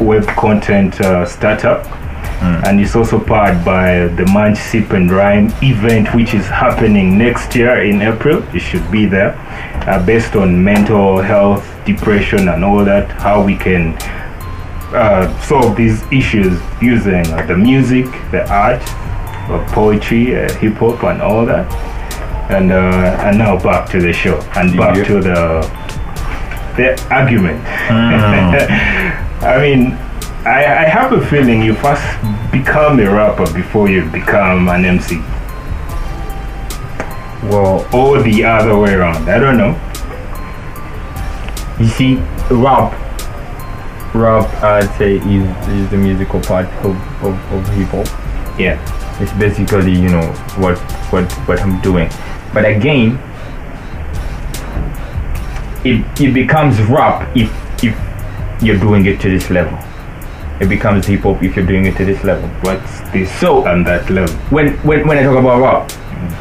web 0.00 0.26
content 0.36 1.00
uh, 1.00 1.24
startup. 1.24 1.86
And 2.66 2.80
it's 2.80 2.94
also 2.94 3.18
powered 3.18 3.64
by 3.64 4.08
the 4.08 4.26
Munch 4.26 4.58
Sip 4.58 4.90
and 4.90 5.10
Rhyme 5.10 5.52
event, 5.62 6.14
which 6.14 6.34
is 6.34 6.46
happening 6.46 7.16
next 7.16 7.54
year 7.54 7.82
in 7.82 8.02
April. 8.02 8.44
You 8.52 8.60
should 8.60 8.88
be 8.90 9.06
there, 9.06 9.34
uh, 9.88 10.04
based 10.04 10.36
on 10.36 10.62
mental 10.62 11.22
health, 11.22 11.64
depression, 11.86 12.48
and 12.48 12.64
all 12.64 12.84
that. 12.84 13.10
How 13.10 13.42
we 13.42 13.56
can 13.56 13.96
uh, 14.92 15.40
solve 15.40 15.76
these 15.76 16.02
issues 16.12 16.60
using 16.80 17.26
uh, 17.32 17.46
the 17.46 17.56
music, 17.56 18.06
the 18.30 18.46
art, 18.52 18.82
uh, 19.48 19.66
poetry, 19.72 20.36
uh, 20.36 20.52
hip 20.58 20.74
hop, 20.74 21.02
and 21.04 21.22
all 21.22 21.46
that. 21.46 21.66
And 22.48 22.70
uh, 22.72 23.24
and 23.26 23.38
now 23.38 23.58
back 23.60 23.88
to 23.90 24.00
the 24.00 24.12
show 24.12 24.38
and 24.56 24.76
back 24.76 25.04
to 25.06 25.14
the 25.20 25.60
the 26.76 27.06
argument. 27.10 27.60
I 29.42 29.58
mean, 29.60 29.92
I, 30.46 30.84
I 30.84 30.88
have 30.88 31.12
a 31.12 31.26
feeling 31.26 31.62
you 31.62 31.74
first 31.74 32.04
become 32.52 33.00
a 33.00 33.10
rapper 33.10 33.52
before 33.52 33.88
you 33.88 34.04
become 34.10 34.68
an 34.68 34.84
MC, 34.84 35.16
well 37.50 37.86
or 37.92 38.22
the 38.22 38.44
other 38.44 38.78
way 38.78 38.94
around. 38.94 39.28
I 39.28 39.38
don't 39.38 39.58
know. 39.58 39.74
you 41.78 41.88
see 41.88 42.14
rap 42.50 42.92
rap 44.14 44.48
i'd 44.64 44.88
say 44.96 45.16
is, 45.16 45.68
is 45.68 45.90
the 45.90 45.96
musical 45.96 46.40
part 46.40 46.64
of, 46.84 46.96
of, 47.22 47.34
of 47.52 47.68
hip-hop 47.74 48.06
Yeah, 48.58 48.80
It's 49.20 49.32
basically, 49.32 49.92
you 49.92 50.08
know, 50.08 50.24
what 50.56 50.78
what 51.12 51.30
what 51.46 51.60
I'm 51.60 51.80
doing. 51.82 52.08
But 52.56 52.64
again, 52.64 53.20
it 55.84 56.00
it 56.18 56.32
becomes 56.32 56.80
rap 56.88 57.28
if 57.36 57.52
if 57.84 57.92
you're 58.64 58.78
doing 58.80 59.04
it 59.04 59.20
to 59.20 59.28
this 59.28 59.50
level. 59.50 59.76
It 60.58 60.70
becomes 60.70 61.04
hip 61.04 61.20
hop 61.20 61.42
if 61.42 61.54
you're 61.54 61.66
doing 61.66 61.84
it 61.84 61.98
to 61.98 62.06
this 62.06 62.24
level. 62.24 62.48
what's 62.64 63.00
this 63.12 63.30
So- 63.40 63.68
on 63.68 63.84
that 63.84 64.08
level? 64.08 64.34
When 64.48 64.72
when 64.88 65.06
when 65.06 65.18
I 65.18 65.22
talk 65.28 65.36
about 65.36 65.60
rap, 65.60 65.92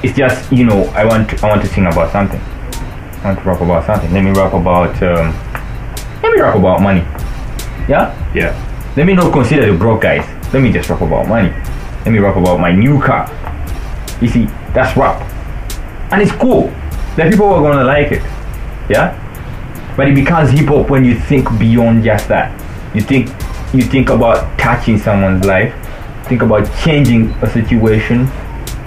it's 0.03 0.15
just 0.15 0.49
you 0.53 0.63
know 0.63 0.85
I 0.95 1.03
want 1.03 1.31
to, 1.31 1.45
I 1.45 1.49
want 1.49 1.61
to 1.63 1.67
sing 1.67 1.85
about 1.85 2.13
something. 2.15 2.39
I 2.39 3.35
want 3.35 3.39
to 3.43 3.49
rap 3.49 3.59
about 3.59 3.83
something. 3.85 4.13
Let 4.13 4.23
me 4.23 4.31
rap 4.31 4.53
about 4.53 4.95
um, 5.03 5.35
let 6.23 6.31
me 6.31 6.39
rap 6.39 6.55
about 6.55 6.79
money. 6.81 7.03
Yeah. 7.91 8.15
Yeah, 8.33 8.55
Let 8.95 9.05
me 9.05 9.13
not 9.15 9.33
consider 9.33 9.69
the 9.69 9.77
broke 9.77 10.01
guys. 10.07 10.23
Let 10.53 10.63
me 10.63 10.71
just 10.71 10.89
rap 10.89 11.01
about 11.01 11.27
money. 11.27 11.51
Let 12.07 12.11
me 12.15 12.19
rap 12.19 12.37
about 12.37 12.61
my 12.61 12.71
new 12.71 13.01
car. 13.01 13.27
You 14.21 14.29
see, 14.29 14.45
that's 14.73 14.95
rap. 14.95 15.34
And 16.11 16.21
it's 16.21 16.31
cool. 16.33 16.67
The 17.15 17.27
people 17.29 17.47
are 17.47 17.61
gonna 17.61 17.83
like 17.83 18.11
it. 18.11 18.23
Yeah? 18.89 19.21
But 19.95 20.07
it 20.09 20.15
becomes 20.15 20.51
hip 20.51 20.67
hop 20.67 20.89
when 20.89 21.05
you 21.05 21.17
think 21.19 21.47
beyond 21.57 22.03
just 22.03 22.27
that. 22.27 22.51
You 22.95 23.01
think 23.01 23.29
you 23.73 23.83
think 23.83 24.09
about 24.09 24.57
touching 24.59 24.97
someone's 24.97 25.45
life, 25.45 25.73
think 26.27 26.41
about 26.41 26.69
changing 26.83 27.31
a 27.41 27.49
situation. 27.49 28.27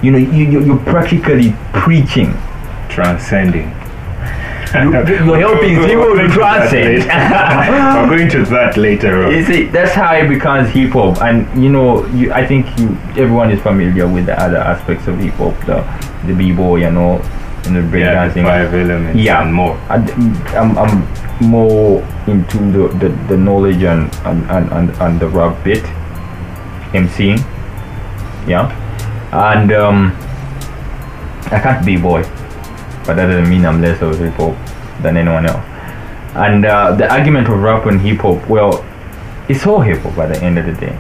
You 0.03 0.13
know, 0.13 0.19
you, 0.19 0.45
you 0.51 0.61
you're 0.65 0.85
practically 0.85 1.55
preaching. 1.73 2.35
transcending. 2.89 3.78
You, 4.75 4.93
you're 4.93 5.39
helping 5.39 5.77
people 5.85 6.15
to 6.17 6.29
transcend. 6.29 7.05
We're 8.11 8.19
going 8.19 8.31
to 8.31 8.45
that 8.51 8.77
later 8.77 9.25
on. 9.25 9.35
You 9.35 9.45
see, 9.45 9.65
that's 9.67 9.93
how 9.93 10.15
it 10.15 10.29
becomes 10.29 10.71
hip 10.71 10.93
hop, 10.93 11.23
and 11.23 11.47
you 11.63 11.71
know, 11.71 12.05
you, 12.09 12.33
I 12.33 12.47
think 12.47 12.67
you, 12.79 12.89
everyone 13.17 13.51
is 13.51 13.61
familiar 13.63 14.07
with 14.07 14.27
the 14.27 14.39
other 14.41 14.59
aspects 14.59 15.07
of 15.07 15.19
hip 15.19 15.35
hop, 15.35 15.55
the 15.67 15.83
the 16.27 16.35
b 16.35 16.53
boy, 16.53 16.77
you 16.81 16.91
know, 16.91 17.17
and 17.65 17.77
the 17.77 17.99
Yeah, 17.99 18.29
the 18.29 18.41
breakdancing. 18.41 18.45
five 18.45 18.75
elements 18.75 19.19
Yeah. 19.21 19.43
and 19.43 19.55
more. 19.55 19.77
I, 19.89 19.97
am 20.57 20.77
I'm 20.79 21.07
more 21.49 22.03
into 22.27 22.59
the, 22.73 22.89
the, 22.99 23.09
the 23.29 23.37
knowledge 23.37 23.83
and, 23.85 24.13
and, 24.27 24.43
and, 24.51 24.73
and, 24.73 24.91
and 25.01 25.21
the 25.21 25.29
rap 25.29 25.63
bit, 25.65 25.85
MCing, 26.93 27.39
yeah, 28.47 28.69
and 29.33 29.73
um, 29.73 30.13
I 31.53 31.61
can't 31.61 31.85
be 31.87 31.97
boy, 31.97 32.23
but 33.09 33.17
that 33.17 33.27
doesn't 33.27 33.49
mean 33.49 33.65
I'm 33.65 33.81
less 33.81 34.03
of 34.03 34.21
a 34.21 34.25
hip 34.25 34.35
hop 34.35 34.55
than 35.03 35.17
anyone 35.17 35.47
else. 35.47 35.65
And 36.37 36.67
uh, 36.67 36.95
the 36.95 37.11
argument 37.11 37.49
of 37.49 37.59
rap 37.59 37.87
and 37.87 37.99
hip 38.03 38.19
hop, 38.21 38.47
well, 38.51 38.85
it's 39.49 39.67
all 39.67 39.81
hip 39.81 40.01
hop 40.03 40.19
at 40.19 40.35
the 40.35 40.43
end 40.45 40.59
of 40.59 40.67
the 40.67 40.75
day, 40.75 40.93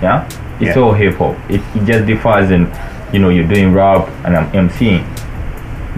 yeah, 0.00 0.24
it's 0.60 0.76
Yeah. 0.76 0.82
all 0.82 0.92
hip 0.92 1.16
hop. 1.16 1.36
It, 1.50 1.60
it 1.74 1.84
just 1.84 2.06
differs 2.06 2.52
in, 2.52 2.70
you 3.12 3.18
know, 3.18 3.28
you're 3.28 3.48
doing 3.48 3.72
rap 3.74 4.08
and 4.24 4.36
I'm 4.36 4.48
MCing. 4.52 5.02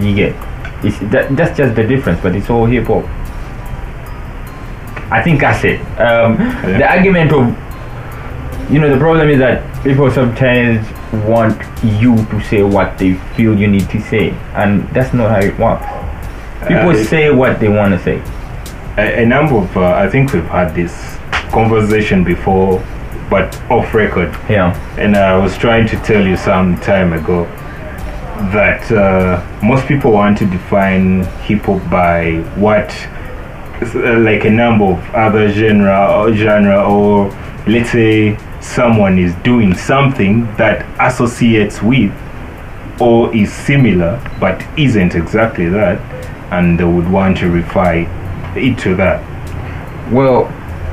You 0.03 0.15
get 0.15 0.35
it's 0.83 0.97
that, 1.11 1.35
that's 1.37 1.55
just 1.55 1.75
the 1.75 1.83
difference, 1.83 2.19
but 2.21 2.35
it's 2.35 2.49
all 2.49 2.65
hip 2.65 2.87
hop. 2.87 3.05
I 5.11 5.21
think 5.21 5.39
that's 5.41 5.63
it. 5.63 5.79
Um, 5.99 6.37
The 6.79 6.89
argument 6.89 7.31
of, 7.31 7.45
you 8.71 8.79
know, 8.79 8.89
the 8.89 8.97
problem 8.97 9.29
is 9.29 9.37
that 9.37 9.61
people 9.83 10.09
sometimes 10.09 10.85
want 11.27 11.57
you 11.83 12.15
to 12.15 12.39
say 12.41 12.63
what 12.63 12.97
they 12.97 13.13
feel 13.35 13.57
you 13.57 13.67
need 13.67 13.89
to 13.89 13.99
say, 14.01 14.31
and 14.53 14.87
that's 14.89 15.13
not 15.13 15.29
how 15.31 15.39
it 15.39 15.57
works. 15.59 15.85
People 16.67 16.89
Uh, 16.89 17.03
say 17.03 17.31
what 17.31 17.59
they 17.59 17.67
want 17.69 17.93
to 17.93 17.99
say. 18.03 18.21
A, 18.97 19.23
a 19.23 19.25
number 19.25 19.55
of, 19.57 19.77
uh, 19.77 19.93
I 19.93 20.09
think 20.09 20.33
we've 20.33 20.47
had 20.47 20.73
this 20.73 21.17
conversation 21.51 22.23
before, 22.23 22.81
but 23.29 23.59
off 23.69 23.93
record. 23.93 24.31
Yeah, 24.49 24.73
And 24.97 25.15
I 25.15 25.37
was 25.37 25.57
trying 25.57 25.87
to 25.87 25.97
tell 25.97 26.25
you 26.25 26.37
some 26.37 26.77
time 26.79 27.13
ago 27.13 27.45
that 28.51 28.91
uh, 28.91 29.41
most 29.63 29.85
people 29.87 30.11
want 30.11 30.37
to 30.39 30.45
define 30.45 31.23
hip 31.43 31.63
hop 31.63 31.81
by 31.89 32.35
what, 32.55 32.89
uh, 33.81 34.17
like 34.19 34.45
a 34.45 34.49
number 34.49 34.85
of 34.85 35.15
other 35.15 35.49
genre 35.49 36.07
or 36.17 36.33
genre, 36.33 36.83
or 36.87 37.29
let's 37.67 37.91
say 37.91 38.37
someone 38.65 39.19
is 39.19 39.33
doing 39.43 39.75
something 39.75 40.45
that 40.57 40.85
associates 40.99 41.81
with 41.81 42.11
or 42.99 43.33
is 43.35 43.51
similar 43.51 44.19
but 44.39 44.65
isn't 44.77 45.15
exactly 45.15 45.69
that, 45.69 45.99
and 46.51 46.79
they 46.79 46.83
would 46.83 47.09
want 47.09 47.37
to 47.37 47.49
refer 47.49 48.05
it 48.55 48.77
to 48.79 48.95
that. 48.95 49.21
well, 50.11 50.45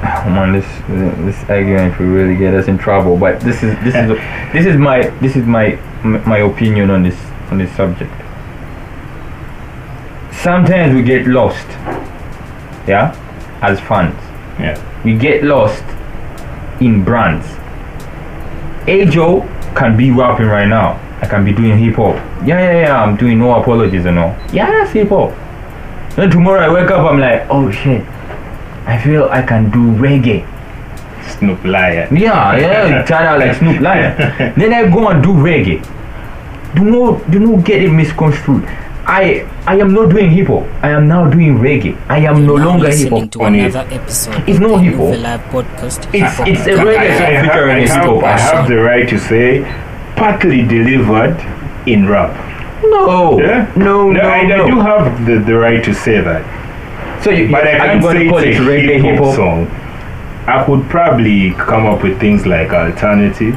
oh 0.03 0.31
man, 0.31 0.53
this 0.53 0.67
this 0.89 1.51
argument 1.51 1.99
will 1.99 2.07
really 2.07 2.37
get 2.37 2.55
us 2.55 2.69
in 2.69 2.77
trouble. 2.79 3.17
But 3.17 3.41
this 3.41 3.63
is 3.63 3.75
this 3.85 3.95
is 3.95 4.09
this 4.53 4.67
is 4.67 4.77
my 4.77 5.09
this 5.21 5.37
is 5.37 5.47
my 5.47 5.79
my 6.05 6.39
opinion 6.39 6.91
on 6.91 7.03
this 7.03 7.19
on 7.51 7.59
this 7.59 7.75
subject. 7.77 8.13
Sometimes 10.33 10.95
we 10.95 11.03
get 11.03 11.29
lost, 11.29 11.69
yeah, 12.89 13.15
as 13.63 13.79
fans. 13.81 14.19
Yeah. 14.59 14.77
we 15.05 15.17
get 15.17 15.45
lost 15.45 15.85
in 16.81 17.05
brands. 17.05 17.47
Ajo 18.89 19.41
can 19.75 19.97
be 19.97 20.11
rapping 20.11 20.47
right 20.47 20.67
now. 20.69 20.99
I 21.21 21.27
can 21.27 21.45
be 21.45 21.53
doing 21.53 21.79
hip 21.79 21.95
hop. 21.97 22.17
Yeah, 22.45 22.59
yeah, 22.59 22.81
yeah. 22.81 23.03
I'm 23.03 23.17
doing 23.17 23.39
no 23.39 23.55
apologies 23.55 24.07
and 24.07 24.19
all. 24.19 24.37
Yeah, 24.53 24.71
that's 24.71 24.91
hip 24.93 25.09
hop. 25.09 25.31
Then 26.17 26.31
tomorrow 26.31 26.61
I 26.61 26.73
wake 26.73 26.91
up, 26.91 27.11
I'm 27.11 27.19
like, 27.19 27.47
oh 27.49 27.71
shit. 27.71 28.05
I 28.87 29.01
feel 29.03 29.29
I 29.31 29.43
can 29.43 29.71
do 29.71 29.79
reggae. 30.03 30.49
Snoop 31.39 31.65
Lion. 31.65 32.15
Yeah, 32.17 32.57
yeah. 32.57 33.07
Out 33.31 33.39
like 33.39 33.57
Snoop 33.57 33.81
Lion. 33.81 34.17
then 34.59 34.73
I 34.75 34.91
go 34.91 35.09
and 35.09 35.23
do 35.23 35.31
reggae. 35.31 35.81
Do 36.75 36.85
not, 36.85 37.31
do 37.31 37.39
not 37.39 37.65
get 37.65 37.83
it 37.83 37.91
misconstrued. 37.91 38.65
I 39.07 39.49
I 39.67 39.77
am 39.81 39.93
not 39.95 40.11
doing 40.11 40.31
hip 40.31 40.47
hop. 40.49 40.65
I 40.83 40.91
am 40.91 41.09
now 41.09 41.29
doing 41.29 41.59
reggae. 41.59 41.97
I 42.09 42.19
am 42.21 42.47
no 42.47 42.55
longer 42.55 42.87
hip 42.87 42.95
listening 43.11 43.23
hop. 43.23 43.31
to 43.33 43.43
on 43.43 43.55
it. 43.55 43.75
another 43.75 43.95
episode 43.95 44.49
It's 44.49 44.61
not 44.61 44.69
the 44.79 44.83
hip 44.85 44.95
hop. 44.97 45.19
Live 45.19 45.41
podcast. 45.51 46.01
It's 46.15 46.39
it's 46.49 46.67
a 46.67 46.71
Uganda 46.71 46.91
reggae 46.91 47.11
I, 47.11 47.19
song 47.19 47.27
I 47.27 47.31
have, 47.33 47.45
featuring 47.47 47.81
hip 47.81 47.89
have, 47.91 48.05
hop 48.05 48.23
I 48.25 48.39
have 48.39 48.69
the 48.69 48.77
right 48.79 49.09
to 49.09 49.19
say 49.19 49.63
partly 50.17 50.63
delivered 50.63 51.37
in 51.89 52.07
rap. 52.09 52.31
No, 52.85 53.39
Yeah? 53.41 53.73
no, 53.77 54.11
no, 54.11 54.13
no, 54.13 54.21
I, 54.29 54.43
no. 54.47 54.65
I 54.65 54.71
do 54.71 54.81
have 54.81 55.27
the, 55.27 55.39
the 55.39 55.57
right 55.57 55.83
to 55.85 55.95
say 55.95 56.21
that. 56.21 56.43
So 57.25 57.31
you, 57.31 57.51
But 57.51 57.67
I 57.67 57.79
can't 57.79 58.03
say 58.05 58.29
call 58.29 58.39
it's 58.39 58.59
a 58.59 58.63
reggae 58.63 58.95
hip 59.01 59.03
hip 59.03 59.17
hop 59.19 59.25
hop? 59.27 59.35
song. 59.37 59.67
I 60.47 60.65
could 60.65 60.89
probably 60.91 61.53
come 61.53 61.87
up 61.87 62.03
with 62.03 62.19
things 62.21 62.47
like 62.47 62.71
alternative. 62.71 63.55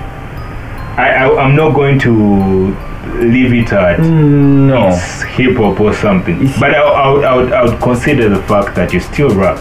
I, 0.98 1.10
I 1.26 1.44
I'm 1.44 1.56
not 1.56 1.74
going 1.76 2.00
to 2.00 2.76
leave 3.16 3.54
it 3.54 3.72
at 3.74 4.00
No. 4.00 4.88
it's 4.90 5.22
hip 5.24 5.58
hop 5.58 5.80
or 5.80 5.94
something. 5.94 6.36
It's- 6.42 6.60
But 6.60 6.76
I, 6.76 6.80
I, 6.82 7.10
would, 7.12 7.24
I, 7.26 7.36
would, 7.36 7.52
I 7.54 7.64
would 7.64 7.80
consider 7.82 8.30
the 8.30 8.42
fact 8.44 8.76
that 8.76 8.94
you 8.94 9.00
still 9.00 9.30
rap. 9.36 9.58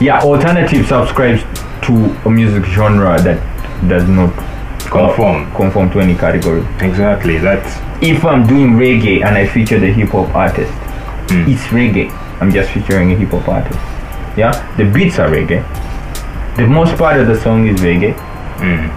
Yeah, 0.00 0.20
alternative 0.20 0.86
subscribes 0.86 1.42
to 1.82 1.92
a 2.24 2.30
music 2.30 2.64
genre 2.66 3.20
that 3.22 3.38
does 3.88 4.08
not 4.08 4.32
Conform. 4.90 5.50
conform 5.54 5.90
to 5.90 6.00
any 6.00 6.14
category. 6.14 6.64
Exactly. 6.80 7.36
That's 7.38 7.76
If 8.02 8.24
I'm 8.24 8.46
doing 8.46 8.72
reggae 8.72 9.24
and 9.24 9.36
I 9.36 9.46
feature 9.46 9.78
the 9.78 9.92
hip 9.92 10.10
hop 10.10 10.34
artist, 10.34 10.72
Mm. 11.28 11.48
it's 11.48 11.62
reggae. 11.66 12.10
I'm 12.40 12.50
just 12.50 12.70
featuring 12.70 13.12
a 13.12 13.16
hip 13.16 13.30
hop 13.30 13.46
artist. 13.48 13.78
Yeah, 14.36 14.52
the 14.78 14.84
beats 14.84 15.18
are 15.18 15.28
reggae. 15.28 15.62
The 16.56 16.66
most 16.66 16.96
part 16.96 17.18
of 17.20 17.26
the 17.26 17.38
song 17.38 17.66
is 17.68 17.80
reggae. 17.80 18.14
mm. 18.58 18.88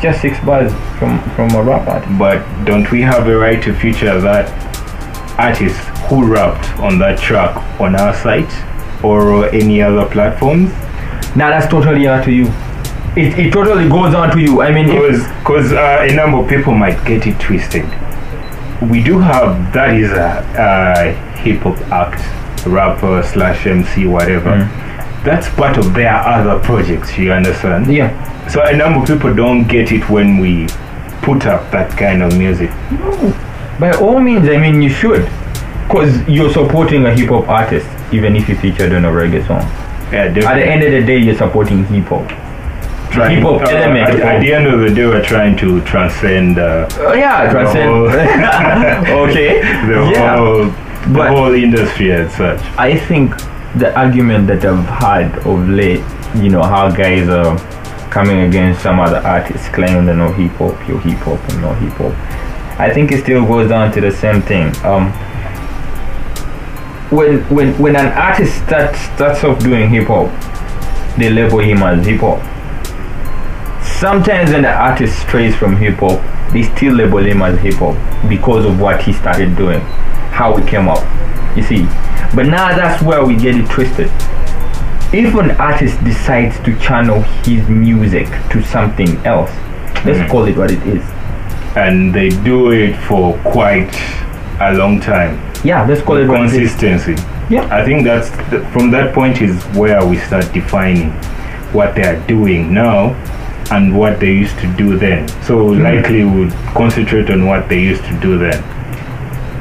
Just 0.00 0.20
six 0.20 0.38
bars 0.40 0.72
from 0.98 1.18
from 1.34 1.50
a 1.54 1.62
rap 1.62 1.88
artist. 1.88 2.18
But 2.18 2.64
don't 2.64 2.90
we 2.90 3.00
have 3.02 3.26
a 3.28 3.36
right 3.36 3.62
to 3.62 3.74
feature 3.74 4.20
that 4.20 4.46
artist 5.38 5.76
who 6.08 6.24
rapped 6.26 6.68
on 6.80 6.98
that 6.98 7.18
track 7.18 7.56
on 7.80 7.94
our 7.96 8.14
site 8.14 8.52
or 9.04 9.46
any 9.54 9.82
other 9.82 10.06
platforms? 10.06 10.70
Now 11.36 11.50
that's 11.50 11.66
totally 11.70 12.06
up 12.06 12.24
to 12.24 12.32
you. 12.32 12.46
It, 13.16 13.38
it 13.38 13.52
totally 13.52 13.88
goes 13.88 14.14
on 14.14 14.30
to 14.32 14.40
you. 14.40 14.60
I 14.60 14.72
mean, 14.72 14.86
Because 14.86 15.26
because 15.38 15.72
uh, 15.72 16.06
a 16.08 16.14
number 16.14 16.38
of 16.38 16.48
people 16.48 16.74
might 16.74 17.02
get 17.06 17.26
it 17.26 17.40
twisted. 17.40 17.84
We 18.90 19.02
do 19.02 19.18
have 19.18 19.72
that 19.72 19.94
is 19.96 20.10
a, 20.12 20.44
a 20.58 21.38
hip 21.38 21.60
hop 21.62 21.78
act, 21.90 22.66
rapper 22.66 23.22
slash 23.22 23.66
MC, 23.66 24.06
whatever. 24.06 24.50
Mm. 24.50 25.24
That's 25.24 25.48
part 25.48 25.78
of 25.78 25.94
their 25.94 26.14
other 26.14 26.62
projects. 26.62 27.16
You 27.16 27.32
understand? 27.32 27.92
yeah, 27.92 28.12
So 28.48 28.62
a 28.62 28.76
number 28.76 29.00
of 29.00 29.06
people 29.08 29.34
don't 29.34 29.66
get 29.66 29.92
it 29.92 30.08
when 30.08 30.38
we 30.38 30.66
put 31.22 31.46
up 31.46 31.70
that 31.72 31.90
kind 31.98 32.22
of 32.22 32.36
music. 32.38 32.70
No. 32.92 33.34
by 33.80 33.90
all 33.98 34.20
means, 34.20 34.48
I 34.48 34.56
mean 34.58 34.80
you 34.80 34.88
should, 34.88 35.24
because 35.88 36.26
you're 36.28 36.52
supporting 36.52 37.04
a 37.06 37.14
hip 37.14 37.28
hop 37.30 37.48
artist, 37.48 37.86
even 38.12 38.36
if 38.36 38.48
you 38.48 38.56
featured 38.56 38.92
on 38.92 39.04
a 39.04 39.10
reggae 39.10 39.46
song. 39.46 39.62
Yeah, 40.12 40.26
At 40.26 40.34
the 40.34 40.64
end 40.64 40.82
of 40.84 40.92
the 40.92 41.02
day, 41.04 41.18
you're 41.18 41.34
supporting 41.36 41.84
hip 41.86 42.04
hop. 42.06 42.28
Trying- 43.10 43.36
hip 43.36 43.42
hop 43.44 43.62
uh, 43.62 43.64
element 43.70 44.08
At, 44.10 44.20
at 44.20 44.40
the 44.40 44.52
end 44.52 44.66
of 44.68 44.80
the 44.80 44.90
day, 44.94 45.06
we're 45.06 45.24
trying 45.24 45.56
to 45.58 45.80
transcend 45.82 46.58
uh, 46.58 46.88
Oh 46.98 47.12
yeah, 47.14 47.50
transcend. 47.50 47.90
whole- 47.90 48.06
okay. 49.28 49.60
the 49.86 50.10
yeah. 50.12 50.36
whole 50.36 50.64
the 50.66 51.18
But- 51.18 51.30
whole 51.30 51.54
industry 51.54 52.12
as 52.12 52.32
such. 52.34 52.60
I 52.78 52.96
think 52.96 53.34
the 53.76 53.92
argument 53.98 54.46
that 54.46 54.64
I've 54.64 54.84
had 54.86 55.38
of 55.46 55.68
late, 55.68 56.02
you 56.36 56.48
know, 56.50 56.62
how 56.62 56.90
guys 56.90 57.28
are 57.28 57.56
coming 58.16 58.48
against 58.48 58.82
some 58.82 58.98
other 58.98 59.18
artists 59.18 59.68
claiming 59.68 60.06
they're 60.06 60.16
not 60.16 60.34
hip 60.36 60.50
hop, 60.52 60.88
you're 60.88 60.98
hip 61.00 61.18
hop 61.18 61.38
and 61.50 61.60
not 61.60 61.76
hip 61.76 61.92
hop. 62.00 62.80
I 62.80 62.90
think 62.90 63.12
it 63.12 63.22
still 63.22 63.44
goes 63.44 63.68
down 63.68 63.92
to 63.92 64.00
the 64.00 64.10
same 64.10 64.40
thing. 64.40 64.74
Um, 64.86 65.12
when 67.10 67.42
when 67.54 67.78
when 67.78 67.94
an 67.94 68.06
artist 68.16 68.56
starts 68.64 68.98
starts 69.14 69.44
off 69.44 69.58
doing 69.62 69.90
hip 69.90 70.06
hop, 70.06 70.28
they 71.18 71.28
label 71.28 71.58
him 71.58 71.82
as 71.82 72.06
hip 72.06 72.20
hop. 72.20 72.40
Sometimes 73.84 74.50
when 74.50 74.62
the 74.62 74.72
artist 74.72 75.20
strays 75.20 75.54
from 75.54 75.76
hip 75.76 75.96
hop, 75.96 76.18
they 76.54 76.62
still 76.62 76.94
label 76.94 77.18
him 77.18 77.42
as 77.42 77.60
hip 77.60 77.74
hop 77.74 77.96
because 78.30 78.64
of 78.64 78.80
what 78.80 79.02
he 79.02 79.12
started 79.12 79.54
doing, 79.56 79.80
how 80.32 80.56
he 80.56 80.66
came 80.66 80.88
up. 80.88 81.04
You 81.54 81.62
see, 81.62 81.82
but 82.34 82.46
now 82.46 82.74
that's 82.74 83.02
where 83.02 83.22
we 83.26 83.36
get 83.36 83.56
it 83.56 83.68
twisted. 83.68 84.08
If 85.12 85.34
an 85.34 85.52
artist 85.52 86.02
decides 86.04 86.58
to 86.60 86.76
channel 86.78 87.22
his 87.44 87.66
music 87.68 88.26
to 88.50 88.62
something 88.62 89.16
else, 89.24 89.50
let's 90.04 90.18
Mhm. 90.18 90.28
call 90.28 90.44
it 90.46 90.56
what 90.56 90.70
it 90.70 90.82
is. 90.86 91.02
And 91.76 92.12
they 92.12 92.30
do 92.30 92.70
it 92.72 92.96
for 92.96 93.34
quite 93.44 93.94
a 94.60 94.72
long 94.74 95.00
time. 95.00 95.38
Yeah, 95.62 95.84
let's 95.88 96.02
call 96.02 96.16
it 96.16 96.28
what 96.28 96.40
it 96.40 96.44
is. 96.46 96.52
Consistency. 96.74 97.14
Yeah. 97.48 97.66
I 97.70 97.84
think 97.84 98.04
that's 98.04 98.30
th- 98.50 98.62
from 98.72 98.90
that 98.90 99.12
point 99.14 99.40
is 99.40 99.54
where 99.74 100.04
we 100.04 100.16
start 100.16 100.52
defining 100.52 101.12
what 101.72 101.94
they 101.94 102.02
are 102.02 102.18
doing 102.26 102.72
now 102.74 103.14
and 103.70 103.94
what 103.96 104.18
they 104.20 104.32
used 104.32 104.58
to 104.58 104.66
do 104.76 104.96
then. 104.98 105.28
So 105.42 105.54
Mm-hmm. 105.58 105.82
likely 105.84 106.24
would 106.24 106.52
concentrate 106.74 107.30
on 107.30 107.46
what 107.46 107.68
they 107.68 107.78
used 107.78 108.04
to 108.06 108.14
do 108.14 108.38
then. 108.38 108.58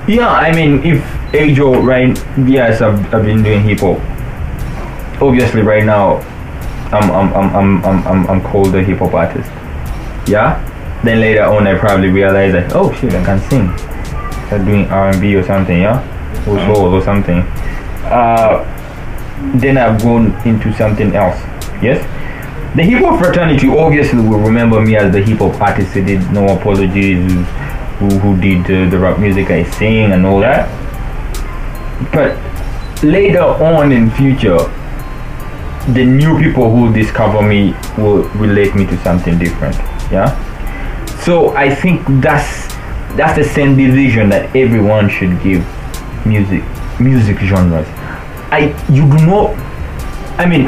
Yeah, 0.07 0.29
I 0.29 0.51
mean, 0.51 0.81
if 0.83 1.01
Ajo, 1.33 1.81
right? 1.81 2.17
Yes, 2.45 2.81
I've, 2.81 3.13
I've 3.13 3.25
been 3.25 3.43
doing 3.43 3.61
hip 3.61 3.79
hop. 3.81 3.99
Obviously, 5.21 5.61
right 5.61 5.85
now, 5.85 6.17
I'm 6.91 7.09
I'm 7.11 7.33
I'm 7.33 7.55
I'm 7.55 7.85
I'm 7.85 8.07
I'm, 8.07 8.27
I'm 8.27 8.41
called 8.41 8.75
a 8.75 8.83
hip 8.83 8.99
hop 8.99 9.13
artist. 9.13 9.49
Yeah. 10.27 10.61
Then 11.03 11.19
later 11.19 11.43
on, 11.43 11.67
I 11.67 11.77
probably 11.77 12.09
realize 12.09 12.53
that 12.53 12.73
oh 12.73 12.91
shit, 12.93 13.13
I 13.13 13.23
can 13.23 13.39
sing. 13.49 13.77
Start 14.47 14.65
doing 14.65 14.85
R 14.87 15.09
and 15.09 15.21
B 15.21 15.35
or 15.35 15.43
something, 15.43 15.81
yeah, 15.81 16.01
or 16.47 16.57
soul 16.65 16.93
or 16.93 17.01
something. 17.03 17.39
Uh, 18.05 18.63
then 19.55 19.77
I've 19.77 20.01
gone 20.01 20.33
into 20.47 20.73
something 20.73 21.15
else. 21.15 21.39
Yes. 21.81 22.03
The 22.75 22.83
hip 22.83 23.03
hop 23.03 23.23
fraternity 23.23 23.69
obviously 23.69 24.19
will 24.19 24.39
remember 24.39 24.81
me 24.81 24.97
as 24.97 25.11
the 25.11 25.21
hip 25.21 25.39
hop 25.39 25.59
artist 25.61 25.93
who 25.93 26.03
did 26.03 26.29
No 26.31 26.57
Apologies, 26.57 27.31
who, 27.99 28.09
who 28.19 28.39
did 28.41 28.65
uh, 28.65 28.89
the 28.89 28.99
rap 28.99 29.19
music 29.19 29.49
I 29.49 29.63
sing 29.63 30.11
and 30.11 30.25
all 30.25 30.39
that. 30.41 30.67
But 32.11 32.37
later 33.03 33.41
on 33.41 33.91
in 33.91 34.11
future, 34.11 34.59
the 35.93 36.03
new 36.03 36.39
people 36.39 36.69
who 36.75 36.91
discover 36.93 37.41
me 37.41 37.75
will 37.97 38.23
relate 38.29 38.75
me 38.75 38.85
to 38.87 38.97
something 39.03 39.37
different. 39.37 39.75
Yeah. 40.11 40.33
So 41.21 41.55
I 41.55 41.73
think 41.73 42.01
that's 42.21 42.73
that's 43.15 43.37
the 43.37 43.43
same 43.43 43.77
division 43.77 44.29
that 44.29 44.55
everyone 44.55 45.09
should 45.09 45.41
give 45.41 45.65
music 46.25 46.63
music 46.99 47.37
genres. 47.39 47.87
I 48.51 48.73
you 48.89 49.03
do 49.09 49.25
not. 49.25 49.55
I 50.37 50.45
mean, 50.45 50.65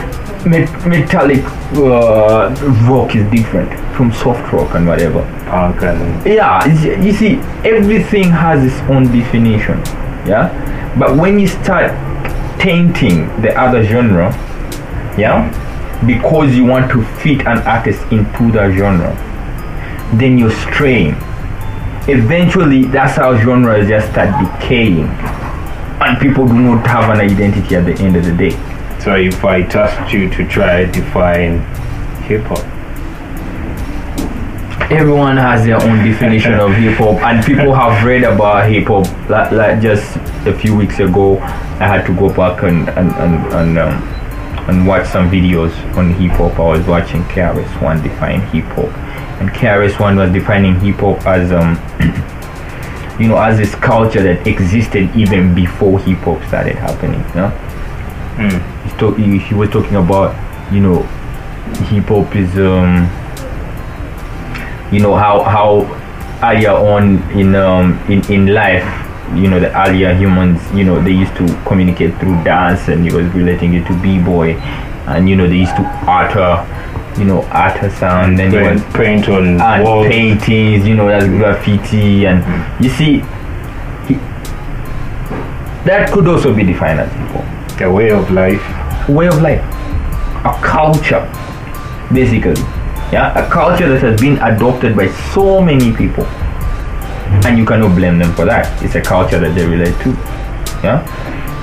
met, 0.49 0.69
metallic 0.88 1.43
uh, 1.75 2.53
rock 2.88 3.15
is 3.15 3.30
different 3.32 3.69
from 3.95 4.13
soft 4.13 4.51
rock 4.53 4.75
and 4.75 4.88
whatever. 4.88 5.21
Punk 5.49 5.82
and 5.82 6.25
Yeah, 6.25 6.65
you 7.01 7.12
see, 7.12 7.36
everything 7.65 8.30
has 8.30 8.63
its 8.63 8.80
own 8.89 9.06
definition. 9.12 9.77
Yeah, 10.25 10.95
but 10.97 11.17
when 11.17 11.39
you 11.39 11.47
start 11.47 11.91
tainting 12.60 13.27
the 13.41 13.58
other 13.60 13.84
genre, 13.84 14.32
yeah, 15.17 15.49
because 16.06 16.56
you 16.56 16.65
want 16.65 16.91
to 16.91 17.03
fit 17.17 17.41
an 17.41 17.60
artist 17.60 18.01
into 18.12 18.51
that 18.51 18.75
genre, 18.77 19.13
then 20.17 20.38
you're 20.38 20.51
straying. 20.51 21.15
Eventually, 22.10 22.86
that's 22.86 23.17
how 23.17 23.38
genres 23.38 23.88
just 23.88 24.12
start 24.12 24.30
decaying, 24.45 25.08
and 25.99 26.19
people 26.19 26.47
do 26.47 26.53
not 26.53 26.86
have 26.88 27.10
an 27.10 27.19
identity 27.21 27.75
at 27.75 27.86
the 27.86 27.93
end 28.03 28.15
of 28.15 28.25
the 28.25 28.34
day. 28.34 28.51
so 28.99 29.15
if 29.15 29.43
I 29.43 29.63
tasked 29.63 30.13
you 30.13 30.30
to 30.30 30.47
try 30.47 30.86
define 30.86 31.60
hip 32.23 32.43
hop. 32.43 32.63
everyone 34.91 35.36
has 35.38 35.65
their 35.65 35.82
own 35.82 36.03
definition 36.06 36.53
of 36.53 36.73
hip 36.75 36.97
hop, 36.97 37.21
and 37.23 37.45
people 37.45 37.73
have 37.73 38.06
read 38.06 38.23
about 38.23 38.69
hip 38.69 38.88
hop. 38.88 39.06
Like, 39.30 39.51
like 39.51 39.82
just 39.82 40.15
a 40.45 40.58
few 40.58 40.75
weeks 40.75 40.99
ago, 40.99 41.38
I 41.80 41.88
had 41.88 42.06
to 42.06 42.15
go 42.15 42.34
back 42.34 42.63
and 42.63 42.88
and 42.89 43.12
and 43.12 43.53
and, 43.53 43.77
um, 43.80 44.16
and 44.67 44.86
watch 44.88 45.08
some 45.08 45.30
videos 45.30 45.71
on 45.95 46.13
hip 46.13 46.32
hop. 46.32 46.60
I 46.60 46.77
was 46.77 46.86
watching 46.86 47.23
KRS 47.23 47.82
One 47.82 48.01
define 48.01 48.41
hip 48.47 48.65
hop, 48.65 48.89
and 49.39 49.49
KRS 49.49 49.99
One 49.99 50.15
was 50.17 50.32
defining 50.32 50.80
hip 50.80 50.97
hop 50.97 51.25
as 51.25 51.51
um. 51.51 51.77
You 53.19 53.27
know, 53.27 53.38
as 53.39 53.58
this 53.58 53.73
culture 53.73 54.21
that 54.21 54.45
existed 54.45 55.10
even 55.15 55.56
before 55.56 55.99
hip 56.01 56.19
hop 56.19 56.39
started 56.43 56.75
happening. 56.75 57.19
You 57.30 57.36
know? 57.36 57.51
Mm. 58.38 58.84
He's 58.84 58.93
talk- 58.93 59.17
he, 59.17 59.39
he 59.39 59.56
was 59.56 59.71
talking 59.71 59.95
about, 59.95 60.36
you 60.71 60.82
know, 60.82 61.01
hip 61.89 62.06
hop 62.06 62.36
is 62.36 62.56
um 62.60 63.10
you 64.91 64.99
know 64.99 65.15
how 65.15 65.43
how 65.43 65.82
earlier 66.43 66.71
on 66.71 67.17
in 67.32 67.56
um 67.56 67.99
in, 68.08 68.23
in 68.32 68.53
life 68.53 68.86
you 69.35 69.49
know 69.49 69.59
the 69.59 69.71
earlier 69.85 70.13
humans 70.13 70.61
you 70.73 70.83
know 70.83 71.01
they 71.01 71.11
used 71.11 71.35
to 71.35 71.45
communicate 71.65 72.15
through 72.19 72.41
dance 72.43 72.87
and 72.87 73.03
he 73.03 73.13
was 73.13 73.25
relating 73.33 73.73
it 73.73 73.85
to 73.85 73.93
b-boy 74.01 74.53
and 75.07 75.27
you 75.27 75.35
know 75.35 75.47
they 75.47 75.57
used 75.57 75.75
to 75.75 75.83
utter 76.07 76.63
you 77.19 77.25
know 77.25 77.41
utter 77.51 77.89
sound 77.89 78.37
then 78.37 78.51
he 78.51 78.57
was 78.57 78.81
Paint, 78.81 79.25
paint 79.25 79.29
on 79.29 79.61
and 79.61 79.83
walls. 79.83 80.07
paintings, 80.07 80.87
you 80.87 80.95
know, 80.95 81.07
that's 81.07 81.25
graffiti, 81.25 82.25
and 82.25 82.43
hmm. 82.43 82.83
you 82.83 82.89
see, 82.89 83.13
he, 84.07 84.15
that 85.85 86.11
could 86.11 86.27
also 86.27 86.53
be 86.53 86.63
defined 86.63 86.99
as 86.99 87.11
hip 87.11 87.27
hop. 87.29 87.81
A 87.81 87.91
way 87.91 88.11
of 88.11 88.29
life. 88.31 88.61
Way 89.09 89.27
of 89.27 89.41
life, 89.41 89.61
a 90.45 90.59
culture, 90.61 91.23
basically. 92.13 92.61
Yeah, 93.11 93.33
a 93.37 93.49
culture 93.49 93.87
that 93.87 94.01
has 94.01 94.19
been 94.19 94.37
adopted 94.39 94.95
by 94.95 95.07
so 95.33 95.61
many 95.61 95.95
people, 95.95 96.25
and 97.45 97.57
you 97.57 97.65
cannot 97.65 97.95
blame 97.95 98.17
them 98.19 98.33
for 98.33 98.45
that. 98.45 98.67
It's 98.83 98.95
a 98.95 99.01
culture 99.01 99.39
that 99.39 99.53
they 99.55 99.65
relate 99.65 99.95
to. 100.03 100.09
Yeah. 100.83 101.03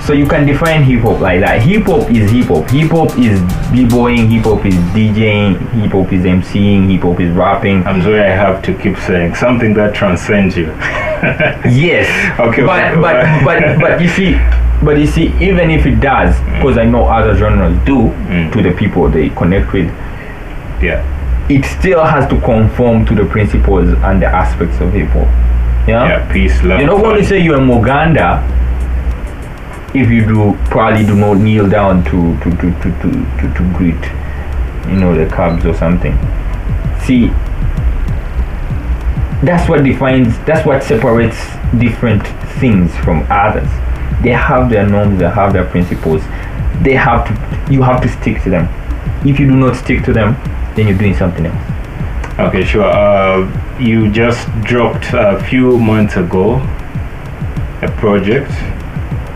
So 0.05 0.13
you 0.13 0.27
can 0.29 0.45
define 0.45 0.83
hip 0.85 1.01
hop 1.01 1.21
like 1.21 1.41
that. 1.41 1.63
Hip 1.63 1.85
hop 1.85 2.11
is 2.11 2.31
hip 2.31 2.47
hop. 2.49 2.69
Hip 2.69 2.91
hop 2.91 3.19
is 3.19 3.41
b-boying. 3.73 4.29
Hip 4.31 4.45
hop 4.45 4.65
is 4.67 4.75
DJing. 4.93 5.57
Hip 5.81 5.93
hop 5.93 6.13
is 6.13 6.25
MCing. 6.25 6.91
Hip 6.91 7.03
hop 7.03 7.21
is 7.21 7.31
rapping. 7.35 7.87
I'm 7.87 8.03
sorry 8.03 8.21
I 8.21 8.29
have 8.37 8.63
to 8.65 8.75
keep 8.77 8.99
saying 8.99 9.35
something 9.37 9.73
that 9.75 9.95
transcends 9.95 10.57
you. 10.59 10.67
yes. 11.65 12.05
Okay, 12.41 12.63
But 12.67 13.01
but- 13.01 13.25
but 13.45 13.79
but 13.81 14.01
you 14.01 14.09
see, 14.09 14.35
but 14.85 14.99
you 14.99 15.07
see, 15.07 15.29
even 15.41 15.71
if 15.71 15.87
it 15.87 16.01
does, 16.01 16.37
because 16.57 16.77
I 16.77 16.85
know 16.85 17.05
other 17.07 17.35
genres 17.37 17.77
do 17.87 18.11
Mm. 18.29 18.53
to 18.53 18.61
the 18.63 18.73
people 18.73 19.09
they 19.09 19.31
connect 19.31 19.73
with, 19.73 19.87
yeah. 20.83 21.01
it 21.49 21.65
still 21.65 22.05
has 22.05 22.29
to 22.29 22.39
conform 22.41 23.07
to 23.07 23.15
the 23.15 23.25
principles 23.25 23.89
and 24.05 24.21
the 24.21 24.27
aspects 24.27 24.79
of 24.81 24.93
hip 24.93 25.09
hop. 25.11 25.29
Yeah. 25.87 26.09
Yeah. 26.09 26.33
Peace, 26.33 26.63
love. 26.63 26.81
You're 26.81 26.89
not 26.89 27.03
going 27.03 27.21
to 27.21 27.27
say 27.27 27.41
you're 27.41 27.59
Muganda 27.59 28.43
if 29.95 30.11
you 30.11 30.27
do 30.27 30.59
probably 30.71 31.07
do 31.07 31.15
not 31.15 31.39
kneel 31.39 31.69
down 31.69 32.03
to 32.05 32.37
to 32.41 32.51
to 32.51 32.71
to 32.83 32.91
to, 33.01 33.11
to, 33.39 33.55
to 33.55 33.73
greet, 33.77 34.03
you 34.91 34.99
know, 34.99 35.15
the 35.15 35.27
Cubs 35.33 35.65
or 35.65 35.75
something. 35.75 36.19
See, 37.05 37.29
that's 39.47 39.69
what 39.69 39.85
defines. 39.85 40.39
That's 40.41 40.67
what 40.67 40.83
separates 40.83 41.39
different 41.79 42.27
things 42.59 42.97
from 42.99 43.27
others. 43.31 43.69
They 44.23 44.31
have 44.31 44.69
their 44.69 44.87
norms. 44.89 45.21
They 45.21 45.29
have 45.29 45.53
their 45.53 45.67
principles. 45.67 46.23
They 46.83 46.95
have 46.95 47.27
to. 47.29 47.73
You 47.73 47.83
have 47.83 48.03
to 48.03 48.09
stick 48.09 48.43
to 48.43 48.51
them. 48.51 48.69
If 49.25 49.39
you 49.39 49.47
do 49.47 49.57
not 49.57 49.77
stick 49.77 50.05
to 50.05 50.13
them, 50.13 50.35
then 50.75 50.89
you're 50.89 50.99
doing 50.99 51.15
something 51.15 51.47
else. 51.47 51.74
Okay, 52.39 52.65
sure. 52.65 52.85
Uh, 52.85 53.79
you 53.79 54.11
just 54.11 54.49
dropped 54.63 55.13
a 55.13 55.43
few 55.49 55.79
months 55.79 56.17
ago 56.17 56.57
a 57.83 57.89
project 57.99 58.51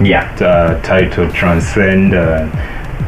Yeah. 0.01 0.25
uh, 0.41 0.81
titled 0.83 1.33
Transcend. 1.35 2.15
Uh, 2.15 2.49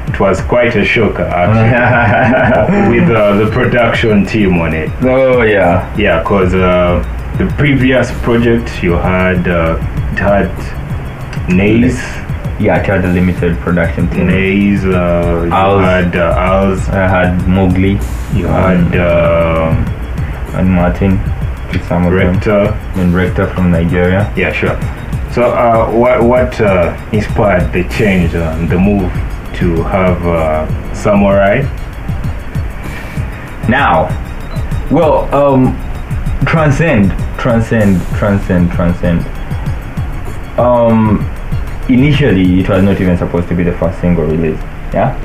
it 0.08 0.18
was 0.20 0.40
quite 0.42 0.74
a 0.76 0.84
shocker, 0.84 1.22
actually, 1.24 2.90
with 3.00 3.10
uh, 3.10 3.36
the 3.36 3.50
production 3.50 4.26
team 4.26 4.58
on 4.58 4.74
it. 4.74 4.90
oh 5.02 5.42
yeah. 5.42 5.96
Yeah, 5.96 6.20
because 6.22 6.54
uh, 6.54 7.02
the 7.38 7.46
previous 7.56 8.10
project 8.22 8.82
you 8.82 8.92
had 8.92 9.48
uh, 9.48 9.76
it 10.12 10.18
had 10.18 10.50
Nays, 11.48 11.98
Yeah, 12.60 12.74
I 12.76 12.78
had 12.86 13.04
a 13.06 13.08
limited 13.08 13.56
production 13.58 14.08
team. 14.10 14.26
Nays, 14.26 14.84
uh, 14.84 15.44
you 15.46 15.52
Owls. 15.52 15.80
had 15.80 16.14
uh, 16.14 16.34
Owls, 16.36 16.88
I 16.90 17.08
had 17.08 17.48
Mowgli 17.48 17.92
you 18.38 18.46
had 18.46 18.94
uh, 18.94 19.72
and 20.58 20.70
Martin 20.70 21.18
some 21.88 22.04
of 22.06 22.12
them. 22.12 22.34
Rector. 22.34 22.72
And 23.00 23.14
Rector 23.14 23.46
from 23.54 23.70
Nigeria. 23.70 24.32
Yeah, 24.36 24.52
sure. 24.52 24.78
So, 25.32 25.42
uh, 25.42 25.90
what 25.90 26.22
what 26.22 26.60
uh, 26.60 26.94
inspired 27.12 27.72
the 27.72 27.88
change, 27.88 28.34
uh, 28.34 28.54
the 28.66 28.78
move 28.78 29.10
to 29.58 29.82
have 29.84 30.26
uh, 30.26 30.94
Samurai? 30.94 31.62
Now, 33.68 34.08
well, 34.90 35.32
um, 35.34 35.76
transcend, 36.44 37.12
transcend, 37.38 38.00
transcend, 38.18 38.70
transcend. 38.72 39.20
Um, 40.58 41.24
initially, 41.92 42.60
it 42.60 42.68
was 42.68 42.82
not 42.82 43.00
even 43.00 43.16
supposed 43.18 43.48
to 43.48 43.54
be 43.54 43.62
the 43.64 43.72
first 43.78 44.00
single 44.00 44.24
released. 44.24 44.62
Yeah. 44.92 45.16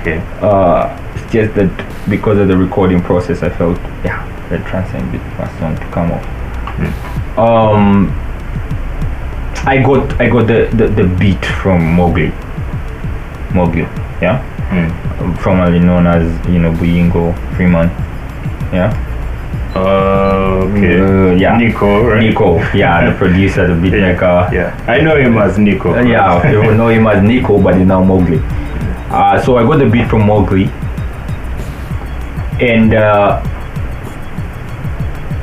Okay. 0.00 0.18
Uh, 0.40 0.96
it's 1.14 1.32
just 1.32 1.54
that 1.54 1.70
because 2.08 2.38
of 2.38 2.48
the 2.48 2.56
recording 2.56 3.02
process, 3.02 3.42
I 3.42 3.50
felt 3.50 3.78
yeah, 4.04 4.24
that 4.48 4.66
transcend 4.66 5.10
be 5.12 5.18
the 5.18 5.30
first 5.36 5.58
song 5.58 5.76
to 5.76 5.84
come 5.90 6.12
off. 6.12 6.24
Um, 7.38 8.08
I 9.66 9.82
got 9.84 10.20
I 10.20 10.28
got 10.30 10.46
the, 10.46 10.70
the, 10.74 10.88
the 10.88 11.04
beat 11.18 11.44
from 11.44 11.94
Mowgli. 11.94 12.32
Mowgli, 13.52 13.82
yeah, 14.22 14.40
Hmm. 14.70 15.34
formerly 15.42 15.80
known 15.80 16.06
as 16.06 16.24
you 16.48 16.58
know 16.60 16.72
Buyingo 16.72 17.34
Freeman, 17.56 17.88
yeah. 18.72 18.90
Uh, 19.74 20.66
okay. 20.66 21.00
Uh, 21.00 21.30
yeah. 21.36 21.56
Nico, 21.56 22.02
right? 22.04 22.20
Nico, 22.20 22.58
yeah, 22.74 23.08
the 23.10 23.16
producer, 23.18 23.66
the 23.68 23.80
beat 23.80 23.92
Yeah, 23.92 24.12
maker. 24.12 24.48
yeah. 24.52 24.84
I 24.88 25.00
know 25.00 25.16
him 25.16 25.38
as 25.38 25.58
Nico. 25.58 25.94
Uh, 25.94 26.02
yeah, 26.02 26.50
you 26.52 26.74
know 26.74 26.88
him 26.88 27.06
as 27.06 27.22
Nico, 27.22 27.60
but 27.60 27.76
he's 27.76 27.86
now 27.86 28.02
Mowgli. 28.02 28.40
Uh, 29.10 29.40
so 29.40 29.56
I 29.58 29.62
got 29.64 29.78
the 29.78 29.86
beat 29.88 30.08
from 30.08 30.26
Mowgli, 30.26 30.64
and 32.60 32.94
uh, 32.94 33.40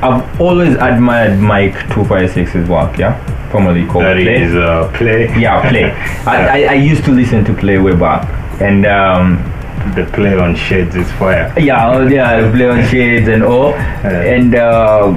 I've 0.02 0.42
always 0.42 0.76
admired 0.76 1.40
Mike 1.40 1.90
Two 1.94 2.04
Five 2.06 2.30
Six's 2.32 2.68
work. 2.70 2.98
Yeah, 2.98 3.16
formerly 3.52 3.86
called 3.86 4.04
That 4.06 4.18
Play. 4.18 4.44
is 4.44 4.56
uh, 4.56 4.92
play. 4.94 5.28
Yeah, 5.40 5.68
Play. 5.70 5.86
I, 6.26 6.48
I, 6.48 6.72
I 6.72 6.74
used 6.74 7.04
to 7.06 7.12
listen 7.12 7.44
to 7.46 7.54
Play 7.54 7.78
way 7.78 7.96
back, 7.96 8.28
and 8.62 8.86
um, 8.86 9.38
The 9.96 10.06
play 10.14 10.36
on 10.38 10.56
Shades 10.56 10.96
is 10.96 11.10
fire. 11.14 11.54
yeah, 11.58 11.90
oh, 11.92 12.08
yeah, 12.08 12.52
Play 12.52 12.68
on 12.70 12.86
Shades 12.92 13.28
and 13.28 13.44
all, 13.44 13.74
and. 13.74 14.56
Uh, 14.56 15.14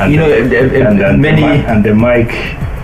And 0.00 0.10
You 0.12 0.18
know, 0.18 0.28
the, 0.48 0.58
and, 0.88 1.00
and 1.00 1.22
many- 1.22 1.40
the, 1.42 1.70
and 1.70 1.84
the 1.84 1.94
Mike 1.94 2.34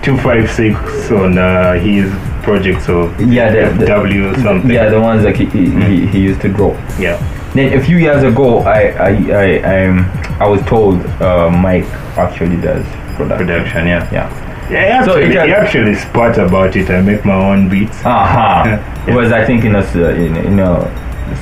256 0.01 1.11
on 1.11 1.37
uh, 1.37 1.73
his 1.73 2.07
project 2.41 2.87
of 2.89 3.11
Yeah, 3.19 3.51
the- 3.51 3.77
the- 3.79 3.85
W 3.85 4.33
something. 4.35 4.71
yeah, 4.71 4.87
the 4.89 4.99
ones 5.01 5.23
like 5.25 5.35
he, 5.35 5.45
he, 5.45 5.65
he, 5.87 6.05
he 6.07 6.19
used 6.29 6.39
to 6.41 6.49
draw. 6.49 6.71
yeah. 6.99 7.17
Then 7.53 7.77
a 7.77 7.81
few 7.83 7.97
years 7.97 8.23
ago, 8.23 8.59
I 8.63 8.81
I 9.09 9.11
I 9.43 9.47
I, 9.73 9.87
um, 9.87 9.97
I 10.39 10.47
was 10.47 10.61
told 10.73 10.95
uh, 11.19 11.49
Mike 11.49 11.83
actually 12.17 12.55
does 12.61 12.85
production. 13.17 13.45
Production, 13.47 13.87
yeah. 13.87 14.07
Yeah. 14.17 14.27
Yeah, 14.71 15.03
So 15.05 15.11
actually, 15.11 15.25
it 15.25 15.35
has- 15.35 15.47
he 15.47 15.53
actually 15.53 15.95
spat 15.95 16.37
about 16.37 16.75
it. 16.75 16.89
I 16.89 17.01
make 17.01 17.25
my 17.25 17.33
own 17.35 17.67
beats. 17.69 18.03
Aha. 18.05 18.63
Yeah. 18.65 19.07
It 19.07 19.15
was 19.15 19.31
I 19.31 19.43
think 19.45 19.65
in 19.65 19.75
a 19.75 19.83
in, 20.11 20.35
in 20.37 20.59
a 20.59 20.91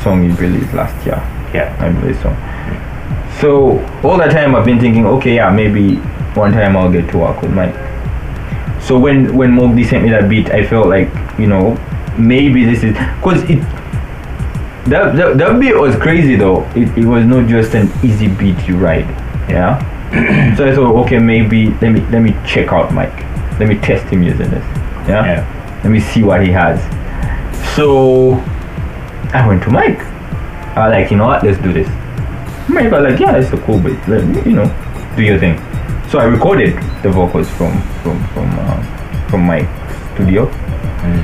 song 0.04 0.24
you 0.24 0.34
released 0.36 0.74
last 0.74 1.06
year. 1.06 1.22
Yeah. 1.54 1.76
I 1.80 1.90
believe 1.90 2.18
so. 2.22 2.30
So 3.40 3.80
all 4.04 4.18
the 4.18 4.28
time 4.28 4.56
I've 4.56 4.66
been 4.66 4.80
thinking, 4.80 5.06
okay, 5.06 5.36
yeah, 5.36 5.50
maybe 5.50 5.96
one 6.36 6.52
time 6.52 6.76
I'll 6.76 6.92
get 6.92 7.10
to 7.12 7.18
work 7.18 7.42
with 7.42 7.52
Mike. 7.54 7.76
So 8.82 8.98
when 8.98 9.36
when 9.36 9.52
Mowgli 9.52 9.84
sent 9.84 10.04
me 10.04 10.10
that 10.12 10.28
beat, 10.30 10.50
I 10.52 10.66
felt 10.66 10.88
like 10.88 11.10
you 11.38 11.48
know 11.48 11.78
maybe 12.18 12.66
this 12.66 12.84
is 12.84 12.94
because 13.20 13.44
it 13.50 13.60
that, 14.90 15.16
that 15.16 15.38
that 15.38 15.60
beat 15.60 15.76
was 15.78 15.96
crazy 15.98 16.36
though. 16.36 16.64
It, 16.76 16.90
it 16.98 17.06
was 17.06 17.26
not 17.26 17.48
just 17.48 17.76
an 17.76 17.92
easy 18.04 18.28
beat 18.28 18.58
you 18.68 18.78
write, 18.78 19.06
yeah. 19.50 19.78
so 20.58 20.68
I 20.68 20.74
thought, 20.74 20.96
okay, 21.06 21.20
maybe 21.20 21.70
let 21.82 21.90
me 21.92 22.02
let 22.10 22.22
me 22.22 22.36
check 22.46 22.72
out 22.74 22.94
Mike. 22.94 23.14
Let 23.60 23.68
me 23.68 23.76
test 23.76 24.06
him 24.12 24.24
using 24.24 24.50
this, 24.50 24.66
yeah. 25.08 25.26
Yeah. 25.26 25.82
Let 25.84 25.92
me 25.92 26.00
see 26.00 26.24
what 26.24 26.42
he 26.42 26.52
has. 26.52 26.80
So 27.76 28.34
I 29.34 29.48
went 29.48 29.64
to 29.64 29.70
Mike. 29.70 30.00
I 30.76 30.88
was 30.88 30.94
like, 30.94 31.12
you 31.12 31.18
know 31.18 31.28
what, 31.28 31.44
let's 31.44 31.62
do 31.62 31.72
this. 31.72 31.88
Mike 32.70 32.92
was 32.92 33.04
like, 33.04 33.20
yeah, 33.20 33.38
it's 33.38 33.54
a 33.54 33.58
cool 33.58 33.80
beat. 33.80 34.00
Let 34.08 34.26
me, 34.26 34.42
you 34.50 34.56
know, 34.56 34.68
do 35.16 35.24
your 35.24 35.40
thing. 35.40 35.58
So 36.10 36.18
I 36.18 36.24
recorded 36.24 36.76
the 37.04 37.12
vocals 37.12 37.50
from 37.52 37.82
from 38.02 38.26
from 38.30 38.50
uh, 38.58 39.28
from 39.30 39.42
my 39.46 39.62
studio. 40.14 40.48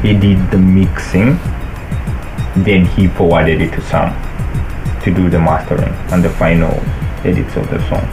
He 0.02 0.14
did 0.14 0.52
the 0.52 0.58
mixing. 0.58 1.40
Then 2.64 2.86
he 2.86 3.08
forwarded 3.08 3.62
it 3.62 3.72
to 3.74 3.82
Sam 3.82 4.14
to 5.02 5.14
do 5.14 5.30
the 5.30 5.40
mastering 5.40 5.94
and 6.14 6.24
the 6.24 6.30
final 6.30 6.72
edits 7.26 7.56
of 7.58 7.70
the 7.70 7.80
song. 7.90 8.06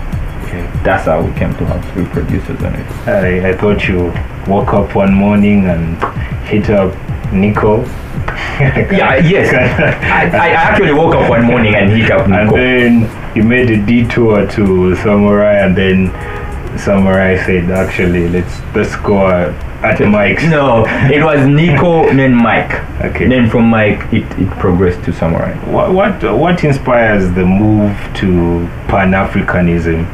Okay. 0.52 0.68
That's 0.84 1.06
how 1.06 1.22
we 1.22 1.32
came 1.38 1.54
to 1.56 1.64
have 1.64 1.82
three 1.92 2.04
producers 2.04 2.62
on 2.62 2.74
it. 2.74 2.86
I, 3.08 3.48
I 3.50 3.56
thought 3.56 3.88
you 3.88 4.12
woke 4.46 4.74
up 4.74 4.94
one 4.94 5.14
morning 5.14 5.64
and 5.64 5.96
hit 6.46 6.68
up 6.70 6.92
Nico. 7.32 7.84
Yeah, 8.60 9.16
yes. 9.16 9.48
I, 10.34 10.48
I 10.48 10.48
actually 10.50 10.92
woke 10.92 11.14
up 11.14 11.28
one 11.30 11.44
morning 11.44 11.74
and 11.74 11.90
hit 11.90 12.10
up 12.10 12.28
Nico. 12.28 12.54
and 12.54 13.02
then 13.04 13.36
you 13.36 13.42
made 13.42 13.70
a 13.70 13.84
detour 13.84 14.46
to 14.46 14.94
Samurai, 14.96 15.54
and 15.64 15.74
then 15.76 16.10
Samurai 16.78 17.42
said, 17.44 17.70
"Actually, 17.70 18.28
let's 18.28 18.60
let's 18.74 18.94
go 18.96 19.26
at 19.28 19.98
Mike's." 20.00 20.44
No, 20.50 20.84
it 20.86 21.24
was 21.24 21.46
Nico, 21.46 22.04
then 22.14 22.34
Mike. 22.34 22.72
Okay. 23.02 23.26
Then 23.26 23.48
from 23.50 23.68
Mike, 23.70 24.00
it, 24.12 24.24
it 24.38 24.50
progressed 24.60 25.02
to 25.04 25.12
Samurai. 25.12 25.54
What 25.70 25.92
what 25.92 26.22
what 26.38 26.62
inspires 26.62 27.24
the 27.34 27.44
move 27.44 27.96
to 28.16 28.68
Pan 28.88 29.12
Africanism? 29.12 30.06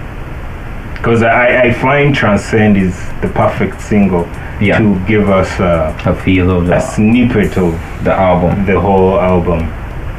Because 0.99 1.23
I, 1.23 1.63
I 1.69 1.73
find 1.73 2.15
Transcend 2.15 2.77
is 2.77 2.95
the 3.23 3.29
perfect 3.29 3.81
single 3.81 4.27
Yeah. 4.61 4.79
to 4.79 4.99
give 5.07 5.31
us 5.31 5.61
uh, 5.61 5.97
A 6.05 6.15
feel 6.15 6.51
of 6.51 6.65
a 6.67 6.71
the, 6.71 6.81
snippet 6.81 7.57
of 7.57 7.73
the 8.05 8.13
album. 8.13 8.67
the 8.67 8.81
whole 8.81 9.19
album. 9.21 9.61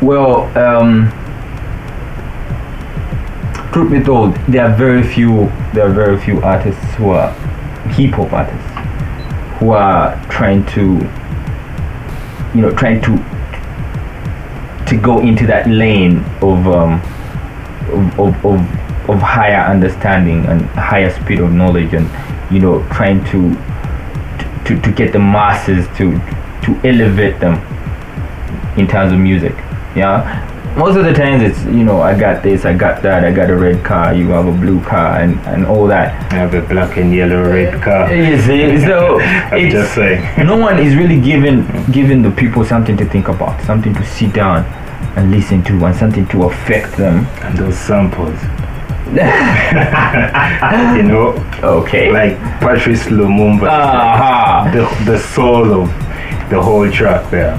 Well, 0.01 0.45
um, 0.57 1.11
truth 3.73 3.91
be 3.91 3.99
told, 4.01 4.35
there 4.47 4.65
are 4.65 4.75
very 4.75 5.03
few 5.03 5.51
there 5.73 5.85
are 5.87 5.93
very 5.93 6.17
few 6.17 6.41
artists 6.41 6.83
who 6.95 7.09
are 7.11 7.31
hip 7.95 8.11
hop 8.13 8.31
artists 8.33 8.71
who 9.59 9.71
are 9.71 10.15
trying 10.29 10.65
to 10.67 10.81
you 12.55 12.61
know 12.61 12.71
trying 12.71 13.01
to 13.01 13.11
to 14.87 14.95
go 14.99 15.19
into 15.19 15.45
that 15.45 15.67
lane 15.69 16.23
of 16.41 16.65
um, 16.67 16.93
of, 17.91 18.19
of, 18.19 18.45
of, 18.45 18.78
of 19.11 19.19
higher 19.21 19.61
understanding 19.71 20.45
and 20.45 20.61
higher 20.71 21.09
speed 21.21 21.39
of 21.39 21.51
knowledge 21.51 21.93
and 21.93 22.07
you 22.51 22.59
know 22.59 22.81
trying 22.89 23.23
to 23.25 23.53
to, 24.65 24.79
to 24.81 24.91
get 24.91 25.11
the 25.13 25.19
masses 25.19 25.87
to 25.97 26.11
to 26.63 26.79
elevate 26.87 27.39
them 27.39 27.55
in 28.77 28.87
terms 28.87 29.11
of 29.11 29.19
music 29.19 29.53
yeah 29.95 30.45
most 30.77 30.95
of 30.95 31.03
the 31.03 31.11
times 31.13 31.41
it's 31.41 31.63
you 31.65 31.83
know 31.83 31.99
i 32.01 32.17
got 32.17 32.43
this 32.43 32.63
i 32.65 32.73
got 32.73 33.01
that 33.01 33.25
i 33.25 33.31
got 33.31 33.49
a 33.49 33.55
red 33.55 33.83
car 33.83 34.13
you 34.13 34.27
have 34.29 34.45
a 34.47 34.51
blue 34.51 34.79
car 34.83 35.19
and 35.21 35.35
and 35.47 35.65
all 35.65 35.87
that 35.87 36.13
I 36.31 36.35
have 36.35 36.53
a 36.53 36.61
black 36.61 36.95
and 36.97 37.13
yellow 37.13 37.41
red 37.43 37.81
car. 37.81 38.03
Uh, 38.05 38.11
you 38.13 38.39
see 38.39 38.79
so 38.85 39.19
I'm 39.19 39.57
it's- 39.65 39.73
just 39.73 39.95
saying. 39.95 40.21
no 40.45 40.57
one 40.57 40.77
is 40.79 40.95
really 40.95 41.19
giving 41.19 41.65
giving 41.91 42.21
the 42.21 42.29
people 42.31 42.63
something 42.63 42.95
to 42.97 43.05
think 43.05 43.27
about 43.29 43.59
something 43.65 43.93
to 43.95 44.05
sit 44.05 44.31
down 44.33 44.63
and 45.17 45.31
listen 45.31 45.63
to 45.63 45.73
and 45.85 45.95
something 45.95 46.27
to 46.27 46.43
affect 46.43 46.95
them 46.97 47.25
And 47.41 47.57
those 47.57 47.77
samples. 47.77 48.37
you 50.95 51.03
know, 51.03 51.33
okay 51.63 52.11
like 52.11 52.37
Patrice 52.59 53.05
Lumumba. 53.05 53.67
Aha. 53.67 54.69
The, 54.73 55.11
the 55.11 55.17
soul 55.17 55.81
of 55.81 55.87
the 56.49 56.61
whole 56.61 56.89
track 56.91 57.29
there. 57.31 57.57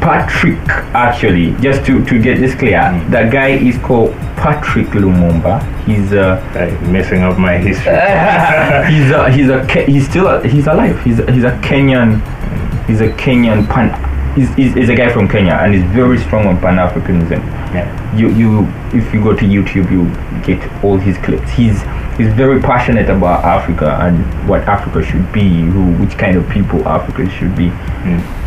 Patrick, 0.00 0.58
actually, 0.94 1.52
just 1.62 1.84
to, 1.86 2.04
to 2.04 2.20
get 2.20 2.38
this 2.38 2.54
clear, 2.54 2.92
hmm. 2.92 3.10
that 3.10 3.32
guy 3.32 3.48
is 3.48 3.78
called 3.78 4.12
Patrick 4.36 4.88
Lumumba. 4.88 5.60
He's 5.84 6.12
a 6.12 6.42
Like 6.54 6.80
messing 6.90 7.22
up 7.22 7.38
my 7.38 7.56
history. 7.58 7.92
he's 8.92 9.10
a 9.10 9.30
he's 9.30 9.48
a 9.48 9.84
he's 9.84 10.08
still 10.08 10.26
a, 10.26 10.46
he's 10.46 10.66
alive. 10.66 11.02
He's 11.04 11.18
a, 11.18 11.32
he's 11.32 11.44
a 11.44 11.52
Kenyan 11.60 12.20
hmm. 12.20 12.86
he's 12.86 13.00
a 13.00 13.08
Kenyan 13.08 13.68
pan. 13.68 14.05
He's, 14.36 14.54
he's, 14.54 14.74
he's 14.74 14.88
a 14.90 14.94
guy 14.94 15.10
from 15.10 15.28
Kenya 15.28 15.54
and 15.54 15.74
he's 15.74 15.82
very 15.92 16.18
strong 16.18 16.46
on 16.46 16.60
Pan 16.60 16.76
Africanism. 16.76 17.40
Yeah. 17.72 18.16
You 18.16 18.28
you 18.28 18.66
if 18.92 19.12
you 19.14 19.22
go 19.22 19.34
to 19.34 19.44
YouTube, 19.44 19.90
you 19.90 20.04
get 20.44 20.60
all 20.84 20.98
his 20.98 21.16
clips. 21.18 21.50
He's 21.50 21.80
he's 22.18 22.32
very 22.34 22.60
passionate 22.60 23.08
about 23.08 23.44
Africa 23.44 23.98
and 24.02 24.48
what 24.48 24.62
Africa 24.68 25.02
should 25.02 25.32
be, 25.32 25.48
who 25.48 25.90
which 25.96 26.18
kind 26.18 26.36
of 26.36 26.46
people 26.50 26.86
Africa 26.86 27.28
should 27.30 27.56
be. 27.56 27.68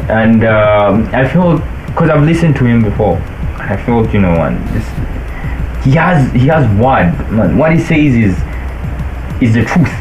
And 0.10 0.44
um, 0.46 1.10
I 1.12 1.28
felt 1.28 1.62
because 1.88 2.10
I've 2.12 2.24
listened 2.24 2.56
to 2.58 2.66
him 2.66 2.84
before, 2.84 3.18
I 3.58 3.76
felt 3.84 4.14
you 4.14 4.22
know, 4.22 4.36
and 4.46 4.58
this 4.70 4.88
he 5.84 5.92
has 5.92 6.32
he 6.34 6.48
has 6.48 6.68
word 6.78 7.32
man. 7.32 7.58
What 7.58 7.72
he 7.74 7.80
says 7.80 8.14
is 8.16 8.38
is 9.42 9.56
the 9.56 9.66
truth. 9.66 9.92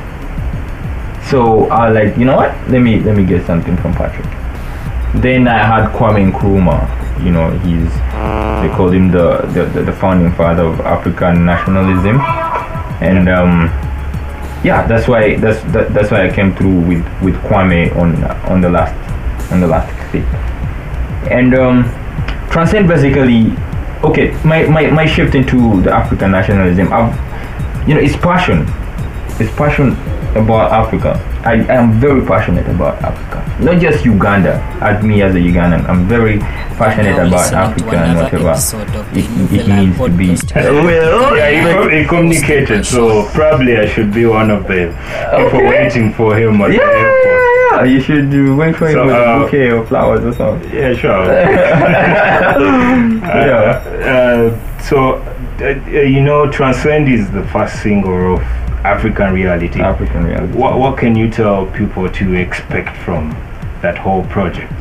So 1.30 1.68
I 1.70 1.88
like 1.88 2.16
you 2.18 2.26
know 2.26 2.36
what? 2.36 2.52
Let 2.68 2.80
me 2.80 3.00
let 3.00 3.16
me 3.16 3.24
get 3.24 3.46
something 3.46 3.76
from 3.78 3.94
Patrick. 3.94 4.37
Then 5.14 5.48
I 5.48 5.58
had 5.58 5.90
Kwame 5.96 6.30
Nkrumah. 6.30 7.24
You 7.24 7.32
know, 7.32 7.50
he's 7.60 7.90
they 8.62 8.74
called 8.76 8.94
him 8.94 9.10
the 9.10 9.38
the, 9.54 9.82
the, 9.82 9.92
founding 9.92 10.32
father 10.32 10.64
of 10.64 10.80
African 10.80 11.44
nationalism, 11.44 12.20
and 13.00 13.28
um, 13.28 13.66
yeah, 14.62 14.86
that's 14.86 15.08
why 15.08 15.36
that's 15.36 15.60
that, 15.72 15.92
that's 15.94 16.10
why 16.10 16.28
I 16.28 16.32
came 16.32 16.54
through 16.54 16.80
with 16.80 17.04
with 17.22 17.34
Kwame 17.46 17.94
on 17.96 18.22
on 18.50 18.60
the 18.60 18.68
last 18.70 18.94
on 19.52 19.60
the 19.60 19.66
last 19.66 19.88
clip. 20.10 20.24
And 21.30 21.54
um, 21.54 21.84
transcend 22.50 22.88
basically, 22.88 23.52
okay, 24.04 24.30
my, 24.44 24.64
my 24.66 24.90
my 24.90 25.06
shift 25.06 25.34
into 25.34 25.80
the 25.82 25.92
African 25.92 26.30
nationalism. 26.32 26.92
I've, 26.92 27.88
you 27.88 27.94
know, 27.94 28.00
it's 28.00 28.16
passion. 28.16 28.66
It's 29.40 29.54
passion 29.56 29.92
about 30.36 30.72
Africa. 30.72 31.18
I 31.48 31.54
am 31.72 31.92
very 31.98 32.20
passionate 32.26 32.66
about 32.68 33.00
Africa. 33.02 33.38
Not 33.64 33.80
just 33.80 34.04
Uganda, 34.04 34.60
as 34.82 35.02
me 35.02 35.22
as 35.22 35.34
a 35.34 35.38
Ugandan. 35.38 35.88
I'm 35.88 36.06
very 36.06 36.38
passionate 36.80 37.16
about 37.26 37.50
Africa 37.54 37.96
and 37.96 38.18
whatever 38.18 38.48
episode 38.50 38.94
of 38.94 39.06
the 39.14 39.20
it, 39.20 39.24
it 39.24 39.66
Nouvelle 39.66 40.10
means 40.10 40.44
to 40.44 40.54
be. 40.54 40.60
Well, 40.60 41.36
Yeah, 41.36 41.50
he, 41.50 41.72
com- 41.72 41.90
he 41.90 42.04
communicated, 42.04 42.84
so 42.84 43.24
probably 43.32 43.78
I 43.78 43.86
should 43.86 44.12
be 44.12 44.26
one 44.26 44.50
of 44.50 44.64
the 44.68 44.92
people 45.38 45.60
waiting 45.64 46.12
for 46.12 46.36
him 46.36 46.60
at 46.60 46.70
yeah, 46.70 46.76
the 46.76 46.82
yeah, 46.84 47.08
airport. 47.08 47.24
yeah, 47.24 47.84
yeah. 47.84 47.84
You 47.94 48.00
should 48.02 48.28
uh, 48.34 48.54
wait 48.54 48.76
for 48.76 48.86
him 48.88 48.94
So, 48.94 49.06
with 49.06 49.14
uh, 49.14 49.18
a 49.18 49.38
bouquet 49.40 49.68
of 49.70 49.88
flowers 49.88 50.24
or 50.24 50.32
something. 50.34 50.70
Yeah, 50.70 50.92
sure. 50.94 51.24
yeah. 53.24 53.80
Uh, 54.04 54.80
so, 54.82 55.14
uh, 55.14 55.64
uh, 55.64 56.00
you 56.02 56.20
know, 56.22 56.50
Transcend 56.50 57.08
is 57.08 57.30
the 57.30 57.42
first 57.48 57.82
single 57.82 58.34
of 58.34 58.42
African 58.84 59.32
Reality. 59.32 59.80
African 59.80 60.24
reality. 60.24 60.56
What, 60.56 60.78
what 60.78 60.98
can 60.98 61.16
you 61.16 61.30
tell 61.30 61.66
people 61.66 62.08
to 62.08 62.34
expect 62.34 62.96
from 62.98 63.30
that 63.82 63.98
whole 63.98 64.24
project? 64.26 64.72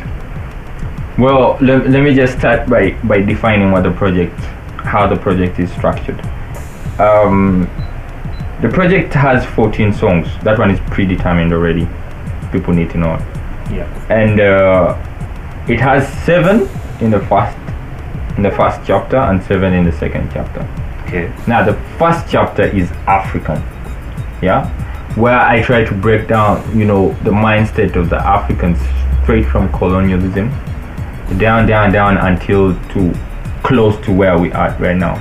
Well, 1.18 1.58
let, 1.62 1.89
let 1.89 2.04
me 2.04 2.14
just 2.14 2.38
start 2.38 2.70
by, 2.70 2.91
by 3.04 3.22
defining 3.22 3.72
what 3.72 3.84
the 3.84 3.91
project, 3.91 4.39
how 4.78 5.08
the 5.08 5.16
project 5.16 5.60
is 5.60 5.72
structured. 5.72 6.20
Um, 7.00 7.70
the 8.62 8.70
project 8.70 9.14
has 9.14 9.45
14 9.45 9.93
songs. 9.93 10.28
That 10.43 10.58
one 10.58 10.72
is 10.72 10.80
predetermined 10.91 11.54
already. 11.54 11.88
People 12.52 12.74
need 12.74 12.89
to 12.91 12.98
know. 12.98 13.16
it. 13.16 13.22
Yeah. 13.72 14.08
And 14.10 14.39
uh, 14.39 14.95
it 15.68 15.80
has 15.80 16.08
seven 16.24 16.70
in 17.02 17.12
the 17.12 17.20
first 17.20 17.58
in 18.38 18.43
the 18.43 18.52
first 18.52 18.80
chapter 18.86 19.18
and 19.18 19.41
seven 19.43 19.74
in 19.74 19.84
the 19.84 19.91
second 19.91 20.30
chapter. 20.32 20.62
Okay. 21.08 21.34
Now 21.48 21.64
the 21.64 21.74
first 21.98 22.30
chapter 22.30 22.64
is 22.64 22.91
African, 23.08 23.62
yeah, 24.41 24.67
where 25.15 25.39
I 25.39 25.61
try 25.61 25.83
to 25.83 25.93
break 25.93 26.27
down, 26.27 26.77
you 26.77 26.85
know, 26.85 27.09
the 27.23 27.31
mindset 27.31 27.95
of 27.95 28.09
the 28.09 28.17
Africans 28.17 28.79
straight 29.23 29.45
from 29.45 29.71
colonialism, 29.73 30.49
down, 31.38 31.67
down, 31.67 31.91
down 31.91 32.17
until 32.17 32.73
to 32.93 33.13
close 33.63 33.97
to 34.05 34.13
where 34.13 34.38
we 34.38 34.51
are 34.53 34.71
right 34.79 34.95
now, 34.95 35.15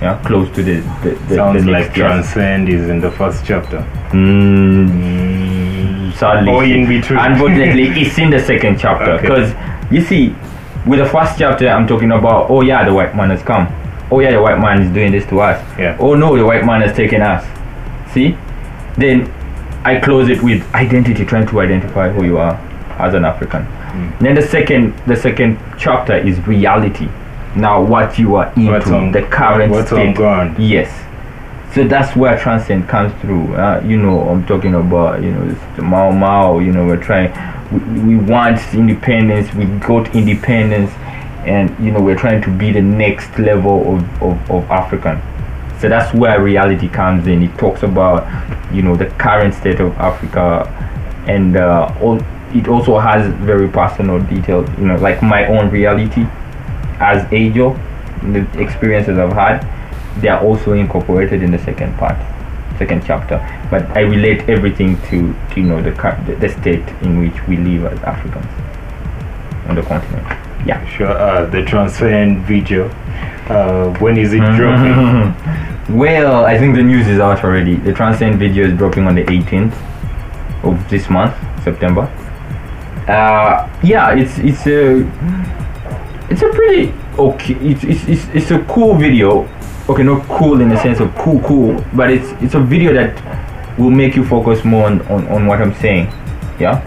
yeah, 0.00 0.20
close 0.24 0.48
to 0.54 0.62
the 0.62 0.76
the, 1.02 1.10
the, 1.28 1.34
Sounds 1.34 1.64
the 1.64 1.70
like 1.70 1.96
year. 1.96 2.06
Transcend 2.06 2.68
is 2.68 2.88
in 2.88 3.00
the 3.00 3.10
first 3.10 3.44
chapter. 3.44 3.78
Mm, 4.12 6.12
sadly, 6.14 6.52
Or 6.52 6.64
in 6.64 6.86
between. 6.88 7.18
Unfortunately, 7.18 7.88
it's 8.02 8.18
in 8.18 8.30
the 8.30 8.40
second 8.40 8.78
chapter 8.78 9.12
Okay. 9.12 9.22
because 9.22 9.54
you 9.90 10.00
see, 10.02 10.34
with 10.86 10.98
the 11.00 11.06
first 11.06 11.38
chapter, 11.38 11.68
I'm 11.68 11.86
talking 11.86 12.12
about, 12.12 12.50
oh 12.50 12.62
yeah, 12.62 12.84
the 12.84 12.94
white 12.94 13.14
man 13.16 13.30
has 13.30 13.42
come. 13.42 13.66
Oh 14.10 14.20
yeah, 14.20 14.32
the 14.32 14.40
white 14.40 14.58
man 14.58 14.82
is 14.82 14.90
doing 14.92 15.12
this 15.12 15.26
to 15.26 15.40
us. 15.40 15.58
Yeah. 15.78 15.96
Oh 16.00 16.14
no, 16.14 16.36
the 16.36 16.44
white 16.44 16.64
man 16.64 16.80
has 16.82 16.96
taken 16.96 17.22
us. 17.22 17.44
See, 18.12 18.36
then 18.98 19.30
I 19.84 20.00
close 20.00 20.28
it 20.28 20.42
with 20.42 20.62
identity, 20.74 21.24
trying 21.24 21.46
to 21.48 21.60
identify 21.60 22.10
who 22.10 22.24
you 22.24 22.38
are 22.38 22.54
as 22.98 23.14
an 23.14 23.24
African. 23.24 23.62
Mm. 23.62 24.18
Then 24.18 24.34
the 24.34 24.42
second, 24.42 24.96
the 25.06 25.16
second 25.16 25.58
chapter 25.78 26.16
is 26.16 26.38
reality. 26.46 27.08
Now, 27.56 27.82
what 27.82 28.18
you 28.18 28.34
are 28.36 28.52
into, 28.54 28.94
on- 28.94 29.12
the 29.12 29.22
current 29.22 29.70
what's 29.70 29.92
on 29.92 29.98
state. 29.98 30.16
ground. 30.16 30.58
Yes. 30.58 31.04
So 31.74 31.86
that's 31.86 32.16
where 32.16 32.38
transcend 32.38 32.88
comes 32.88 33.12
through. 33.20 33.54
Uh, 33.54 33.80
you 33.84 33.98
know, 33.98 34.28
I'm 34.28 34.44
talking 34.46 34.74
about, 34.74 35.22
you 35.22 35.30
know, 35.30 35.50
it's 35.50 35.76
the 35.76 35.82
Mau 35.82 36.10
Mau, 36.10 36.58
you 36.58 36.72
know, 36.72 36.84
we're 36.86 37.02
trying, 37.02 37.30
we, 37.70 38.16
we 38.16 38.16
want 38.16 38.58
independence, 38.74 39.52
we 39.54 39.66
got 39.86 40.14
independence, 40.14 40.90
and, 41.46 41.70
you 41.84 41.92
know, 41.92 42.00
we're 42.00 42.18
trying 42.18 42.42
to 42.42 42.50
be 42.50 42.72
the 42.72 42.80
next 42.82 43.38
level 43.38 43.94
of, 43.94 44.22
of, 44.22 44.50
of 44.50 44.64
African. 44.70 45.20
So 45.80 45.88
that's 45.88 46.12
where 46.14 46.42
reality 46.42 46.88
comes 46.88 47.26
in. 47.26 47.42
It 47.42 47.56
talks 47.56 47.82
about, 47.82 48.26
you 48.74 48.82
know, 48.82 48.96
the 48.96 49.06
current 49.06 49.54
state 49.54 49.80
of 49.80 49.92
Africa, 49.98 50.66
and 51.28 51.56
uh, 51.56 51.94
all, 52.00 52.20
it 52.54 52.66
also 52.66 52.98
has 52.98 53.32
very 53.44 53.68
personal 53.68 54.20
details, 54.20 54.68
you 54.78 54.86
know, 54.86 54.96
like 54.96 55.22
my 55.22 55.46
own 55.46 55.70
reality 55.70 56.26
as 57.00 57.24
Ajo, 57.32 57.74
the 58.32 58.46
experiences 58.60 59.18
I've 59.18 59.32
had, 59.32 59.62
they 60.20 60.28
are 60.28 60.42
also 60.42 60.72
incorporated 60.72 61.42
in 61.42 61.52
the 61.52 61.58
second 61.58 61.96
part, 61.96 62.16
second 62.76 63.04
chapter. 63.06 63.38
But 63.70 63.84
I 63.96 64.00
relate 64.00 64.48
everything 64.48 65.00
to, 65.02 65.32
to 65.32 65.60
you 65.60 65.62
know 65.62 65.80
the, 65.80 65.92
the 66.26 66.36
the 66.40 66.48
state 66.48 66.88
in 67.02 67.20
which 67.20 67.46
we 67.46 67.56
live 67.56 67.92
as 67.92 68.02
Africans 68.02 68.46
on 69.68 69.76
the 69.76 69.82
continent. 69.82 70.47
Yeah. 70.66 70.84
Sure. 70.86 71.08
Uh, 71.08 71.46
the 71.46 71.62
Transcend 71.62 72.44
video. 72.46 72.88
Uh, 73.48 73.96
when 73.98 74.16
is 74.16 74.32
it 74.32 74.40
dropping? 74.56 75.34
Well, 75.88 76.44
I 76.44 76.58
think 76.58 76.76
the 76.76 76.82
news 76.82 77.08
is 77.08 77.18
out 77.18 77.42
already. 77.42 77.76
The 77.76 77.94
Transcend 77.94 78.38
video 78.38 78.66
is 78.66 78.76
dropping 78.76 79.06
on 79.06 79.14
the 79.14 79.24
18th 79.24 79.72
of 80.62 80.90
this 80.90 81.08
month, 81.08 81.34
September. 81.64 82.02
Uh, 83.08 83.66
yeah, 83.82 84.12
it's 84.14 84.36
it's 84.36 84.66
a 84.66 85.00
it's 86.28 86.42
a 86.42 86.48
pretty 86.50 86.92
okay. 87.18 87.54
It's 87.54 87.84
it's 87.84 88.04
it's, 88.04 88.24
it's 88.34 88.50
a 88.50 88.58
cool 88.64 88.96
video. 88.96 89.48
Okay, 89.88 90.02
not 90.02 90.28
cool 90.28 90.60
in 90.60 90.68
the 90.68 90.76
sense 90.76 91.00
of 91.00 91.14
cool, 91.14 91.40
cool, 91.40 91.82
but 91.94 92.10
it's 92.10 92.32
it's 92.42 92.54
a 92.54 92.60
video 92.60 92.92
that 92.92 93.16
will 93.78 93.88
make 93.88 94.14
you 94.14 94.26
focus 94.26 94.66
more 94.66 94.84
on, 94.84 95.00
on, 95.08 95.26
on 95.28 95.46
what 95.46 95.62
I'm 95.62 95.72
saying. 95.76 96.12
Yeah. 96.60 96.84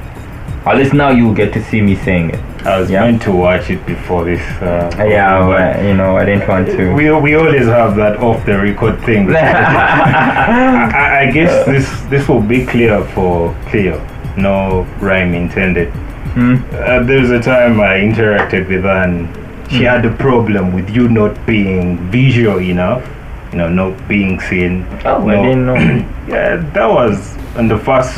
At 0.66 0.78
least 0.78 0.93
now 0.93 1.09
you'll 1.09 1.34
get 1.34 1.51
to 1.53 1.64
see 1.64 1.82
me 1.82 1.95
saying 1.95 2.30
it. 2.32 2.39
I 2.68 2.80
was 2.80 2.89
Yeah. 2.91 3.01
meant 3.05 3.22
to 3.24 3.32
watch 3.32 3.70
it 3.72 3.84
before 3.86 4.24
this. 4.26 4.41
Uh, 4.62 4.91
Yeah, 4.99 5.39
but 5.47 5.84
you 5.84 5.95
know 5.95 6.18
I 6.18 6.26
didn't 6.26 6.47
want 6.47 6.68
to. 6.68 6.93
we, 6.93 7.09
we 7.12 7.34
always 7.36 7.66
have 7.66 7.95
that 7.95 8.18
off 8.22 8.45
the 8.45 8.59
record 8.59 9.01
thing. 9.01 9.34
I, 9.36 11.28
I- 11.28 11.32
guess 11.32 11.66
this 11.66 11.88
this 12.09 12.28
will 12.28 12.41
be 12.41 12.66
clear 12.66 13.03
for 13.16 13.55
Cleo. 13.70 13.97
no 14.38 14.84
rhyme 15.01 15.34
intended. 15.34 15.89
Hmm. 16.36 16.55
Uh, 16.72 17.03
there's 17.03 17.32
a 17.32 17.39
time 17.41 17.82
I 17.82 17.99
interacted 17.99 18.70
with 18.70 18.84
her 18.84 19.03
and 19.03 19.28
she 19.72 19.84
had 19.84 20.05
a 20.05 20.12
problem 20.14 20.72
with 20.74 20.89
you 20.89 21.09
not 21.09 21.34
being 21.45 21.97
visual 22.12 22.59
enough, 22.59 23.03
you 23.51 23.57
know, 23.57 23.68
not 23.70 23.93
being 24.07 24.39
seen. 24.39 24.86
Oh, 25.03 25.28
I 25.28 25.36
didn't 25.36 25.66
know. 25.66 25.76
yeah, 26.34 26.55
that 26.76 26.88
was 26.89 27.36
on 27.57 27.68
the 27.68 27.78
first 27.78 28.16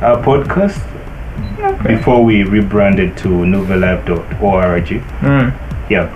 uh, 0.00 0.16
podcast 0.22 0.80
before 1.86 2.24
we 2.24 2.42
rebranded 2.42 3.16
to 3.18 3.28
nuveylive.org. 3.28 4.88
Hmm. 5.20 5.48
Yeah, 5.92 6.08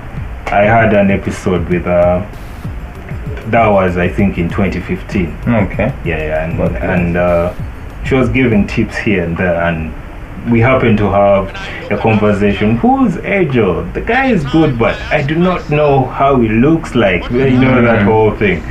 I 0.46 0.62
had 0.64 0.94
an 0.94 1.10
episode 1.10 1.68
with 1.68 1.86
uh, 1.86 2.24
that 3.50 3.66
was 3.68 3.96
I 3.96 4.08
think 4.08 4.38
in 4.38 4.48
2015. 4.48 5.26
Okay. 5.48 5.92
Yeah, 6.04 6.18
yeah, 6.18 6.44
and 6.44 6.60
Okay. 6.60 6.86
and 6.86 7.16
uh, 7.16 7.54
she 8.04 8.14
was 8.14 8.28
giving 8.28 8.66
tips 8.66 8.96
here 8.96 9.24
and 9.24 9.36
there, 9.36 9.60
and 9.62 9.92
we 10.50 10.60
happened 10.60 10.98
to 10.98 11.10
have 11.10 11.48
a 11.90 11.96
conversation. 11.98 12.76
Who's 12.76 13.16
Ajo? 13.18 13.84
The 13.92 14.00
guy 14.00 14.26
is 14.26 14.44
good, 14.44 14.78
but 14.78 14.96
I 15.10 15.22
do 15.22 15.34
not 15.34 15.68
know 15.70 16.04
how 16.04 16.40
he 16.40 16.48
looks 16.48 16.94
like. 16.94 17.28
You 17.30 17.50
know 17.58 17.82
that 17.82 18.00
Mm. 18.00 18.04
whole 18.04 18.30
thing. 18.32 18.62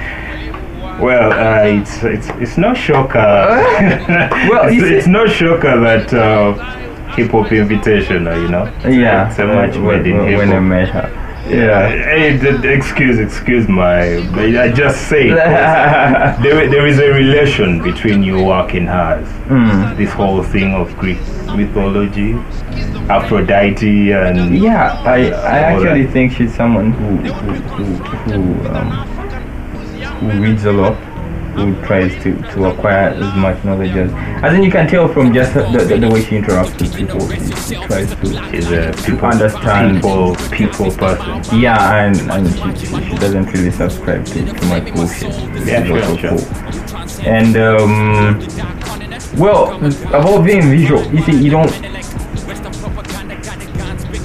Well, 1.00 1.34
uh, 1.34 1.64
it's 1.64 2.04
it's 2.04 2.30
it's 2.42 2.58
no 2.58 2.74
shocker. 2.74 3.20
Well, 4.50 4.70
it's, 4.72 4.84
it's 4.84 5.08
no 5.08 5.26
shocker 5.28 5.80
that 5.82 6.14
uh, 6.14 6.54
hip 7.16 7.32
hop 7.32 7.52
invitation, 7.52 8.26
You 8.26 8.48
know. 8.48 8.66
Yeah. 8.88 9.30
It's 9.30 9.40
a 9.40 9.44
uh, 9.44 9.68
made 9.68 9.76
when, 9.76 10.04
when 10.04 10.38
when 10.38 10.50
I 10.50 10.56
hop. 10.56 10.64
met 10.64 10.90
her. 10.90 11.26
Yeah. 11.48 11.90
Hey, 11.90 12.74
excuse, 12.74 13.20
excuse 13.20 13.68
my. 13.68 14.18
I 14.64 14.72
just 14.72 15.08
say 15.08 15.30
there, 16.42 16.68
there 16.70 16.88
is 16.88 17.00
a 17.00 17.10
relation 17.10 17.84
between 17.84 18.24
your 18.24 18.44
work 18.44 18.74
and 18.74 18.88
hers. 18.88 19.28
Mm. 19.48 19.96
This 19.96 20.12
whole 20.12 20.42
thing 20.42 20.74
of 20.74 20.96
Greek 20.98 21.20
mythology, 21.56 22.34
Aphrodite, 23.10 24.12
and 24.12 24.58
Yeah, 24.58 25.00
I, 25.06 25.30
I 25.30 25.60
actually 25.60 26.08
think 26.08 26.34
she's 26.34 26.56
someone 26.56 26.92
who 26.94 27.18
who 27.18 27.54
who, 27.54 27.84
who, 28.32 28.68
um, 28.70 29.15
who 30.16 30.42
reads 30.42 30.66
a 30.66 30.72
lot, 30.72 30.96
who 31.56 31.74
tries 31.86 32.12
to, 32.24 32.36
to 32.54 32.66
acquire 32.66 33.10
as 33.10 33.36
much 33.36 33.64
knowledge 33.64 33.96
as. 33.96 34.12
I 34.44 34.50
think 34.50 34.66
you 34.66 34.72
can 34.72 34.88
tell 34.88 35.08
from 35.08 35.34
just 35.34 35.54
the, 35.54 35.62
the, 35.64 35.98
the 35.98 36.10
way 36.10 36.24
she 36.24 36.38
interacts 36.38 36.80
with 36.80 36.94
people. 36.96 37.20
She, 37.30 37.76
tries 37.88 38.10
to. 38.10 38.56
is 38.56 38.72
a 38.72 38.94
people, 39.06 39.28
understand. 39.28 39.96
people, 39.96 40.36
people 40.52 40.92
person. 40.92 41.60
Yeah, 41.60 42.06
and, 42.06 42.20
and 42.32 42.78
she, 42.78 42.86
she, 42.86 43.16
doesn't 43.16 43.46
really 43.54 43.72
subscribe 43.72 44.26
to 44.26 44.34
too 44.34 44.68
much 44.68 44.94
bullshit. 44.94 45.34
Yeah, 45.66 45.86
sure, 45.86 46.04
also 46.04 46.18
sure. 46.18 46.38
cool. 46.38 47.26
And 47.26 47.58
um, 47.58 48.40
well, 49.38 49.76
about 50.08 50.46
being 50.46 50.62
visual, 50.70 51.04
you 51.14 51.22
see, 51.24 51.44
you 51.44 51.52
don't. 51.52 51.72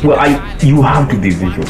Well, 0.05 0.18
I 0.18 0.57
you 0.62 0.82
have 0.82 1.11
to 1.11 1.18
be 1.18 1.30
visual 1.30 1.66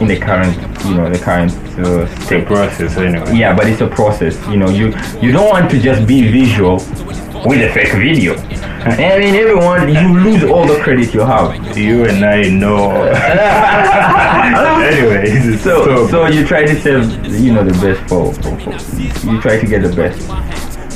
in 0.00 0.08
the 0.08 0.18
current, 0.18 0.56
you 0.86 0.94
know, 0.94 1.08
the 1.10 1.18
current 1.18 1.52
uh, 1.78 2.04
The 2.04 2.20
state. 2.24 2.46
process, 2.46 2.96
anyway. 2.96 3.34
Yeah, 3.36 3.54
but 3.56 3.66
it's 3.68 3.80
a 3.80 3.86
process. 3.88 4.36
You 4.48 4.56
know, 4.58 4.68
you 4.68 4.86
you 5.20 5.32
don't 5.32 5.48
want 5.48 5.70
to 5.70 5.78
just 5.80 6.06
be 6.06 6.30
visual 6.30 6.76
with 7.46 7.60
a 7.68 7.70
fake 7.72 7.92
video. 7.92 8.34
I 8.82 9.18
mean, 9.20 9.34
everyone, 9.36 9.88
you 9.94 10.08
lose 10.26 10.42
all 10.42 10.66
the 10.66 10.78
credit 10.82 11.14
you 11.14 11.20
have. 11.20 11.78
You 11.78 12.04
and 12.04 12.24
I 12.24 12.48
know. 12.48 12.90
anyway, 14.82 15.56
So, 15.58 15.84
so, 15.84 16.08
so 16.08 16.26
you 16.26 16.44
try 16.44 16.64
to 16.64 16.74
save, 16.80 17.26
you 17.40 17.52
know, 17.52 17.62
the 17.64 17.72
best 17.80 18.00
for, 18.08 18.32
for, 18.34 18.58
for 18.58 19.26
you 19.30 19.40
try 19.40 19.58
to 19.60 19.66
get 19.66 19.82
the 19.82 19.94
best. 19.94 20.26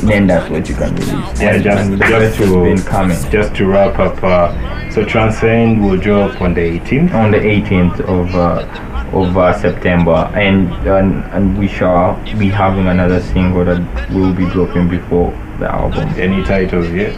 Then 0.05 0.27
that's 0.27 0.51
what 0.51 0.69
you 0.69 0.75
can 0.75 0.95
release. 0.95 1.41
Yeah, 1.41 1.55
And- 1.55 1.65
just, 1.65 1.91
the 1.91 1.97
just 1.99 2.39
to 2.39 2.63
been 2.65 2.83
coming 2.83 3.17
just 3.31 3.55
to 3.57 3.67
wrap 3.67 3.99
up. 3.99 4.23
Uh, 4.23 4.91
so 4.91 5.05
Transcend 5.05 5.83
will 5.85 5.97
drop 5.97 6.41
on 6.41 6.55
the 6.55 6.61
18th. 6.81 7.15
on 7.15 7.31
the 7.31 7.39
18th 7.39 8.01
of 8.01 8.35
uh, 8.35 8.67
of 9.13 9.37
uh, 9.37 9.53
September, 9.59 10.31
and, 10.35 10.73
and 10.87 11.25
and 11.33 11.59
we 11.59 11.69
shall 11.69 12.15
be 12.39 12.49
having 12.49 12.87
another 12.89 13.21
single 13.21 13.65
that 13.65 13.81
will 14.11 14.33
be 14.33 14.45
dropping 14.47 14.89
before 14.89 15.31
the 15.59 15.71
album. 15.71 16.09
Any 16.19 16.43
titles 16.45 16.89
yet? 16.91 17.15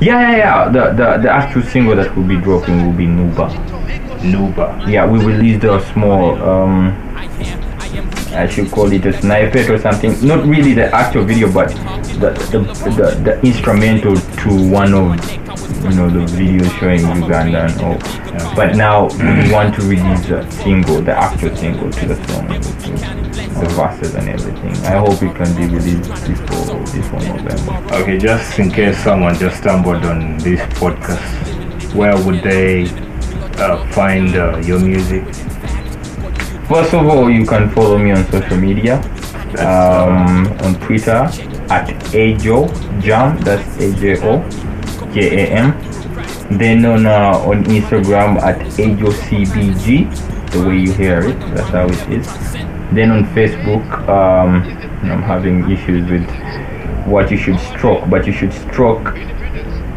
Yeah, 0.00 0.20
yeah, 0.20 0.36
yeah. 0.36 0.68
The 0.68 0.92
the, 0.92 1.18
the 1.22 1.30
actual 1.30 1.62
single 1.62 1.96
that 1.96 2.16
will 2.16 2.24
be 2.24 2.36
dropping 2.36 2.86
will 2.86 2.96
be 2.96 3.06
Nuba. 3.06 3.50
Nuba. 4.20 4.88
Yeah, 4.88 5.06
we 5.06 5.18
released 5.24 5.64
a 5.64 5.80
small 5.92 6.40
um 6.42 6.96
I 8.32 8.46
should 8.48 8.70
call 8.70 8.92
it 8.92 9.04
a 9.06 9.12
snippet 9.12 9.68
or 9.68 9.78
something. 9.78 10.14
Not 10.26 10.46
really 10.46 10.72
the 10.72 10.94
actual 10.94 11.24
video, 11.24 11.52
but 11.52 11.70
the 12.18 12.30
the, 12.50 12.60
the, 12.90 13.22
the 13.24 13.40
instrumental 13.46 14.16
to 14.16 14.70
one 14.70 14.94
of 14.94 15.40
you 15.82 15.96
know 15.96 16.10
the 16.10 16.24
videos 16.36 16.70
showing 16.78 17.00
Uganda 17.22 17.66
and 17.66 17.80
all. 17.80 18.54
But 18.54 18.76
now 18.76 19.08
we 19.08 19.52
want 19.52 19.74
to 19.76 19.82
release 19.82 20.26
the 20.26 20.48
single, 20.50 21.00
the 21.00 21.16
actual 21.16 21.54
single 21.56 21.90
to 21.90 22.06
the 22.06 22.16
song, 22.26 22.48
the 22.48 23.68
verses 23.74 24.14
and 24.14 24.28
everything. 24.28 24.72
I 24.86 24.98
hope 24.98 25.22
it 25.22 25.34
can 25.34 25.54
be 25.56 25.66
released 25.74 26.26
before 26.26 26.78
this 26.86 27.10
one 27.10 27.24
November. 27.24 27.94
Okay, 27.94 28.18
just 28.18 28.58
in 28.58 28.70
case 28.70 29.02
someone 29.02 29.34
just 29.36 29.58
stumbled 29.58 30.04
on 30.04 30.38
this 30.38 30.60
podcast, 30.78 31.94
where 31.94 32.16
would 32.24 32.42
they 32.42 32.84
uh, 33.58 33.86
find 33.92 34.36
uh, 34.36 34.58
your 34.58 34.80
music? 34.80 35.24
First 36.68 36.94
of 36.94 37.06
all, 37.06 37.30
you 37.30 37.46
can 37.46 37.70
follow 37.70 37.98
me 37.98 38.12
on 38.12 38.24
social 38.30 38.56
media. 38.56 39.00
Um, 39.58 40.46
on 40.62 40.78
Twitter 40.78 41.28
at 41.70 41.88
Ajo 42.14 42.66
Jam, 43.00 43.38
that's 43.42 43.76
A 43.78 43.92
J 43.94 44.18
O 44.22 44.42
J 45.12 45.44
A 45.44 45.50
M. 45.50 46.58
Then 46.58 46.84
on 46.84 47.06
uh, 47.06 47.38
on 47.46 47.64
Instagram 47.64 48.40
at 48.42 48.60
Ajo 48.78 49.10
CBG, 49.10 50.10
the 50.50 50.66
way 50.66 50.78
you 50.78 50.92
hear 50.92 51.20
it, 51.20 51.38
that's 51.54 51.68
how 51.70 51.86
it 51.86 52.10
is. 52.10 52.26
Then 52.92 53.12
on 53.12 53.24
Facebook, 53.36 53.86
um, 54.08 54.62
I'm 55.08 55.22
having 55.22 55.70
issues 55.70 56.10
with 56.10 56.28
what 57.06 57.30
you 57.30 57.36
should 57.36 57.60
stroke, 57.60 58.10
but 58.10 58.26
you 58.26 58.32
should 58.32 58.52
stroke 58.52 59.14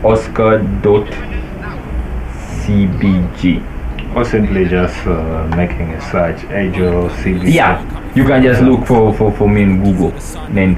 Oscar 0.03 0.59
dot 0.81 1.07
CBG. 2.61 3.72
Or 4.15 4.23
simply 4.23 4.65
just 4.65 4.95
uh, 5.07 5.47
making 5.55 5.89
a 5.89 6.01
search, 6.11 6.43
Ajo 6.45 7.09
CB. 7.09 7.51
Yeah, 7.51 7.81
you 8.13 8.23
can 8.25 8.43
just 8.43 8.61
look 8.61 8.85
for, 8.85 9.11
for, 9.15 9.31
for 9.31 9.49
me 9.49 9.63
in 9.63 9.83
Google. 9.83 10.11
Then 10.51 10.75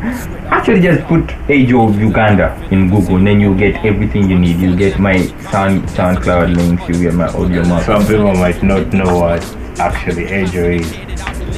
actually 0.47 0.79
just 0.79 1.03
put 1.07 1.29
Ajo 1.49 1.91
Uganda 1.91 2.55
in 2.71 2.89
Google, 2.89 3.17
and 3.17 3.27
then 3.27 3.41
you 3.41 3.53
get 3.57 3.83
everything 3.83 4.29
you 4.29 4.39
need. 4.39 4.57
You 4.57 4.73
get 4.77 4.97
my 4.99 5.17
sound 5.51 5.83
SoundCloud 5.89 6.55
links, 6.55 6.87
you 6.87 7.03
get 7.03 7.13
my 7.13 7.27
audio. 7.27 7.63
Some 7.81 8.03
people 8.03 8.33
might 8.35 8.63
not 8.63 8.93
know 8.93 9.19
what 9.19 9.43
actually 9.79 10.25
Ajo 10.31 10.69
is, 10.69 10.93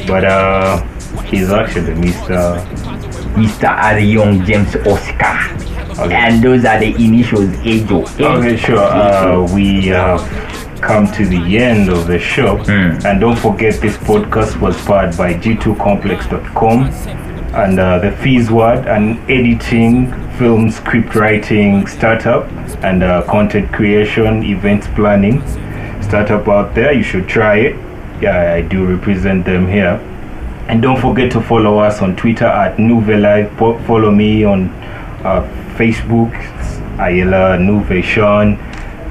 but 0.08 0.26
uh, 0.26 0.82
he's 1.26 1.52
actually 1.52 1.94
Mr. 1.94 2.58
Mr. 3.36 3.70
Arion 3.70 4.44
James 4.46 4.76
Oscar. 4.78 5.38
Okay. 6.00 6.14
And 6.14 6.44
those 6.44 6.66
are 6.66 6.80
the 6.80 6.94
initials 6.96 7.50
Ajo. 7.60 8.02
Okay, 8.20 8.58
sure. 8.58 8.78
Uh, 8.80 9.52
we 9.54 9.88
have 9.88 10.22
come 10.88 11.06
to 11.12 11.26
the 11.26 11.58
end 11.58 11.90
of 11.90 12.08
the 12.08 12.18
show. 12.18 12.58
Mm. 12.60 13.04
And 13.04 13.20
don't 13.20 13.38
forget, 13.38 13.82
this 13.82 13.98
podcast 13.98 14.60
was 14.62 14.76
powered 14.86 15.18
by 15.18 15.34
g2complex.com 15.34 16.84
and 17.54 17.80
uh, 17.80 18.00
the 18.00 18.12
Fees 18.24 18.50
Word, 18.50 18.88
an 18.88 19.18
editing, 19.30 20.12
film 20.38 20.72
script 20.72 21.14
writing 21.16 21.86
startup, 21.88 22.50
and 22.84 23.04
uh, 23.04 23.24
content 23.24 23.72
creation, 23.74 24.44
events 24.44 24.88
planning 24.96 25.42
startup 26.02 26.48
out 26.48 26.74
there. 26.74 26.94
You 26.94 27.04
should 27.04 27.28
try 27.28 27.58
it. 27.58 27.76
Yeah, 28.22 28.54
I 28.54 28.62
do 28.62 28.86
represent 28.86 29.46
them 29.46 29.68
here. 29.68 30.00
And 30.70 30.82
don't 30.82 31.00
forget 31.02 31.32
to 31.34 31.42
follow 31.42 31.80
us 31.80 32.02
on 32.02 32.16
Twitter 32.16 32.46
at 32.46 32.78
Nuveylive. 32.78 33.56
Po- 33.58 33.78
Follow 33.86 34.12
me 34.12 34.44
on 34.46 34.70
uh, 35.26 35.42
Facebook, 35.78 36.32
it's 36.60 36.78
Ayala 37.00 37.58
Nouvation. 37.58 38.58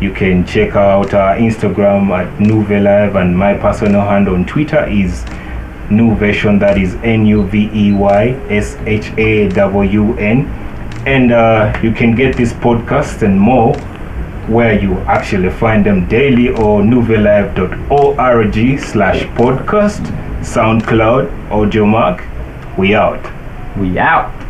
You 0.00 0.12
can 0.12 0.44
check 0.46 0.76
out 0.76 1.14
our 1.14 1.36
Instagram 1.36 2.10
at 2.10 2.38
Nuveylive, 2.38 3.20
and 3.20 3.36
my 3.36 3.54
personal 3.54 4.02
hand 4.02 4.28
on 4.28 4.44
Twitter 4.44 4.86
is 4.86 5.24
Nuveyshawn. 5.88 6.60
That 6.60 6.76
is 6.76 6.94
N 6.96 7.24
U 7.24 7.46
V 7.46 7.70
E 7.72 7.92
Y 7.92 8.28
S 8.50 8.76
H 8.84 9.10
A 9.16 9.48
W 9.48 10.14
N. 10.18 10.46
And 11.06 11.32
uh, 11.32 11.78
you 11.82 11.92
can 11.92 12.14
get 12.14 12.36
this 12.36 12.52
podcast 12.52 13.22
and 13.22 13.40
more 13.40 13.74
where 14.48 14.78
you 14.78 14.98
actually 15.00 15.50
find 15.50 15.86
them 15.86 16.06
daily 16.08 16.48
or 16.48 16.82
nuveylive.org 16.82 18.78
slash 18.80 19.22
podcast, 19.34 20.00
SoundCloud, 20.40 21.30
Audiomack. 21.48 22.76
We 22.76 22.94
out. 22.94 23.24
We 23.78 23.98
out. 23.98 24.45